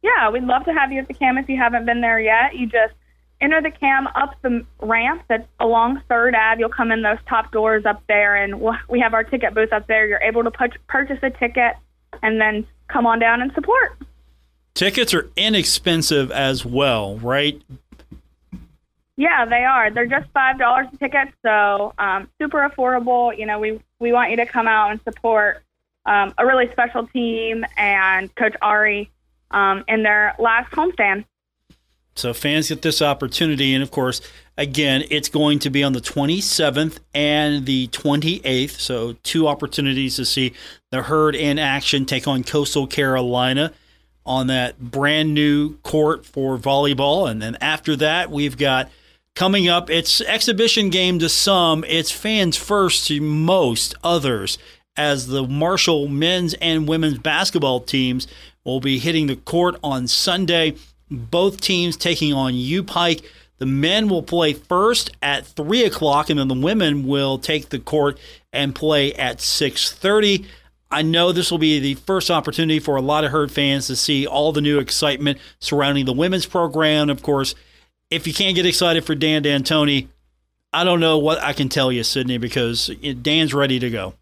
Yeah, 0.02 0.30
we'd 0.30 0.44
love 0.44 0.64
to 0.64 0.72
have 0.72 0.92
you 0.92 1.00
at 1.00 1.08
the 1.08 1.14
cam 1.14 1.36
if 1.38 1.48
you 1.48 1.56
haven't 1.56 1.84
been 1.86 2.00
there 2.00 2.18
yet. 2.18 2.54
You 2.54 2.66
just 2.66 2.94
enter 3.40 3.60
the 3.60 3.70
cam 3.70 4.06
up 4.08 4.34
the 4.42 4.64
ramp 4.80 5.22
that's 5.28 5.46
along 5.58 6.02
Third 6.08 6.34
Ave. 6.34 6.60
You'll 6.60 6.68
come 6.68 6.90
in 6.90 7.02
those 7.02 7.18
top 7.28 7.52
doors 7.52 7.84
up 7.84 8.02
there, 8.08 8.36
and 8.36 8.60
we'll, 8.60 8.76
we 8.88 9.00
have 9.00 9.14
our 9.14 9.24
ticket 9.24 9.54
booth 9.54 9.72
up 9.72 9.86
there. 9.86 10.06
You're 10.06 10.22
able 10.22 10.44
to 10.44 10.50
put, 10.50 10.72
purchase 10.86 11.18
a 11.22 11.30
ticket 11.30 11.74
and 12.22 12.40
then 12.40 12.66
come 12.88 13.06
on 13.06 13.18
down 13.18 13.40
and 13.40 13.52
support. 13.52 13.98
Tickets 14.74 15.12
are 15.14 15.30
inexpensive 15.36 16.30
as 16.30 16.64
well, 16.64 17.16
right? 17.18 17.60
Yeah, 19.16 19.44
they 19.44 19.64
are. 19.64 19.90
They're 19.90 20.06
just 20.06 20.30
five 20.32 20.58
dollars 20.58 20.86
a 20.94 20.96
ticket, 20.96 21.28
so 21.44 21.92
um, 21.98 22.28
super 22.40 22.66
affordable. 22.66 23.36
You 23.36 23.44
know, 23.44 23.58
we 23.58 23.78
we 23.98 24.12
want 24.12 24.30
you 24.30 24.36
to 24.36 24.46
come 24.46 24.66
out 24.66 24.92
and 24.92 25.00
support 25.02 25.62
um, 26.06 26.32
a 26.38 26.46
really 26.46 26.70
special 26.72 27.06
team 27.08 27.66
and 27.76 28.34
Coach 28.34 28.54
Ari 28.62 29.10
um, 29.50 29.84
in 29.88 30.02
their 30.02 30.34
last 30.38 30.70
homestand. 30.72 31.24
So 32.14 32.34
fans 32.34 32.68
get 32.68 32.82
this 32.82 33.00
opportunity, 33.00 33.72
and 33.72 33.82
of 33.82 33.90
course, 33.90 34.20
again, 34.58 35.04
it's 35.10 35.28
going 35.28 35.58
to 35.60 35.70
be 35.70 35.82
on 35.82 35.92
the 35.92 36.00
27th 36.00 36.98
and 37.14 37.64
the 37.64 37.88
28th. 37.88 38.78
So 38.78 39.14
two 39.22 39.48
opportunities 39.48 40.16
to 40.16 40.24
see 40.24 40.52
the 40.90 41.02
herd 41.02 41.34
in 41.34 41.58
action 41.58 42.04
take 42.04 42.28
on 42.28 42.44
Coastal 42.44 42.86
Carolina 42.86 43.72
on 44.26 44.48
that 44.48 44.78
brand 44.78 45.32
new 45.32 45.76
court 45.78 46.26
for 46.26 46.58
volleyball, 46.58 47.30
and 47.30 47.40
then 47.40 47.56
after 47.60 47.96
that, 47.96 48.30
we've 48.30 48.58
got 48.58 48.90
coming 49.34 49.68
up. 49.68 49.88
It's 49.88 50.20
exhibition 50.20 50.90
game 50.90 51.18
to 51.20 51.28
some, 51.28 51.84
it's 51.88 52.10
fans 52.10 52.56
first 52.56 53.06
to 53.06 53.20
most 53.20 53.94
others. 54.04 54.58
As 54.96 55.28
the 55.28 55.46
Marshall 55.46 56.08
men's 56.08 56.52
and 56.54 56.86
women's 56.86 57.18
basketball 57.18 57.80
teams 57.80 58.26
will 58.70 58.80
be 58.80 58.98
hitting 58.98 59.26
the 59.26 59.36
court 59.36 59.76
on 59.82 60.06
Sunday. 60.06 60.74
Both 61.10 61.60
teams 61.60 61.96
taking 61.96 62.32
on 62.32 62.52
UPike. 62.52 63.24
The 63.58 63.66
men 63.66 64.08
will 64.08 64.22
play 64.22 64.54
first 64.54 65.10
at 65.20 65.44
three 65.44 65.84
o'clock, 65.84 66.30
and 66.30 66.38
then 66.38 66.48
the 66.48 66.54
women 66.54 67.06
will 67.06 67.38
take 67.38 67.68
the 67.68 67.78
court 67.78 68.18
and 68.52 68.74
play 68.74 69.12
at 69.14 69.40
six 69.40 69.92
thirty. 69.92 70.46
I 70.90 71.02
know 71.02 71.30
this 71.30 71.50
will 71.50 71.58
be 71.58 71.78
the 71.78 71.94
first 71.94 72.30
opportunity 72.30 72.80
for 72.80 72.96
a 72.96 73.02
lot 73.02 73.24
of 73.24 73.30
Herd 73.30 73.52
fans 73.52 73.86
to 73.88 73.96
see 73.96 74.26
all 74.26 74.52
the 74.52 74.60
new 74.60 74.78
excitement 74.78 75.38
surrounding 75.60 76.04
the 76.04 76.12
women's 76.12 76.46
program. 76.46 77.10
Of 77.10 77.22
course, 77.22 77.54
if 78.10 78.26
you 78.26 78.34
can't 78.34 78.56
get 78.56 78.66
excited 78.66 79.04
for 79.04 79.14
Dan 79.14 79.42
D'Antoni, 79.42 80.08
I 80.72 80.84
don't 80.84 81.00
know 81.00 81.18
what 81.18 81.40
I 81.42 81.52
can 81.52 81.68
tell 81.68 81.92
you, 81.92 82.02
Sydney, 82.02 82.38
because 82.38 82.88
Dan's 83.22 83.52
ready 83.54 83.78
to 83.78 83.90
go 83.90 84.14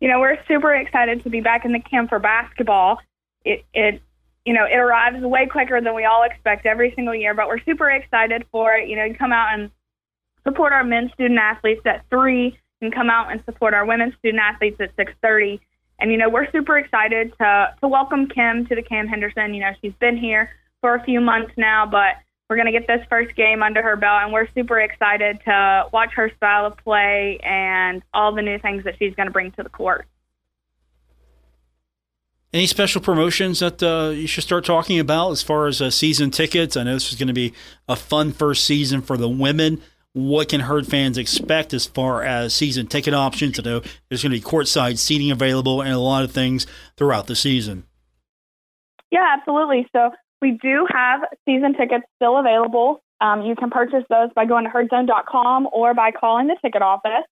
you 0.00 0.08
know, 0.08 0.20
we're 0.20 0.38
super 0.46 0.74
excited 0.74 1.22
to 1.24 1.30
be 1.30 1.40
back 1.40 1.64
in 1.64 1.72
the 1.72 1.80
camp 1.80 2.10
for 2.10 2.18
basketball. 2.18 2.98
It, 3.44 3.64
it, 3.72 4.02
you 4.44 4.52
know, 4.52 4.64
it 4.64 4.76
arrives 4.76 5.22
way 5.22 5.46
quicker 5.46 5.80
than 5.80 5.94
we 5.94 6.04
all 6.04 6.22
expect 6.22 6.66
every 6.66 6.92
single 6.94 7.14
year, 7.14 7.34
but 7.34 7.48
we're 7.48 7.62
super 7.64 7.90
excited 7.90 8.44
for 8.52 8.74
it. 8.74 8.88
You 8.88 8.96
know, 8.96 9.04
you 9.04 9.14
come 9.14 9.32
out 9.32 9.54
and 9.54 9.70
support 10.44 10.72
our 10.72 10.84
men's 10.84 11.12
student 11.12 11.38
athletes 11.38 11.82
at 11.84 12.04
three, 12.10 12.58
and 12.80 12.94
come 12.94 13.10
out 13.10 13.32
and 13.32 13.42
support 13.44 13.74
our 13.74 13.86
women's 13.86 14.14
student 14.18 14.40
athletes 14.42 14.76
at 14.80 14.94
six 14.96 15.12
thirty. 15.22 15.60
And 15.98 16.12
you 16.12 16.18
know, 16.18 16.28
we're 16.28 16.50
super 16.50 16.78
excited 16.78 17.32
to 17.40 17.74
to 17.80 17.88
welcome 17.88 18.28
Kim 18.28 18.66
to 18.66 18.74
the 18.74 18.82
Cam 18.82 19.08
Henderson. 19.08 19.54
You 19.54 19.60
know, 19.60 19.72
she's 19.80 19.94
been 19.98 20.16
here 20.16 20.50
for 20.80 20.94
a 20.94 21.02
few 21.02 21.20
months 21.20 21.52
now, 21.56 21.86
but 21.86 22.16
we're 22.48 22.56
going 22.56 22.66
to 22.66 22.72
get 22.72 22.86
this 22.86 23.04
first 23.08 23.34
game 23.34 23.62
under 23.62 23.82
her 23.82 23.96
belt, 23.96 24.22
and 24.22 24.32
we're 24.32 24.48
super 24.54 24.78
excited 24.78 25.40
to 25.44 25.86
watch 25.92 26.12
her 26.14 26.30
style 26.36 26.66
of 26.66 26.76
play 26.78 27.38
and 27.42 28.02
all 28.14 28.34
the 28.34 28.42
new 28.42 28.58
things 28.58 28.84
that 28.84 28.94
she's 28.98 29.14
going 29.14 29.26
to 29.26 29.32
bring 29.32 29.50
to 29.52 29.62
the 29.62 29.68
court. 29.68 30.06
Any 32.52 32.66
special 32.66 33.02
promotions 33.02 33.58
that 33.58 33.82
uh, 33.82 34.10
you 34.10 34.26
should 34.26 34.44
start 34.44 34.64
talking 34.64 34.98
about 34.98 35.32
as 35.32 35.42
far 35.42 35.66
as 35.66 35.82
uh, 35.82 35.90
season 35.90 36.30
tickets? 36.30 36.76
I 36.76 36.84
know 36.84 36.94
this 36.94 37.12
is 37.12 37.18
going 37.18 37.28
to 37.28 37.34
be 37.34 37.52
a 37.88 37.96
fun 37.96 38.32
first 38.32 38.64
season 38.64 39.02
for 39.02 39.16
the 39.16 39.28
women. 39.28 39.82
What 40.12 40.48
can 40.48 40.60
Herd 40.62 40.86
fans 40.86 41.18
expect 41.18 41.74
as 41.74 41.84
far 41.84 42.22
as 42.22 42.54
season 42.54 42.86
ticket 42.86 43.12
options? 43.12 43.58
I 43.58 43.62
know 43.62 43.82
there's 44.08 44.22
going 44.22 44.32
to 44.32 44.38
be 44.38 44.40
courtside 44.40 44.98
seating 44.98 45.30
available 45.30 45.82
and 45.82 45.92
a 45.92 45.98
lot 45.98 46.22
of 46.22 46.30
things 46.30 46.66
throughout 46.96 47.26
the 47.26 47.36
season. 47.36 47.84
Yeah, 49.10 49.34
absolutely. 49.36 49.86
So 49.92 50.12
we 50.40 50.52
do 50.52 50.86
have 50.92 51.20
season 51.46 51.74
tickets 51.74 52.04
still 52.16 52.38
available. 52.38 53.02
Um, 53.20 53.42
you 53.42 53.54
can 53.56 53.70
purchase 53.70 54.04
those 54.10 54.30
by 54.34 54.44
going 54.44 54.64
to 54.64 54.70
herdzone.com 54.70 55.68
or 55.72 55.94
by 55.94 56.10
calling 56.10 56.48
the 56.48 56.56
ticket 56.62 56.82
office. 56.82 57.24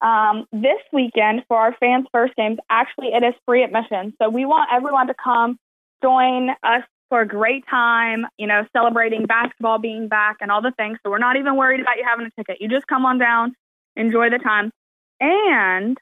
Um, 0.00 0.44
this 0.52 0.80
weekend 0.92 1.44
for 1.48 1.56
our 1.56 1.74
fans' 1.78 2.06
first 2.12 2.34
games, 2.36 2.58
actually, 2.68 3.08
it 3.08 3.22
is 3.22 3.34
free 3.46 3.62
admission. 3.62 4.14
So 4.20 4.28
we 4.28 4.44
want 4.44 4.68
everyone 4.72 5.06
to 5.06 5.14
come 5.22 5.56
join 6.02 6.50
us 6.62 6.82
for 7.08 7.20
a 7.20 7.28
great 7.28 7.64
time, 7.70 8.26
you 8.38 8.46
know, 8.46 8.66
celebrating 8.76 9.26
basketball 9.26 9.78
being 9.78 10.08
back 10.08 10.38
and 10.40 10.50
all 10.50 10.60
the 10.60 10.72
things. 10.72 10.98
So 11.02 11.10
we're 11.10 11.18
not 11.18 11.36
even 11.36 11.56
worried 11.56 11.80
about 11.80 11.96
you 11.96 12.04
having 12.04 12.26
a 12.26 12.30
ticket. 12.36 12.60
You 12.60 12.68
just 12.68 12.86
come 12.86 13.06
on 13.06 13.18
down, 13.18 13.54
enjoy 13.96 14.30
the 14.30 14.38
time. 14.38 14.70
And 15.20 15.96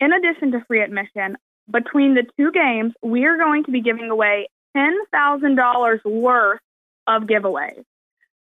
in 0.00 0.12
addition 0.12 0.52
to 0.52 0.64
free 0.66 0.82
admission, 0.82 1.36
between 1.70 2.14
the 2.14 2.24
two 2.36 2.52
games, 2.52 2.92
we 3.02 3.24
are 3.24 3.38
going 3.38 3.64
to 3.64 3.70
be 3.70 3.80
giving 3.80 4.10
away 4.10 4.48
$10,000 4.76 6.04
worth 6.04 6.60
of 7.06 7.22
giveaways. 7.22 7.84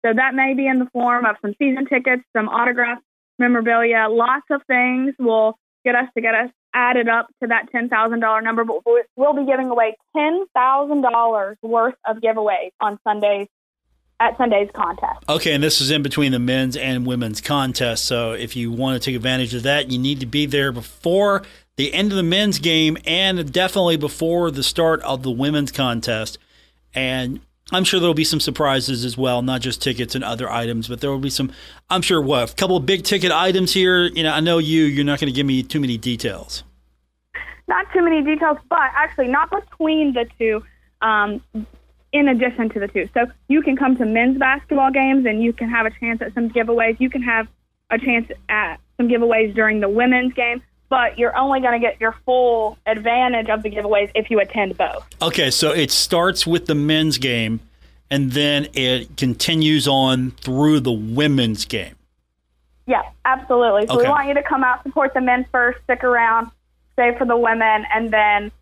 So 0.04 0.12
that 0.12 0.34
may 0.34 0.54
be 0.54 0.66
in 0.66 0.78
the 0.78 0.88
form 0.92 1.24
of 1.24 1.36
some 1.42 1.54
season 1.58 1.86
tickets, 1.86 2.22
some 2.36 2.48
autographs, 2.48 3.02
memorabilia, 3.38 4.08
lots 4.10 4.46
of 4.50 4.62
things 4.66 5.14
will 5.18 5.56
get 5.84 5.94
us 5.94 6.08
to 6.14 6.20
get 6.20 6.34
us 6.34 6.50
added 6.74 7.08
up 7.08 7.28
to 7.42 7.48
that 7.48 7.66
$10,000 7.72 8.44
number. 8.44 8.64
But 8.64 8.82
we'll 9.16 9.34
be 9.34 9.46
giving 9.46 9.68
away 9.68 9.96
$10,000 10.16 11.54
worth 11.62 11.94
of 12.06 12.16
giveaways 12.18 12.70
on 12.80 12.98
Sundays 13.04 13.48
at 14.22 14.36
Sunday's 14.38 14.70
contest. 14.72 15.24
Okay, 15.28 15.52
and 15.52 15.62
this 15.62 15.80
is 15.80 15.90
in 15.90 16.02
between 16.02 16.30
the 16.30 16.38
men's 16.38 16.76
and 16.76 17.04
women's 17.04 17.40
contest. 17.40 18.04
So 18.04 18.32
if 18.32 18.54
you 18.54 18.70
want 18.70 19.00
to 19.00 19.04
take 19.04 19.16
advantage 19.16 19.52
of 19.52 19.64
that, 19.64 19.90
you 19.90 19.98
need 19.98 20.20
to 20.20 20.26
be 20.26 20.46
there 20.46 20.70
before 20.70 21.42
the 21.76 21.92
end 21.92 22.12
of 22.12 22.16
the 22.16 22.22
men's 22.22 22.60
game 22.60 22.96
and 23.04 23.52
definitely 23.52 23.96
before 23.96 24.52
the 24.52 24.62
start 24.62 25.02
of 25.02 25.24
the 25.24 25.30
women's 25.30 25.72
contest. 25.72 26.38
And 26.94 27.40
I'm 27.72 27.82
sure 27.82 27.98
there'll 27.98 28.14
be 28.14 28.22
some 28.22 28.38
surprises 28.38 29.04
as 29.04 29.18
well, 29.18 29.42
not 29.42 29.60
just 29.60 29.82
tickets 29.82 30.14
and 30.14 30.22
other 30.22 30.48
items, 30.48 30.86
but 30.86 31.00
there 31.00 31.10
will 31.10 31.18
be 31.18 31.30
some. 31.30 31.50
I'm 31.90 32.02
sure 32.02 32.22
what 32.22 32.52
a 32.52 32.54
couple 32.54 32.76
of 32.76 32.86
big 32.86 33.02
ticket 33.02 33.32
items 33.32 33.72
here. 33.72 34.04
You 34.04 34.22
know, 34.22 34.32
I 34.32 34.40
know 34.40 34.58
you. 34.58 34.84
You're 34.84 35.04
not 35.04 35.18
going 35.18 35.32
to 35.32 35.36
give 35.36 35.46
me 35.46 35.64
too 35.64 35.80
many 35.80 35.98
details. 35.98 36.62
Not 37.66 37.86
too 37.92 38.02
many 38.02 38.22
details, 38.22 38.58
but 38.68 38.78
actually 38.94 39.28
not 39.28 39.50
between 39.50 40.12
the 40.12 40.26
two. 40.38 40.62
Um, 41.00 41.42
in 42.12 42.28
addition 42.28 42.68
to 42.70 42.80
the 42.80 42.88
two, 42.88 43.08
so 43.14 43.26
you 43.48 43.62
can 43.62 43.76
come 43.76 43.96
to 43.96 44.04
men's 44.04 44.38
basketball 44.38 44.90
games 44.90 45.26
and 45.26 45.42
you 45.42 45.52
can 45.52 45.68
have 45.68 45.86
a 45.86 45.90
chance 45.90 46.20
at 46.20 46.34
some 46.34 46.50
giveaways. 46.50 47.00
You 47.00 47.10
can 47.10 47.22
have 47.22 47.48
a 47.90 47.98
chance 47.98 48.30
at 48.48 48.76
some 48.96 49.08
giveaways 49.08 49.54
during 49.54 49.80
the 49.80 49.88
women's 49.88 50.32
game 50.34 50.62
but 50.92 51.18
you're 51.18 51.34
only 51.38 51.58
going 51.58 51.72
to 51.72 51.78
get 51.78 51.98
your 52.02 52.14
full 52.26 52.76
advantage 52.84 53.48
of 53.48 53.62
the 53.62 53.70
giveaways 53.70 54.10
if 54.14 54.30
you 54.30 54.38
attend 54.38 54.76
both. 54.76 55.02
Okay, 55.22 55.50
so 55.50 55.70
it 55.70 55.90
starts 55.90 56.46
with 56.46 56.66
the 56.66 56.74
men's 56.74 57.16
game 57.16 57.60
and 58.10 58.32
then 58.32 58.68
it 58.74 59.16
continues 59.16 59.88
on 59.88 60.32
through 60.32 60.80
the 60.80 60.92
women's 60.92 61.64
game. 61.64 61.94
Yeah, 62.86 63.00
absolutely. 63.24 63.86
So 63.86 63.94
Okay. 63.94 64.02
we 64.02 64.10
want 64.10 64.28
you 64.28 64.34
to 64.34 64.42
come 64.42 64.62
out, 64.62 64.82
support 64.82 65.14
the 65.14 65.22
men 65.22 65.46
first, 65.50 65.82
stick 65.84 66.04
around, 66.04 66.50
stay 66.92 67.16
for 67.16 67.24
the 67.24 67.38
women, 67.38 67.86
and 67.94 68.10
then, 68.10 68.52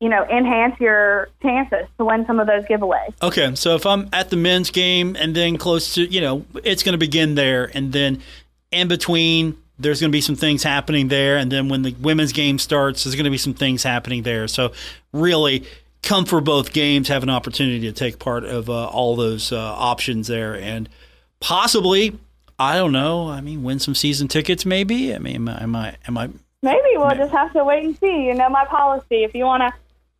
you 0.00 0.08
know, 0.08 0.24
enhance 0.24 0.78
your 0.80 1.28
chances 1.42 1.86
to 1.98 2.04
win 2.04 2.26
some 2.26 2.40
of 2.40 2.46
those 2.46 2.64
giveaways. 2.64 3.14
Okay, 3.22 3.54
so 3.54 3.74
if 3.74 3.86
I'm 3.86 4.08
at 4.12 4.30
the 4.30 4.36
men's 4.36 4.70
game 4.70 5.16
and 5.18 5.34
then 5.34 5.56
close 5.56 5.94
to, 5.94 6.04
you 6.04 6.20
know, 6.20 6.44
it's 6.62 6.82
going 6.82 6.92
to 6.94 6.98
begin 6.98 7.34
there, 7.34 7.70
and 7.74 7.92
then 7.92 8.20
in 8.70 8.88
between, 8.88 9.56
there's 9.78 10.00
going 10.00 10.10
to 10.10 10.16
be 10.16 10.20
some 10.20 10.36
things 10.36 10.62
happening 10.62 11.08
there, 11.08 11.36
and 11.36 11.50
then 11.50 11.68
when 11.68 11.82
the 11.82 11.94
women's 12.00 12.32
game 12.32 12.58
starts, 12.58 13.04
there's 13.04 13.14
going 13.14 13.24
to 13.24 13.30
be 13.30 13.38
some 13.38 13.54
things 13.54 13.82
happening 13.82 14.22
there. 14.22 14.46
So 14.48 14.72
really, 15.12 15.64
come 16.02 16.26
for 16.26 16.40
both 16.40 16.72
games, 16.72 17.08
have 17.08 17.22
an 17.22 17.30
opportunity 17.30 17.80
to 17.80 17.92
take 17.92 18.18
part 18.18 18.44
of 18.44 18.68
uh, 18.68 18.86
all 18.88 19.16
those 19.16 19.52
uh, 19.52 19.58
options 19.58 20.26
there, 20.26 20.54
and 20.54 20.88
possibly, 21.40 22.18
I 22.58 22.76
don't 22.76 22.92
know, 22.92 23.28
I 23.28 23.40
mean, 23.40 23.62
win 23.62 23.78
some 23.78 23.94
season 23.94 24.28
tickets, 24.28 24.66
maybe. 24.66 25.14
I 25.14 25.18
mean, 25.18 25.36
am 25.36 25.48
I, 25.48 25.62
am 25.62 25.76
I, 25.76 25.96
am 26.06 26.18
I 26.18 26.28
Maybe 26.64 26.96
we'll 26.96 27.14
just 27.14 27.32
have 27.32 27.52
to 27.52 27.62
wait 27.62 27.84
and 27.84 27.98
see. 27.98 28.24
You 28.24 28.34
know, 28.34 28.48
my 28.48 28.64
policy. 28.64 29.22
If 29.22 29.34
you 29.34 29.44
want 29.44 29.62
to 29.62 29.72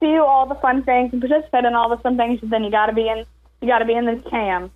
see 0.04 0.18
all 0.18 0.46
the 0.46 0.54
fun 0.56 0.82
things 0.82 1.12
and 1.12 1.20
participate 1.20 1.64
in 1.64 1.74
all 1.74 1.88
the 1.88 1.96
fun 1.98 2.16
things, 2.16 2.40
then 2.42 2.64
you 2.64 2.70
got 2.70 2.86
to 2.86 2.92
be 2.92 3.08
in. 3.08 3.24
You 3.60 3.68
got 3.68 3.78
to 3.78 3.84
be 3.84 3.94
in 3.94 4.04
this 4.04 4.20
cam. 4.30 4.70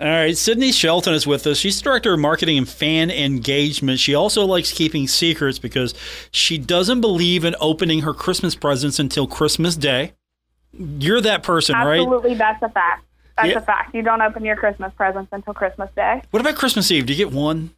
All 0.00 0.06
right, 0.08 0.34
Sydney 0.36 0.72
Shelton 0.72 1.12
is 1.12 1.26
with 1.26 1.46
us. 1.46 1.58
She's 1.58 1.78
director 1.82 2.14
of 2.14 2.20
marketing 2.20 2.56
and 2.56 2.66
fan 2.66 3.10
engagement. 3.10 3.98
She 3.98 4.14
also 4.14 4.46
likes 4.46 4.72
keeping 4.72 5.06
secrets 5.06 5.58
because 5.58 5.92
she 6.30 6.56
doesn't 6.56 7.02
believe 7.02 7.44
in 7.44 7.54
opening 7.60 8.00
her 8.00 8.14
Christmas 8.14 8.54
presents 8.54 8.98
until 8.98 9.26
Christmas 9.26 9.76
Day. 9.76 10.14
You're 10.72 11.20
that 11.20 11.42
person, 11.42 11.74
right? 11.74 12.00
Absolutely, 12.00 12.34
that's 12.34 12.62
a 12.62 12.70
fact. 12.70 13.04
That's 13.36 13.48
Yeah. 13.50 13.58
a 13.58 13.60
fact. 13.60 13.94
You 13.94 14.00
don't 14.00 14.22
open 14.22 14.42
your 14.42 14.56
Christmas 14.56 14.90
presents 14.96 15.28
until 15.32 15.52
Christmas 15.52 15.90
Day. 15.94 16.22
What 16.30 16.40
about 16.40 16.54
Christmas 16.54 16.90
Eve? 16.90 17.04
Do 17.04 17.12
you 17.12 17.18
get 17.18 17.34
one? 17.34 17.70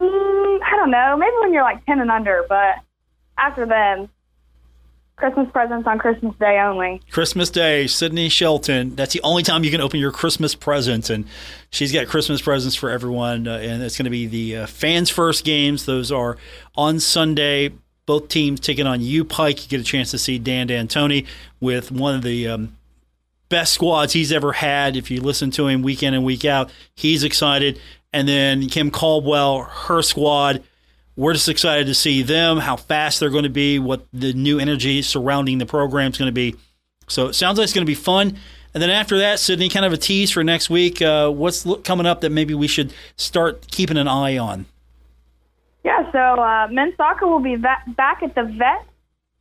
Mm, 0.00 0.60
I 0.62 0.76
don't 0.76 0.90
know. 0.90 1.16
Maybe 1.18 1.32
when 1.40 1.52
you're 1.52 1.62
like 1.62 1.84
ten 1.84 2.00
and 2.00 2.10
under, 2.10 2.44
but 2.48 2.76
after 3.36 3.66
then, 3.66 4.08
Christmas 5.16 5.48
presents 5.50 5.86
on 5.86 5.98
Christmas 5.98 6.34
Day 6.38 6.60
only. 6.60 7.00
Christmas 7.10 7.48
Day, 7.48 7.86
Sydney 7.86 8.28
Shelton. 8.28 8.94
That's 8.96 9.14
the 9.14 9.22
only 9.22 9.42
time 9.42 9.64
you 9.64 9.70
can 9.70 9.80
open 9.80 9.98
your 9.98 10.12
Christmas 10.12 10.54
presents, 10.54 11.08
and 11.08 11.24
she's 11.70 11.90
got 11.90 12.06
Christmas 12.06 12.42
presents 12.42 12.76
for 12.76 12.90
everyone. 12.90 13.48
Uh, 13.48 13.56
and 13.56 13.82
it's 13.82 13.96
going 13.96 14.04
to 14.04 14.10
be 14.10 14.26
the 14.26 14.56
uh, 14.58 14.66
fans' 14.66 15.08
first 15.08 15.42
games. 15.42 15.86
Those 15.86 16.12
are 16.12 16.36
on 16.74 17.00
Sunday. 17.00 17.72
Both 18.04 18.28
teams 18.28 18.60
taking 18.60 18.86
on 18.86 19.00
UPike. 19.00 19.62
You 19.62 19.68
get 19.68 19.80
a 19.80 19.84
chance 19.84 20.10
to 20.10 20.18
see 20.18 20.38
Dan 20.38 20.66
D'Antoni 20.66 21.26
with 21.60 21.90
one 21.90 22.14
of 22.14 22.22
the 22.22 22.48
um, 22.48 22.76
best 23.48 23.72
squads 23.72 24.12
he's 24.12 24.30
ever 24.30 24.52
had. 24.52 24.96
If 24.96 25.10
you 25.10 25.22
listen 25.22 25.50
to 25.52 25.66
him 25.66 25.82
week 25.82 26.02
in 26.02 26.12
and 26.12 26.24
week 26.26 26.44
out, 26.44 26.70
he's 26.94 27.24
excited. 27.24 27.80
And 28.12 28.28
then 28.28 28.68
Kim 28.68 28.90
Caldwell, 28.90 29.62
her 29.62 30.02
squad. 30.02 30.62
We're 31.16 31.32
just 31.32 31.48
excited 31.48 31.86
to 31.86 31.94
see 31.94 32.22
them, 32.22 32.58
how 32.58 32.76
fast 32.76 33.20
they're 33.20 33.30
going 33.30 33.44
to 33.44 33.48
be, 33.48 33.78
what 33.78 34.06
the 34.12 34.32
new 34.34 34.58
energy 34.58 35.00
surrounding 35.02 35.58
the 35.58 35.66
program 35.66 36.10
is 36.10 36.18
going 36.18 36.28
to 36.28 36.32
be. 36.32 36.54
So 37.08 37.28
it 37.28 37.34
sounds 37.34 37.58
like 37.58 37.64
it's 37.64 37.72
going 37.72 37.86
to 37.86 37.90
be 37.90 37.94
fun. 37.94 38.36
And 38.74 38.82
then 38.82 38.90
after 38.90 39.18
that, 39.18 39.38
Sydney, 39.38 39.70
kind 39.70 39.86
of 39.86 39.94
a 39.94 39.96
tease 39.96 40.30
for 40.30 40.44
next 40.44 40.68
week. 40.68 41.00
Uh, 41.00 41.30
what's 41.30 41.66
coming 41.84 42.04
up 42.04 42.20
that 42.20 42.30
maybe 42.30 42.52
we 42.52 42.66
should 42.66 42.92
start 43.16 43.68
keeping 43.68 43.96
an 43.96 44.08
eye 44.08 44.36
on? 44.36 44.66
Yeah, 45.82 46.10
so 46.12 46.18
uh, 46.18 46.68
men's 46.70 46.96
soccer 46.96 47.26
will 47.26 47.40
be 47.40 47.54
va- 47.54 47.82
back 47.86 48.22
at 48.22 48.34
the 48.34 48.42
vet 48.42 48.84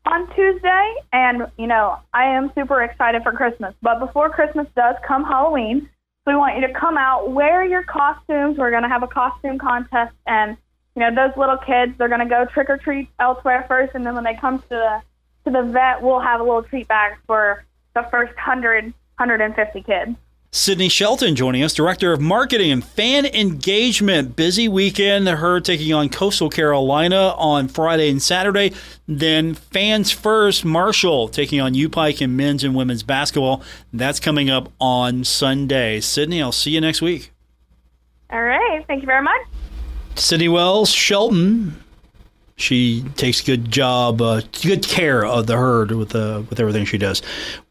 on 0.06 0.34
Tuesday, 0.36 0.96
and 1.12 1.48
you 1.58 1.68
know 1.68 1.98
I 2.14 2.26
am 2.26 2.52
super 2.56 2.84
excited 2.84 3.24
for 3.24 3.32
Christmas. 3.32 3.74
But 3.82 4.00
before 4.00 4.30
Christmas 4.30 4.68
does 4.76 4.96
come 5.06 5.24
Halloween, 5.24 5.90
so 6.24 6.32
we 6.32 6.38
want 6.38 6.56
you 6.56 6.68
to 6.68 6.74
come 6.74 6.98
out, 6.98 7.32
wear 7.32 7.66
your 7.66 7.84
costumes. 7.84 8.58
We're 8.58 8.72
going 8.72 8.84
to 8.84 8.90
have 8.90 9.04
a 9.04 9.08
costume 9.08 9.58
contest, 9.58 10.14
and 10.28 10.56
you 10.96 11.02
know 11.02 11.14
those 11.14 11.36
little 11.38 11.58
kids 11.58 11.94
they're 11.98 12.08
going 12.08 12.22
to 12.22 12.26
go 12.26 12.46
trick 12.46 12.70
or 12.70 12.78
treat 12.78 13.10
elsewhere 13.20 13.66
first, 13.68 13.96
and 13.96 14.06
then 14.06 14.16
when 14.16 14.24
they 14.24 14.36
come 14.36 14.60
to 14.60 14.70
the 14.70 15.02
to 15.46 15.52
the 15.52 15.64
vet, 15.64 16.02
we'll 16.02 16.20
have 16.20 16.40
a 16.40 16.44
little 16.44 16.64
treat 16.64 16.88
bag 16.88 17.18
for 17.28 17.64
the 17.94 18.04
first 18.10 18.34
100, 18.36 18.86
150 18.86 19.82
kids. 19.84 20.16
Sydney 20.52 20.88
Shelton 20.88 21.36
joining 21.36 21.64
us, 21.64 21.74
Director 21.74 22.14
of 22.14 22.22
Marketing 22.22 22.72
and 22.72 22.82
Fan 22.84 23.26
Engagement. 23.26 24.38
Busy 24.38 24.70
weekend. 24.70 25.28
Her 25.28 25.60
taking 25.60 25.94
on 25.94 26.08
Coastal 26.08 26.50
Carolina 26.50 27.36
on 27.38 27.68
Friday 27.68 28.10
and 28.10 28.22
Saturday. 28.22 28.72
Then 29.06 29.54
Fans 29.54 30.12
First, 30.12 30.64
Marshall 30.64 31.28
taking 31.28 31.60
on 31.60 31.74
UPike 31.74 31.92
Pike 31.92 32.22
in 32.22 32.38
men's 32.38 32.64
and 32.64 32.74
women's 32.74 33.04
basketball. 33.04 33.64
That's 33.92 34.22
coming 34.22 34.50
up 34.50 34.72
on 34.80 35.26
Sunday. 35.26 36.00
Sydney, 36.00 36.42
I'll 36.42 36.54
see 36.54 36.72
you 36.72 36.80
next 36.80 37.02
week. 37.02 37.34
All 38.30 38.42
right, 38.42 38.82
thank 38.88 39.02
you 39.02 39.08
very 39.08 39.24
much. 39.24 39.42
Sydney 40.18 40.48
Wells, 40.48 40.90
Shelton. 40.92 41.76
She 42.58 43.04
takes 43.18 43.42
good 43.42 43.70
job, 43.70 44.22
uh, 44.22 44.40
good 44.64 44.88
care 44.88 45.26
of 45.26 45.46
the 45.46 45.58
herd 45.58 45.92
with 45.92 46.16
uh, 46.16 46.44
with 46.50 46.58
everything 46.58 46.86
she 46.86 46.98
does. 46.98 47.22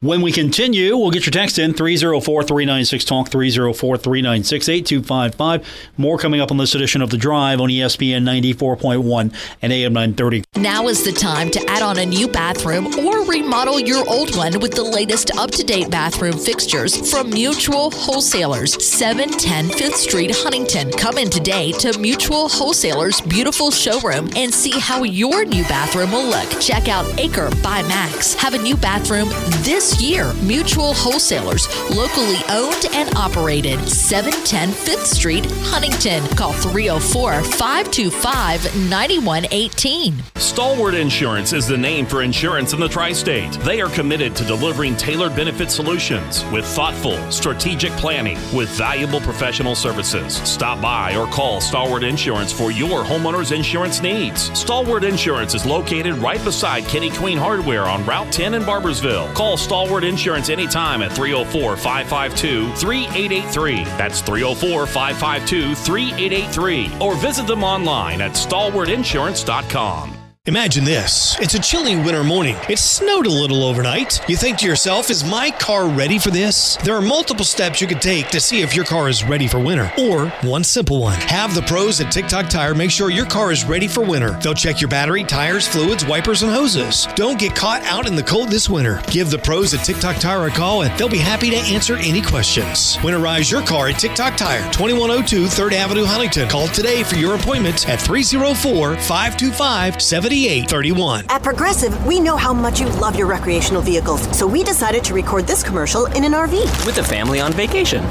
When 0.00 0.20
we 0.20 0.30
continue, 0.30 0.94
we'll 0.94 1.10
get 1.10 1.24
your 1.24 1.30
text 1.30 1.58
in 1.58 1.72
304-396-TALK, 1.72 3.30
304-396-8255. 3.30 5.64
More 5.96 6.18
coming 6.18 6.42
up 6.42 6.50
on 6.50 6.58
this 6.58 6.74
edition 6.74 7.00
of 7.00 7.08
The 7.08 7.16
Drive 7.16 7.62
on 7.62 7.70
ESPN 7.70 8.24
94.1 8.24 9.34
and 9.62 9.72
AM 9.72 9.94
930. 9.94 10.44
Now 10.56 10.88
is 10.88 11.02
the 11.02 11.12
time 11.12 11.50
to 11.52 11.70
add 11.70 11.82
on 11.82 11.98
a 11.98 12.04
new 12.04 12.28
bathroom 12.28 12.88
or 12.98 13.24
remodel 13.24 13.80
your 13.80 14.06
old 14.06 14.36
one 14.36 14.60
with 14.60 14.74
the 14.74 14.84
latest 14.84 15.34
up 15.38 15.50
to 15.52 15.64
date 15.64 15.90
bathroom 15.90 16.36
fixtures 16.36 17.10
from 17.10 17.30
Mutual 17.30 17.90
Wholesalers, 17.90 18.86
710 18.86 19.70
5th 19.70 19.94
Street, 19.94 20.30
Huntington. 20.34 20.92
Come 20.92 21.16
in 21.16 21.30
today 21.30 21.72
to 21.72 21.98
Mutual 21.98 22.50
Wholesalers' 22.50 23.22
beautiful 23.22 23.70
showroom 23.70 24.28
and 24.36 24.52
see 24.52 24.73
how 24.80 25.02
your 25.02 25.44
new 25.44 25.62
bathroom 25.64 26.12
will 26.12 26.24
look. 26.24 26.48
Check 26.60 26.88
out 26.88 27.04
Aker 27.16 27.50
by 27.62 27.82
MAAX. 27.82 28.34
Have 28.36 28.54
a 28.54 28.62
new 28.62 28.76
bathroom 28.76 29.28
this 29.62 30.00
year. 30.02 30.32
Mutual 30.42 30.94
Wholesalers, 30.94 31.68
locally 31.90 32.36
owned 32.50 32.86
and 32.92 33.14
operated. 33.16 33.78
710 33.88 34.70
5th 34.70 35.06
Street, 35.06 35.46
Huntington. 35.64 36.26
Call 36.36 36.52
304 36.52 37.42
525 37.42 38.90
9118. 38.90 40.14
Stalwart 40.36 40.94
Insurance 40.94 41.52
is 41.52 41.66
the 41.66 41.76
name 41.76 42.06
for 42.06 42.22
insurance 42.22 42.72
in 42.72 42.80
the 42.80 42.88
tri 42.88 43.12
state. 43.12 43.52
They 43.60 43.80
are 43.80 43.88
committed 43.88 44.36
to 44.36 44.44
delivering 44.44 44.96
tailored 44.96 45.34
benefit 45.34 45.70
solutions 45.70 46.44
with 46.52 46.64
thoughtful, 46.64 47.18
strategic 47.30 47.90
planning 47.92 48.36
with 48.54 48.68
valuable 48.70 49.20
professional 49.20 49.74
services. 49.74 50.36
Stop 50.36 50.80
by 50.80 51.16
or 51.16 51.26
call 51.26 51.60
Stalwart 51.60 52.04
Insurance 52.04 52.52
for 52.52 52.70
your 52.70 53.02
homeowner's 53.02 53.52
insurance 53.52 54.00
needs. 54.00 54.56
Stalwart 54.64 55.04
Insurance 55.04 55.52
is 55.54 55.66
located 55.66 56.14
right 56.14 56.42
beside 56.42 56.84
Kenny 56.84 57.10
Queen 57.10 57.36
Hardware 57.36 57.82
on 57.82 58.02
Route 58.06 58.32
10 58.32 58.54
in 58.54 58.62
Barboursville. 58.62 59.34
Call 59.34 59.58
Stalwart 59.58 60.04
Insurance 60.04 60.48
anytime 60.48 61.02
at 61.02 61.12
304 61.12 61.76
552 61.76 62.72
3883. 62.72 63.84
That's 63.84 64.22
304 64.22 64.86
552 64.86 65.74
3883. 65.74 66.92
Or 66.98 67.14
visit 67.14 67.46
them 67.46 67.62
online 67.62 68.22
at 68.22 68.32
stalwartinsurance.com. 68.32 70.23
Imagine 70.46 70.84
this. 70.84 71.40
It's 71.40 71.54
a 71.54 71.58
chilly 71.58 71.96
winter 71.96 72.22
morning. 72.22 72.56
It 72.68 72.78
snowed 72.78 73.24
a 73.24 73.30
little 73.30 73.64
overnight. 73.64 74.20
You 74.28 74.36
think 74.36 74.58
to 74.58 74.66
yourself, 74.66 75.08
is 75.08 75.24
my 75.24 75.50
car 75.50 75.88
ready 75.88 76.18
for 76.18 76.30
this? 76.30 76.76
There 76.84 76.94
are 76.94 77.00
multiple 77.00 77.46
steps 77.46 77.80
you 77.80 77.86
could 77.86 78.02
take 78.02 78.28
to 78.28 78.38
see 78.40 78.60
if 78.60 78.76
your 78.76 78.84
car 78.84 79.08
is 79.08 79.24
ready 79.24 79.48
for 79.48 79.58
winter. 79.58 79.90
Or 79.98 80.28
one 80.42 80.62
simple 80.62 81.00
one. 81.00 81.18
Have 81.18 81.54
the 81.54 81.62
pros 81.62 81.98
at 82.02 82.12
TikTok 82.12 82.50
Tire 82.50 82.74
make 82.74 82.90
sure 82.90 83.08
your 83.08 83.24
car 83.24 83.52
is 83.52 83.64
ready 83.64 83.88
for 83.88 84.04
winter. 84.04 84.38
They'll 84.42 84.52
check 84.52 84.82
your 84.82 84.90
battery, 84.90 85.24
tires, 85.24 85.66
fluids, 85.66 86.04
wipers, 86.04 86.42
and 86.42 86.52
hoses. 86.52 87.08
Don't 87.14 87.40
get 87.40 87.56
caught 87.56 87.80
out 87.84 88.06
in 88.06 88.14
the 88.14 88.22
cold 88.22 88.50
this 88.50 88.68
winter. 88.68 89.00
Give 89.10 89.30
the 89.30 89.38
pros 89.38 89.72
at 89.72 89.82
TikTok 89.82 90.16
Tire 90.16 90.48
a 90.48 90.50
call 90.50 90.82
and 90.82 90.98
they'll 90.98 91.08
be 91.08 91.16
happy 91.16 91.48
to 91.52 91.56
answer 91.56 91.96
any 91.96 92.20
questions. 92.20 92.98
Winterize 92.98 93.50
your 93.50 93.62
car 93.62 93.88
at 93.88 93.98
TikTok 93.98 94.36
Tire, 94.36 94.70
2102 94.72 95.46
3rd 95.46 95.72
Avenue, 95.72 96.04
Huntington. 96.04 96.50
Call 96.50 96.68
today 96.68 97.02
for 97.02 97.16
your 97.16 97.34
appointment 97.34 97.88
at 97.88 97.98
304 97.98 98.96
525 98.96 99.94
7831. 100.34 101.26
At 101.28 101.44
Progressive, 101.44 102.04
we 102.04 102.18
know 102.18 102.36
how 102.36 102.52
much 102.52 102.80
you 102.80 102.88
love 102.98 103.14
your 103.14 103.28
recreational 103.28 103.80
vehicles, 103.80 104.20
so 104.36 104.48
we 104.48 104.64
decided 104.64 105.04
to 105.04 105.14
record 105.14 105.46
this 105.46 105.62
commercial 105.62 106.06
in 106.06 106.24
an 106.24 106.32
RV. 106.32 106.84
With 106.84 106.98
a 106.98 107.04
family 107.04 107.38
on 107.38 107.52
vacation. 107.52 108.02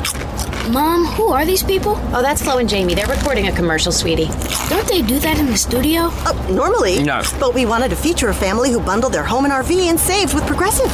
Mom, 0.71 1.03
who 1.03 1.28
are 1.28 1.45
these 1.45 1.63
people? 1.63 1.95
Oh, 2.13 2.21
that's 2.21 2.41
Flo 2.41 2.59
and 2.59 2.69
Jamie. 2.69 2.95
They're 2.95 3.07
recording 3.07 3.49
a 3.49 3.51
commercial, 3.51 3.91
sweetie. 3.91 4.30
Don't 4.69 4.88
they 4.88 5.01
do 5.01 5.19
that 5.19 5.38
in 5.38 5.47
the 5.47 5.57
studio? 5.57 6.03
Uh, 6.24 6.47
normally. 6.49 7.03
No. 7.03 7.21
But 7.41 7.53
we 7.53 7.65
wanted 7.65 7.89
to 7.89 7.97
feature 7.97 8.30
a 8.30 8.34
family 8.34 8.71
who 8.71 8.80
bundled 8.80 9.11
their 9.11 9.26
home 9.26 9.43
and 9.43 9.53
RV 9.53 9.89
and 9.89 9.99
saved 9.99 10.34
with 10.34 10.47
Progressive. 10.47 10.89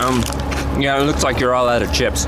Um, 0.00 0.22
yeah, 0.80 0.98
it 0.98 1.04
looks 1.04 1.22
like 1.22 1.40
you're 1.40 1.54
all 1.54 1.68
out 1.68 1.82
of 1.82 1.92
chips. 1.92 2.24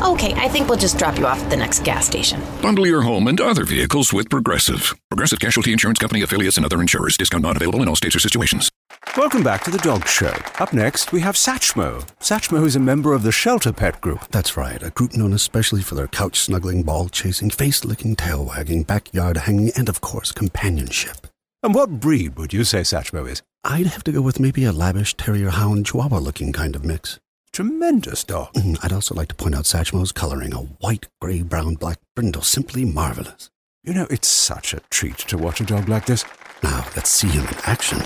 Okay, 0.00 0.32
I 0.34 0.48
think 0.48 0.68
we'll 0.68 0.78
just 0.78 0.96
drop 0.96 1.18
you 1.18 1.26
off 1.26 1.42
at 1.42 1.50
the 1.50 1.56
next 1.56 1.82
gas 1.82 2.06
station. 2.06 2.40
Bundle 2.62 2.86
your 2.86 3.02
home 3.02 3.26
and 3.26 3.40
other 3.40 3.64
vehicles 3.64 4.12
with 4.12 4.30
Progressive. 4.30 4.94
Progressive 5.10 5.40
Casualty 5.40 5.72
Insurance 5.72 5.98
Company 5.98 6.22
affiliates 6.22 6.56
and 6.56 6.64
other 6.64 6.80
insurers. 6.80 7.16
Discount 7.16 7.42
not 7.42 7.56
available 7.56 7.82
in 7.82 7.88
all 7.88 7.96
states 7.96 8.14
or 8.14 8.20
situations. 8.20 8.70
Welcome 9.16 9.42
back 9.42 9.64
to 9.64 9.72
the 9.72 9.78
Dog 9.78 10.06
Show. 10.06 10.32
Up 10.60 10.72
next, 10.72 11.10
we 11.10 11.20
have 11.22 11.34
Satchmo. 11.34 12.06
Satchmo 12.20 12.64
is 12.64 12.76
a 12.76 12.80
member 12.80 13.12
of 13.12 13.24
the 13.24 13.32
Shelter 13.32 13.72
Pet 13.72 14.00
Group. 14.00 14.28
That's 14.30 14.56
right, 14.56 14.80
a 14.84 14.90
group 14.90 15.16
known 15.16 15.32
especially 15.32 15.82
for 15.82 15.96
their 15.96 16.06
couch 16.06 16.38
snuggling, 16.38 16.84
ball 16.84 17.08
chasing, 17.08 17.50
face 17.50 17.84
licking, 17.84 18.14
tail 18.14 18.44
wagging, 18.44 18.84
backyard 18.84 19.36
hanging, 19.36 19.72
and 19.74 19.88
of 19.88 20.00
course, 20.00 20.30
companionship. 20.30 21.26
And 21.64 21.74
what 21.74 21.98
breed 21.98 22.38
would 22.38 22.52
you 22.52 22.62
say 22.62 22.82
Satchmo 22.82 23.28
is? 23.28 23.42
I'd 23.64 23.86
have 23.86 24.04
to 24.04 24.12
go 24.12 24.22
with 24.22 24.38
maybe 24.38 24.62
a 24.62 24.70
lavish 24.70 25.16
terrier 25.16 25.50
hound 25.50 25.86
chihuahua 25.86 26.18
looking 26.18 26.52
kind 26.52 26.76
of 26.76 26.84
mix. 26.84 27.18
Tremendous 27.52 28.24
dog. 28.24 28.52
Mm, 28.54 28.78
I'd 28.82 28.92
also 28.92 29.14
like 29.14 29.28
to 29.28 29.34
point 29.34 29.54
out 29.54 29.64
Satchmo's 29.64 30.12
coloring, 30.12 30.52
a 30.52 30.58
white, 30.58 31.06
gray, 31.20 31.42
brown, 31.42 31.74
black 31.74 31.98
brindle, 32.14 32.42
simply 32.42 32.84
marvelous. 32.84 33.50
You 33.84 33.94
know, 33.94 34.06
it's 34.10 34.28
such 34.28 34.74
a 34.74 34.80
treat 34.90 35.18
to 35.18 35.38
watch 35.38 35.60
a 35.60 35.64
dog 35.64 35.88
like 35.88 36.06
this. 36.06 36.24
Now, 36.62 36.86
let's 36.96 37.10
see 37.10 37.28
him 37.28 37.46
in 37.46 37.54
action. 37.64 37.98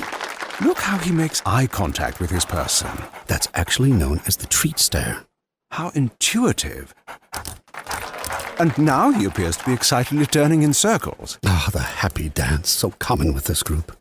Look 0.60 0.78
how 0.78 0.98
he 0.98 1.10
makes 1.10 1.42
eye 1.44 1.66
contact 1.66 2.20
with 2.20 2.30
his 2.30 2.44
person. 2.44 2.90
That's 3.26 3.48
actually 3.54 3.92
known 3.92 4.20
as 4.26 4.36
the 4.36 4.46
treat 4.46 4.78
stare. 4.78 5.24
How 5.70 5.90
intuitive. 5.90 6.94
And 8.58 8.76
now 8.78 9.10
he 9.10 9.24
appears 9.24 9.56
to 9.56 9.64
be 9.64 9.72
excitedly 9.72 10.26
turning 10.26 10.62
in 10.62 10.74
circles. 10.74 11.38
Ah, 11.44 11.70
the 11.72 11.80
happy 11.80 12.28
dance, 12.28 12.70
so 12.70 12.90
common 12.98 13.32
with 13.34 13.44
this 13.44 13.62
group. 13.62 13.96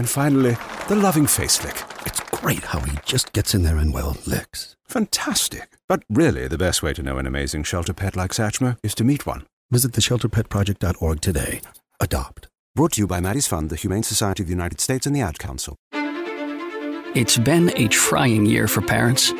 And 0.00 0.08
finally, 0.08 0.56
the 0.88 0.96
loving 0.96 1.26
face 1.26 1.62
lick. 1.62 1.76
It's 2.06 2.20
great 2.40 2.64
how 2.64 2.80
he 2.80 2.96
just 3.04 3.34
gets 3.34 3.54
in 3.54 3.64
there 3.64 3.76
and, 3.76 3.92
well, 3.92 4.16
licks. 4.26 4.74
Fantastic. 4.86 5.76
But 5.88 6.04
really, 6.08 6.48
the 6.48 6.56
best 6.56 6.82
way 6.82 6.94
to 6.94 7.02
know 7.02 7.18
an 7.18 7.26
amazing 7.26 7.64
shelter 7.64 7.92
pet 7.92 8.16
like 8.16 8.30
Satchmo 8.30 8.78
is 8.82 8.94
to 8.94 9.04
meet 9.04 9.26
one. 9.26 9.44
Visit 9.70 9.92
theshelterpetproject.org 9.92 11.20
today. 11.20 11.60
Adopt. 12.00 12.48
Brought 12.74 12.92
to 12.92 13.02
you 13.02 13.06
by 13.06 13.20
Maddie's 13.20 13.46
Fund, 13.46 13.68
the 13.68 13.76
Humane 13.76 14.02
Society 14.02 14.42
of 14.42 14.46
the 14.46 14.54
United 14.54 14.80
States, 14.80 15.04
and 15.04 15.14
the 15.14 15.20
Ad 15.20 15.38
Council. 15.38 15.76
It's 15.92 17.36
been 17.36 17.70
a 17.76 17.86
trying 17.88 18.46
year 18.46 18.68
for 18.68 18.80
parents. 18.80 19.34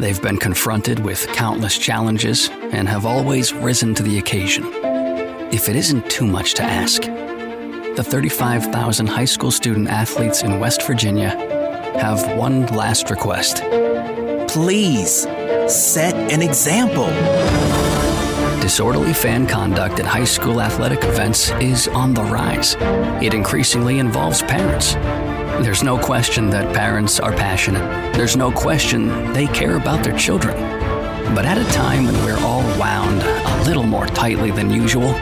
They've 0.00 0.20
been 0.20 0.38
confronted 0.38 0.98
with 1.04 1.28
countless 1.28 1.78
challenges 1.78 2.48
and 2.72 2.88
have 2.88 3.06
always 3.06 3.52
risen 3.52 3.94
to 3.94 4.02
the 4.02 4.18
occasion. 4.18 4.64
If 5.52 5.68
it 5.68 5.76
isn't 5.76 6.10
too 6.10 6.26
much 6.26 6.54
to 6.54 6.64
ask, 6.64 7.04
the 7.96 8.02
35,000 8.02 9.06
high 9.06 9.26
school 9.26 9.50
student 9.50 9.88
athletes 9.88 10.42
in 10.42 10.58
West 10.58 10.82
Virginia 10.86 11.30
have 12.00 12.38
one 12.38 12.66
last 12.68 13.10
request. 13.10 13.62
Please 14.48 15.22
set 15.68 16.14
an 16.32 16.40
example. 16.40 17.06
Disorderly 18.62 19.12
fan 19.12 19.46
conduct 19.46 20.00
at 20.00 20.06
high 20.06 20.24
school 20.24 20.62
athletic 20.62 21.04
events 21.04 21.50
is 21.52 21.86
on 21.88 22.14
the 22.14 22.22
rise. 22.22 22.76
It 23.22 23.34
increasingly 23.34 23.98
involves 23.98 24.40
parents. 24.40 24.94
There's 25.62 25.82
no 25.82 25.98
question 25.98 26.48
that 26.48 26.74
parents 26.74 27.20
are 27.20 27.32
passionate. 27.32 28.14
There's 28.14 28.38
no 28.38 28.50
question 28.50 29.32
they 29.34 29.48
care 29.48 29.76
about 29.76 30.02
their 30.02 30.16
children. 30.16 30.56
But 31.34 31.44
at 31.44 31.58
a 31.58 31.72
time 31.72 32.06
when 32.06 32.14
we're 32.24 32.40
all 32.40 32.62
wound 32.78 33.22
a 33.22 33.64
little 33.64 33.84
more 33.84 34.06
tightly 34.06 34.50
than 34.50 34.70
usual, 34.70 35.12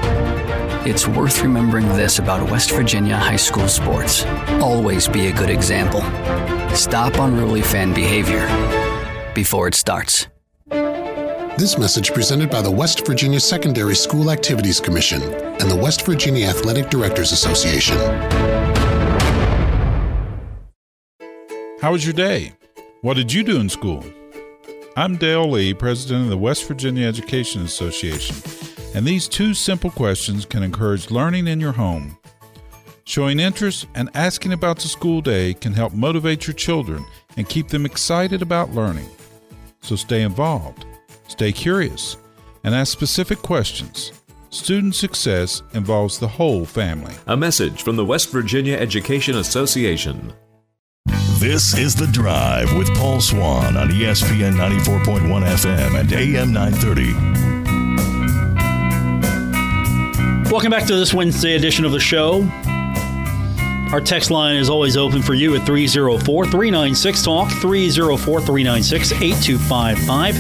it's 0.87 1.07
worth 1.07 1.43
remembering 1.43 1.87
this 1.89 2.19
about 2.19 2.51
West 2.51 2.71
Virginia 2.71 3.17
high 3.17 3.37
school 3.37 3.69
sports. 3.69 4.25
Always 4.63 5.07
be 5.07 5.27
a 5.27 5.33
good 5.33 5.51
example. 5.51 6.01
Stop 6.75 7.15
unruly 7.17 7.61
fan 7.61 7.93
behavior 7.93 8.47
before 9.35 9.69
it 9.69 9.75
starts. 9.75 10.27
This 10.71 11.77
message 11.77 12.15
presented 12.15 12.49
by 12.49 12.63
the 12.63 12.71
West 12.71 13.07
Virginia 13.07 13.41
Secondary 13.41 13.95
School 13.95 14.31
Activities 14.31 14.81
Commission 14.81 15.21
and 15.23 15.71
the 15.71 15.77
West 15.77 16.07
Virginia 16.07 16.47
Athletic 16.47 16.89
Directors 16.89 17.33
Association. 17.33 17.99
How 21.83 21.93
was 21.93 22.07
your 22.07 22.15
day? 22.15 22.55
What 23.03 23.15
did 23.15 23.31
you 23.33 23.45
do 23.45 23.61
in 23.61 23.69
school? 23.69 24.03
I'm 24.97 25.17
Dale 25.17 25.51
Lee, 25.51 25.75
president 25.75 26.25
of 26.25 26.31
the 26.31 26.39
West 26.39 26.67
Virginia 26.67 27.07
Education 27.07 27.63
Association, 27.63 28.37
and 28.95 29.07
these 29.07 29.29
two 29.29 29.55
simple 29.55 29.91
questions 29.91 30.45
can 30.45 30.63
encourage 30.63 31.11
learning 31.11 31.47
in 31.47 31.61
your 31.61 31.73
home. 31.73 32.19
Showing 33.05 33.41
interest 33.41 33.87
and 33.95 34.09
asking 34.15 34.53
about 34.53 34.79
the 34.79 34.89
school 34.89 35.21
day 35.21 35.55
can 35.55 35.73
help 35.73 35.93
motivate 35.93 36.47
your 36.47 36.55
children 36.55 37.05
and 37.37 37.49
keep 37.49 37.69
them 37.69 37.87
excited 37.87 38.43
about 38.43 38.71
learning. 38.71 39.09
So 39.81 39.97
stay 39.97 40.23
involved, 40.23 40.85
stay 41.27 41.53
curious, 41.53 42.17
and 42.65 42.75
ask 42.75 42.93
specific 42.93 43.39
questions. 43.39 44.13
Student 44.51 44.95
success 44.95 45.63
involves 45.75 46.19
the 46.19 46.29
whole 46.29 46.65
family. 46.65 47.15
A 47.27 47.37
message 47.37 47.83
from 47.83 47.97
the 47.97 48.05
West 48.05 48.31
Virginia 48.31 48.77
Education 48.77 49.37
Association. 49.37 50.33
This 51.39 51.77
is 51.79 51.95
The 51.95 52.09
Drive 52.09 52.77
with 52.77 52.93
Paul 52.95 53.21
Swann 53.21 53.77
on 53.77 53.89
ESPN 53.89 54.55
94.1 54.57 55.43
FM 55.47 55.99
and 55.99 56.13
AM 56.13 56.53
930. 56.53 57.50
Welcome 60.51 60.71
back 60.73 60.87
to 60.89 60.97
this 60.97 61.15
Wednesday 61.15 61.55
edition 61.55 61.85
of 61.85 61.93
the 61.93 62.01
show. 62.01 62.43
Our 63.93 64.01
text 64.01 64.33
line 64.33 64.57
is 64.57 64.69
always 64.69 64.97
open 64.97 65.23
for 65.23 65.33
you 65.33 65.55
at 65.55 65.65
304 65.65 66.47
396 66.47 67.23
Talk, 67.23 67.53
304 67.53 68.41
396 68.41 69.13
8255. 69.13 70.35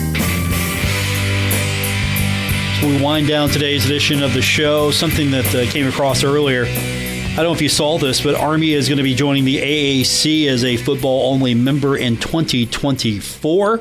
We 2.83 3.01
wind 3.01 3.29
down 3.29 3.51
today's 3.51 3.87
edition 3.87 4.25
of 4.25 4.35
the 4.35 4.43
show. 4.43 4.91
Something 4.91 5.31
that 5.31 5.55
uh, 5.55 5.71
came 5.71 5.87
across 5.87 6.25
earlier. 6.25 6.65
I 6.65 7.37
don't 7.37 7.45
know 7.45 7.53
if 7.53 7.63
you 7.63 7.69
saw 7.69 7.97
this, 7.97 8.21
but 8.21 8.35
Army 8.35 8.73
is 8.73 8.89
going 8.89 8.99
to 8.99 9.05
be 9.05 9.15
joining 9.15 9.45
the 9.45 9.59
AAC 9.59 10.49
as 10.49 10.65
a 10.65 10.77
football 10.77 11.33
only 11.33 11.55
member 11.55 11.97
in 11.97 12.17
2024. 12.17 13.81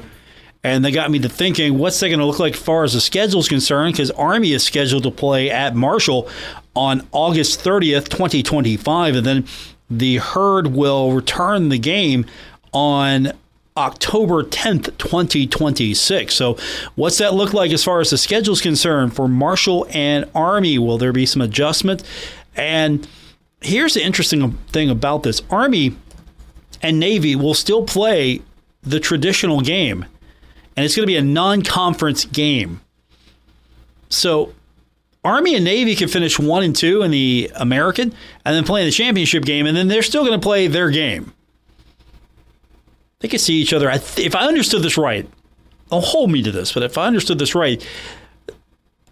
And 0.63 0.83
they 0.83 0.91
got 0.91 1.09
me 1.09 1.19
to 1.19 1.29
thinking, 1.29 1.77
what's 1.77 1.99
that 2.01 2.09
going 2.09 2.19
to 2.19 2.25
look 2.25 2.39
like 2.39 2.53
as 2.53 2.59
far 2.59 2.83
as 2.83 2.93
the 2.93 3.01
schedule 3.01 3.39
is 3.39 3.47
concerned? 3.47 3.93
Because 3.93 4.11
Army 4.11 4.51
is 4.51 4.63
scheduled 4.63 5.03
to 5.03 5.11
play 5.11 5.49
at 5.49 5.75
Marshall 5.75 6.27
on 6.75 7.07
August 7.11 7.63
30th, 7.63 8.09
2025, 8.09 9.15
and 9.15 9.25
then 9.25 9.45
the 9.89 10.17
herd 10.17 10.67
will 10.67 11.13
return 11.13 11.69
the 11.69 11.79
game 11.79 12.25
on 12.73 13.31
October 13.77 14.43
10th, 14.43 14.97
2026. 14.97 16.35
So, 16.35 16.57
what's 16.95 17.17
that 17.19 17.33
look 17.33 17.53
like 17.53 17.71
as 17.71 17.83
far 17.83 18.01
as 18.01 18.09
the 18.09 18.17
schedule 18.17 18.53
is 18.53 18.61
concerned 18.61 19.15
for 19.15 19.27
Marshall 19.27 19.87
and 19.91 20.29
Army? 20.35 20.77
Will 20.77 20.97
there 20.97 21.13
be 21.13 21.25
some 21.25 21.41
adjustment? 21.41 22.03
And 22.55 23.07
here's 23.61 23.93
the 23.93 24.03
interesting 24.03 24.51
thing 24.67 24.89
about 24.89 25.23
this 25.23 25.41
Army 25.49 25.95
and 26.81 26.99
Navy 26.99 27.35
will 27.35 27.53
still 27.53 27.85
play 27.85 28.41
the 28.83 28.99
traditional 28.99 29.61
game, 29.61 30.05
and 30.79 30.85
it's 30.85 30.95
going 30.95 31.03
to 31.03 31.07
be 31.07 31.17
a 31.17 31.21
non 31.21 31.61
conference 31.61 32.23
game. 32.23 32.79
So, 34.07 34.53
Army 35.25 35.55
and 35.55 35.65
Navy 35.65 35.93
can 35.93 36.07
finish 36.07 36.39
one 36.39 36.63
and 36.63 36.73
two 36.73 37.01
in 37.01 37.11
the 37.11 37.51
American 37.55 38.13
and 38.45 38.55
then 38.55 38.63
play 38.63 38.79
in 38.79 38.85
the 38.85 38.91
championship 38.93 39.43
game, 39.43 39.65
and 39.65 39.75
then 39.75 39.89
they're 39.89 40.01
still 40.01 40.25
going 40.25 40.39
to 40.39 40.41
play 40.41 40.67
their 40.67 40.89
game. 40.89 41.33
They 43.19 43.27
can 43.27 43.39
see 43.39 43.55
each 43.55 43.73
other. 43.73 43.89
If 43.89 44.33
I 44.33 44.47
understood 44.47 44.81
this 44.81 44.97
right, 44.97 45.29
don't 45.91 46.05
hold 46.05 46.31
me 46.31 46.41
to 46.43 46.51
this, 46.53 46.71
but 46.71 46.83
if 46.83 46.97
I 46.97 47.07
understood 47.07 47.39
this 47.39 47.53
right, 47.53 47.85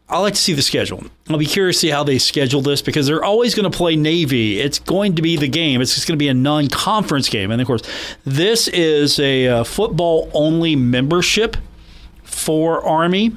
I 0.10 0.20
like 0.20 0.36
to 0.36 0.41
see 0.41 0.53
the 0.53 0.62
schedule. 0.62 1.03
I'll 1.30 1.38
be 1.38 1.45
curious 1.45 1.78
to 1.78 1.80
see 1.82 1.89
how 1.89 2.03
they 2.05 2.18
schedule 2.18 2.62
this 2.62 2.82
because 2.82 3.08
they're 3.08 3.26
always 3.26 3.53
going 3.53 3.70
to 3.70 3.78
play 3.78 3.97
Navy. 3.97 4.60
It's 4.60 4.80
going 4.80 5.16
to 5.16 5.22
be 5.22 5.36
the 5.36 5.49
game. 5.49 5.82
It's 5.82 5.95
just 5.95 6.08
going 6.08 6.18
to 6.18 6.24
be 6.24 6.30
a 6.30 6.34
non-conference 6.34 7.28
game, 7.28 7.51
and 7.51 7.62
of 7.62 7.68
course, 7.68 7.82
this 8.26 8.70
is 8.70 9.20
a 9.20 9.47
uh, 9.47 9.64
football-only 9.66 10.78
membership 10.78 11.58
for 12.24 12.84
Army. 12.86 13.34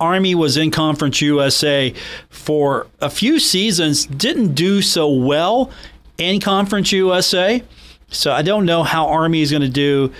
Army 0.00 0.34
was 0.34 0.56
in 0.56 0.70
Conference 0.70 1.20
USA 1.20 1.94
for 2.30 2.86
a 3.00 3.10
few 3.10 3.38
seasons, 3.38 4.06
didn't 4.06 4.54
do 4.54 4.80
so 4.80 5.10
well 5.10 5.70
in 6.18 6.40
Conference 6.40 6.90
USA. 6.92 7.62
So 8.08 8.32
I 8.32 8.42
don't 8.42 8.64
know 8.64 8.82
how 8.82 9.08
Army 9.08 9.42
is 9.42 9.50
going 9.50 9.62
to 9.62 9.68
do 9.68 10.12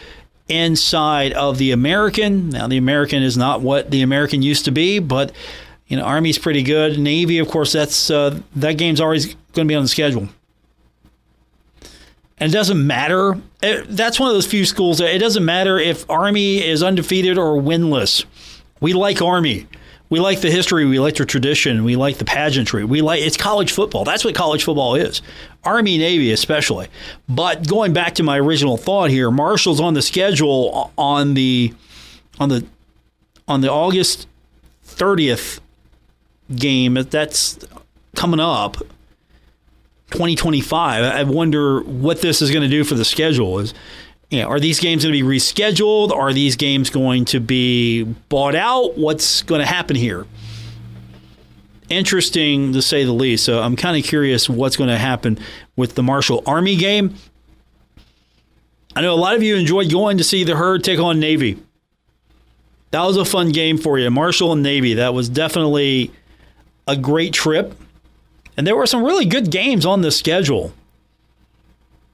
inside 0.48 1.32
of 1.32 1.58
the 1.58 1.70
American. 1.70 2.50
Now, 2.50 2.68
the 2.68 2.76
American 2.76 3.22
is 3.22 3.36
not 3.36 3.60
what 3.60 3.90
the 3.90 4.02
American 4.02 4.42
used 4.42 4.66
to 4.66 4.70
be, 4.70 4.98
but 4.98 5.32
you 5.86 5.96
know, 5.96 6.04
Army's 6.04 6.38
pretty 6.38 6.62
good. 6.62 6.98
Navy, 6.98 7.38
of 7.38 7.48
course, 7.48 7.72
that's 7.72 8.10
uh, 8.10 8.40
that 8.56 8.78
game's 8.78 9.00
always 9.00 9.26
going 9.52 9.66
to 9.66 9.72
be 9.72 9.74
on 9.74 9.82
the 9.82 9.88
schedule. 9.88 10.28
And 12.38 12.50
it 12.50 12.54
doesn't 12.54 12.84
matter. 12.84 13.40
It, 13.62 13.86
that's 13.88 14.18
one 14.18 14.28
of 14.28 14.34
those 14.34 14.46
few 14.46 14.64
schools 14.64 14.98
that 14.98 15.14
it 15.14 15.18
doesn't 15.18 15.44
matter 15.44 15.78
if 15.78 16.08
Army 16.10 16.62
is 16.62 16.82
undefeated 16.82 17.38
or 17.38 17.60
winless. 17.60 18.24
We 18.80 18.92
like 18.92 19.22
Army. 19.22 19.68
We 20.10 20.20
like 20.20 20.40
the 20.40 20.50
history. 20.50 20.84
We 20.84 20.98
like 20.98 21.16
the 21.16 21.24
tradition. 21.24 21.84
We 21.84 21.96
like 21.96 22.18
the 22.18 22.24
pageantry. 22.24 22.84
We 22.84 23.02
like 23.02 23.22
it's 23.22 23.36
college 23.36 23.72
football. 23.72 24.04
That's 24.04 24.24
what 24.24 24.34
college 24.34 24.64
football 24.64 24.94
is. 24.94 25.22
Army 25.64 25.98
Navy 25.98 26.32
especially. 26.32 26.88
But 27.28 27.66
going 27.68 27.92
back 27.92 28.14
to 28.16 28.22
my 28.22 28.38
original 28.38 28.76
thought 28.76 29.10
here, 29.10 29.30
Marshall's 29.30 29.80
on 29.80 29.94
the 29.94 30.02
schedule 30.02 30.92
on 30.96 31.34
the 31.34 31.72
on 32.38 32.48
the 32.48 32.66
on 33.46 33.60
the 33.60 33.70
August 33.70 34.26
30th 34.86 35.60
game. 36.54 36.94
That's 36.94 37.58
coming 38.14 38.40
up 38.40 38.76
2025. 40.10 41.04
I 41.04 41.22
wonder 41.24 41.80
what 41.80 42.20
this 42.20 42.42
is 42.42 42.50
going 42.50 42.62
to 42.62 42.68
do 42.68 42.84
for 42.84 42.94
the 42.94 43.04
schedule. 43.04 43.58
Is 43.58 43.74
you 44.30 44.40
know, 44.40 44.48
are 44.48 44.60
these 44.60 44.80
games 44.80 45.04
going 45.04 45.14
to 45.14 45.22
be 45.22 45.28
rescheduled? 45.28 46.10
Are 46.10 46.32
these 46.32 46.56
games 46.56 46.90
going 46.90 47.24
to 47.26 47.40
be 47.40 48.02
bought 48.02 48.54
out? 48.54 48.96
What's 48.96 49.42
going 49.42 49.60
to 49.60 49.66
happen 49.66 49.96
here? 49.96 50.26
Interesting 51.88 52.72
to 52.72 52.82
say 52.82 53.04
the 53.04 53.12
least. 53.12 53.44
So 53.44 53.60
I'm 53.60 53.76
kind 53.76 53.96
of 53.96 54.04
curious 54.04 54.48
what's 54.48 54.76
going 54.76 54.90
to 54.90 54.98
happen 54.98 55.38
with 55.76 55.94
the 55.94 56.02
Marshall 56.02 56.42
Army 56.46 56.76
game. 56.76 57.14
I 58.96 59.02
know 59.02 59.12
a 59.12 59.16
lot 59.16 59.34
of 59.34 59.42
you 59.42 59.56
enjoyed 59.56 59.90
going 59.90 60.18
to 60.18 60.24
see 60.24 60.44
the 60.44 60.56
herd 60.56 60.84
take 60.84 61.00
on 61.00 61.20
Navy. 61.20 61.58
That 62.92 63.02
was 63.02 63.16
a 63.16 63.24
fun 63.24 63.50
game 63.50 63.76
for 63.76 63.98
you. 63.98 64.08
Marshall 64.10 64.52
and 64.52 64.62
Navy. 64.62 64.94
That 64.94 65.14
was 65.14 65.28
definitely 65.28 66.12
a 66.86 66.96
great 66.96 67.32
trip. 67.32 67.74
And 68.56 68.66
there 68.66 68.76
were 68.76 68.86
some 68.86 69.02
really 69.02 69.24
good 69.26 69.50
games 69.50 69.84
on 69.84 70.02
the 70.02 70.12
schedule. 70.12 70.72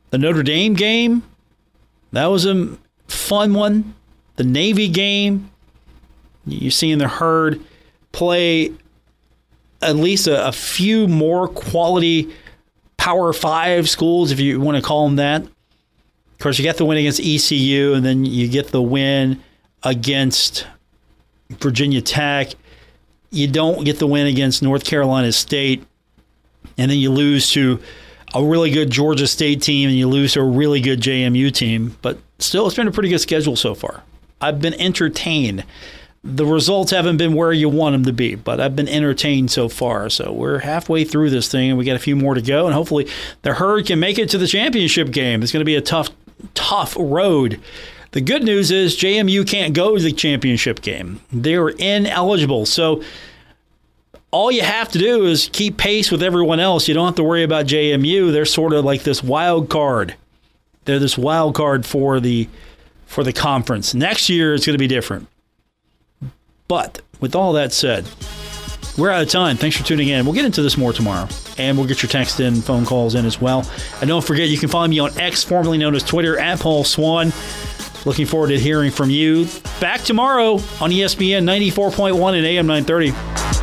The 0.09 0.19
Notre 0.19 0.43
Dame 0.43 0.75
game, 0.75 1.23
that 2.13 2.27
was 2.27 2.47
a 2.47 2.79
fun 3.07 3.53
one. 3.53 3.95
The 4.37 4.45
Navy 4.45 4.89
game, 4.89 5.51
you're 6.47 6.71
seeing 6.71 6.99
the 6.99 7.09
herd 7.09 7.61
play 8.13 8.73
at 9.83 9.97
least 9.97 10.27
a, 10.27 10.49
a 10.49 10.53
few 10.53 11.09
more 11.09 11.49
quality 11.49 12.33
Power 12.97 13.33
Five 13.33 13.89
schools, 13.89 14.31
if 14.31 14.41
you 14.41 14.61
want 14.61 14.77
to 14.77 14.83
call 14.83 15.07
them 15.07 15.17
that. 15.17 15.43
Of 15.43 16.39
course, 16.39 16.59
you 16.59 16.63
get 16.63 16.77
the 16.77 16.85
win 16.85 16.99
against 16.99 17.21
ECU, 17.21 17.95
and 17.95 18.05
then 18.05 18.25
you 18.25 18.49
get 18.49 18.69
the 18.69 18.83
win 18.83 19.43
against 19.83 20.67
Virginia 21.51 22.01
Tech. 22.01 22.49
You 23.31 23.49
don't 23.49 23.85
get 23.85 23.99
the 23.99 24.07
win 24.07 24.27
against 24.27 24.63
North 24.63 24.85
Carolina 24.85 25.33
State, 25.33 25.85
and 26.77 26.91
then 26.91 26.99
you 26.99 27.11
lose 27.11 27.51
to 27.53 27.81
a 28.35 28.45
really 28.45 28.71
good 28.71 28.91
Georgia 28.91 29.27
State 29.27 29.63
team 29.63 29.89
and 29.89 29.99
you 29.99 30.09
lose 30.09 30.35
to 30.35 30.41
a 30.41 30.45
really 30.45 30.81
good 30.81 31.01
JMU 31.01 31.53
team. 31.53 31.97
But 32.03 32.19
still, 32.39 32.67
it's 32.67 32.77
been 32.77 32.89
a 32.89 32.93
pretty 32.93 33.09
good 33.09 33.21
schedule 33.21 33.57
so 33.57 33.75
far. 33.75 34.03
I've 34.41 34.61
been 34.61 34.75
entertained. 34.75 35.65
The 36.23 36.45
results 36.45 36.91
haven't 36.91 37.17
been 37.17 37.35
where 37.35 37.53
you 37.53 37.69
want 37.69 37.95
them 37.95 38.05
to 38.05 38.13
be, 38.13 38.35
but 38.35 38.61
I've 38.61 38.77
been 38.77 38.89
entertained 38.89 39.51
so 39.51 39.69
far. 39.71 40.11
So 40.11 40.33
we're 40.33 40.59
halfway 40.59 41.05
through 41.05 41.31
this 41.31 41.49
thing, 41.49 41.71
and 41.71 41.79
we 41.79 41.85
got 41.85 41.97
a 41.97 42.01
few 42.01 42.15
more 42.15 42.35
to 42.35 42.43
go. 42.43 42.67
And 42.67 42.75
hopefully, 42.75 43.09
the 43.43 43.55
herd 43.55 43.87
can 43.87 43.99
make 44.01 44.19
it 44.19 44.29
to 44.31 44.39
the 44.39 44.47
championship 44.47 45.13
game. 45.13 45.43
It's 45.43 45.51
going 45.51 45.63
to 45.63 45.65
be 45.65 45.77
a 45.77 45.81
tough, 45.81 46.11
tough 46.55 46.95
road. 46.99 47.59
The 48.13 48.21
good 48.21 48.43
news 48.43 48.71
is 48.71 48.97
JMU 48.97 49.47
can't 49.49 49.73
go 49.73 49.97
to 49.97 50.03
the 50.03 50.13
championship 50.13 50.83
game. 50.83 51.21
They're 51.33 51.69
ineligible. 51.69 52.67
So 52.67 53.03
all 54.31 54.51
you 54.51 54.63
have 54.63 54.91
to 54.91 54.99
do 54.99 55.25
is 55.27 55.49
keep 55.53 55.77
pace 55.77 56.11
with 56.11 56.23
everyone 56.23 56.61
else. 56.61 56.89
You 56.89 56.95
don't 56.95 57.07
have 57.07 57.17
to 57.17 57.25
worry 57.25 57.45
about 57.45 57.67
JMU. 57.67 58.33
They're 58.33 58.45
sort 58.45 58.73
of 58.73 58.85
like 58.85 59.05
this 59.05 59.23
wild 59.23 59.69
card. 59.69 60.17
They're 60.85 60.99
this 60.99 61.17
wild 61.19 61.55
card 61.55 61.87
for 61.87 62.21
the 62.21 62.49
for 63.07 63.25
the 63.25 63.33
conference. 63.33 63.95
Next 63.95 64.29
year 64.29 64.55
it's 64.55 64.67
going 64.67 64.75
to 64.75 64.79
be 64.79 64.87
different. 64.87 65.27
But 66.71 67.03
with 67.19 67.35
all 67.35 67.55
that 67.55 67.73
said, 67.73 68.09
we're 68.97 69.11
out 69.11 69.23
of 69.23 69.29
time. 69.29 69.57
Thanks 69.57 69.77
for 69.77 69.83
tuning 69.83 70.07
in. 70.07 70.25
We'll 70.25 70.37
get 70.37 70.45
into 70.45 70.63
this 70.63 70.79
more 70.79 70.93
tomorrow. 70.93 71.27
And 71.59 71.77
we'll 71.77 71.89
get 71.89 72.01
your 72.01 72.09
text 72.09 72.39
in, 72.39 72.63
phone 72.63 72.87
calls 72.87 73.17
in 73.17 73.27
as 73.27 73.41
well. 73.41 73.69
And 74.01 74.07
don't 74.07 74.25
forget, 74.25 74.49
you 74.49 74.57
can 74.57 74.69
find 74.69 74.89
me 74.89 75.01
on 75.01 75.11
X, 75.19 75.43
formerly 75.43 75.79
known 75.79 75.97
as 75.97 76.05
Twitter, 76.05 76.39
at 76.39 76.61
Paul 76.61 76.85
Swann. 76.85 77.33
Looking 78.07 78.25
forward 78.25 78.51
to 78.51 78.59
hearing 78.61 78.93
from 78.93 79.11
you. 79.11 79.49
Back 79.81 80.03
tomorrow 80.03 80.53
on 80.81 80.93
ESPN 80.93 81.43
94.1 81.43 82.37
and 82.37 82.47
AM 82.47 82.69
930. 82.69 83.60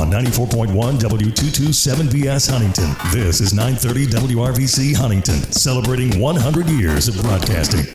On 0.00 0.10
94.1 0.10 0.98
W227BS 0.98 2.50
Huntington. 2.50 2.96
This 3.12 3.40
is 3.42 3.52
930 3.52 4.06
WRVC 4.34 4.96
Huntington, 4.96 5.42
celebrating 5.52 6.18
100 6.18 6.68
years 6.70 7.06
of 7.06 7.20
broadcasting. 7.22 7.92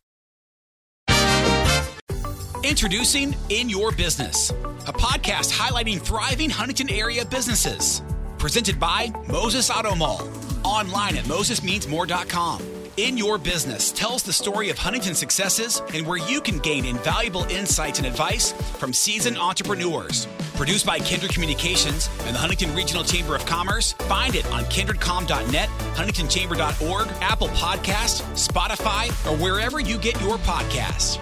Introducing 2.64 3.36
In 3.50 3.70
Your 3.70 3.92
Business, 3.92 4.52
a 4.52 4.94
podcast 4.94 5.52
highlighting 5.52 6.00
thriving 6.00 6.50
Huntington 6.50 6.92
area 6.92 7.26
businesses. 7.26 8.02
Presented 8.38 8.80
by 8.80 9.12
Moses 9.28 9.70
Auto 9.70 9.96
Mall. 9.96 10.28
Online 10.64 11.18
at 11.18 11.26
mosesmeansmore.com. 11.26 12.75
In 12.98 13.18
Your 13.18 13.38
Business 13.38 13.92
tells 13.92 14.24
the 14.24 14.32
story 14.32 14.70
of 14.70 14.78
Huntington 14.78 15.16
successes 15.16 15.82
and 15.94 16.08
where 16.08 16.18
you 16.18 16.40
can 16.40 16.60
gain 16.60 16.86
invaluable 16.86 17.44
insights 17.50 18.00
and 18.00 18.08
advice 18.08 18.54
from 18.54 18.94
seasoned 18.94 19.38
entrepreneurs. 19.38 20.28
Produced 20.56 20.86
by 20.86 21.00
Kindred 21.00 21.34
Communications 21.34 22.10
and 22.22 22.34
the 22.34 22.40
Huntington 22.40 22.74
Regional 22.74 23.04
Chamber 23.04 23.36
of 23.36 23.46
Commerce, 23.46 23.92
find 24.08 24.34
it 24.34 24.46
on 24.54 24.64
kindredcom.net, 24.66 25.68
huntingtonchamber.org, 25.96 27.08
Apple 27.20 27.50
Podcasts, 27.50 28.22
Spotify, 28.32 29.10
or 29.30 29.36
wherever 29.44 29.82
you 29.82 29.98
get 29.98 30.20
your 30.22 30.38
podcasts. 30.38 31.20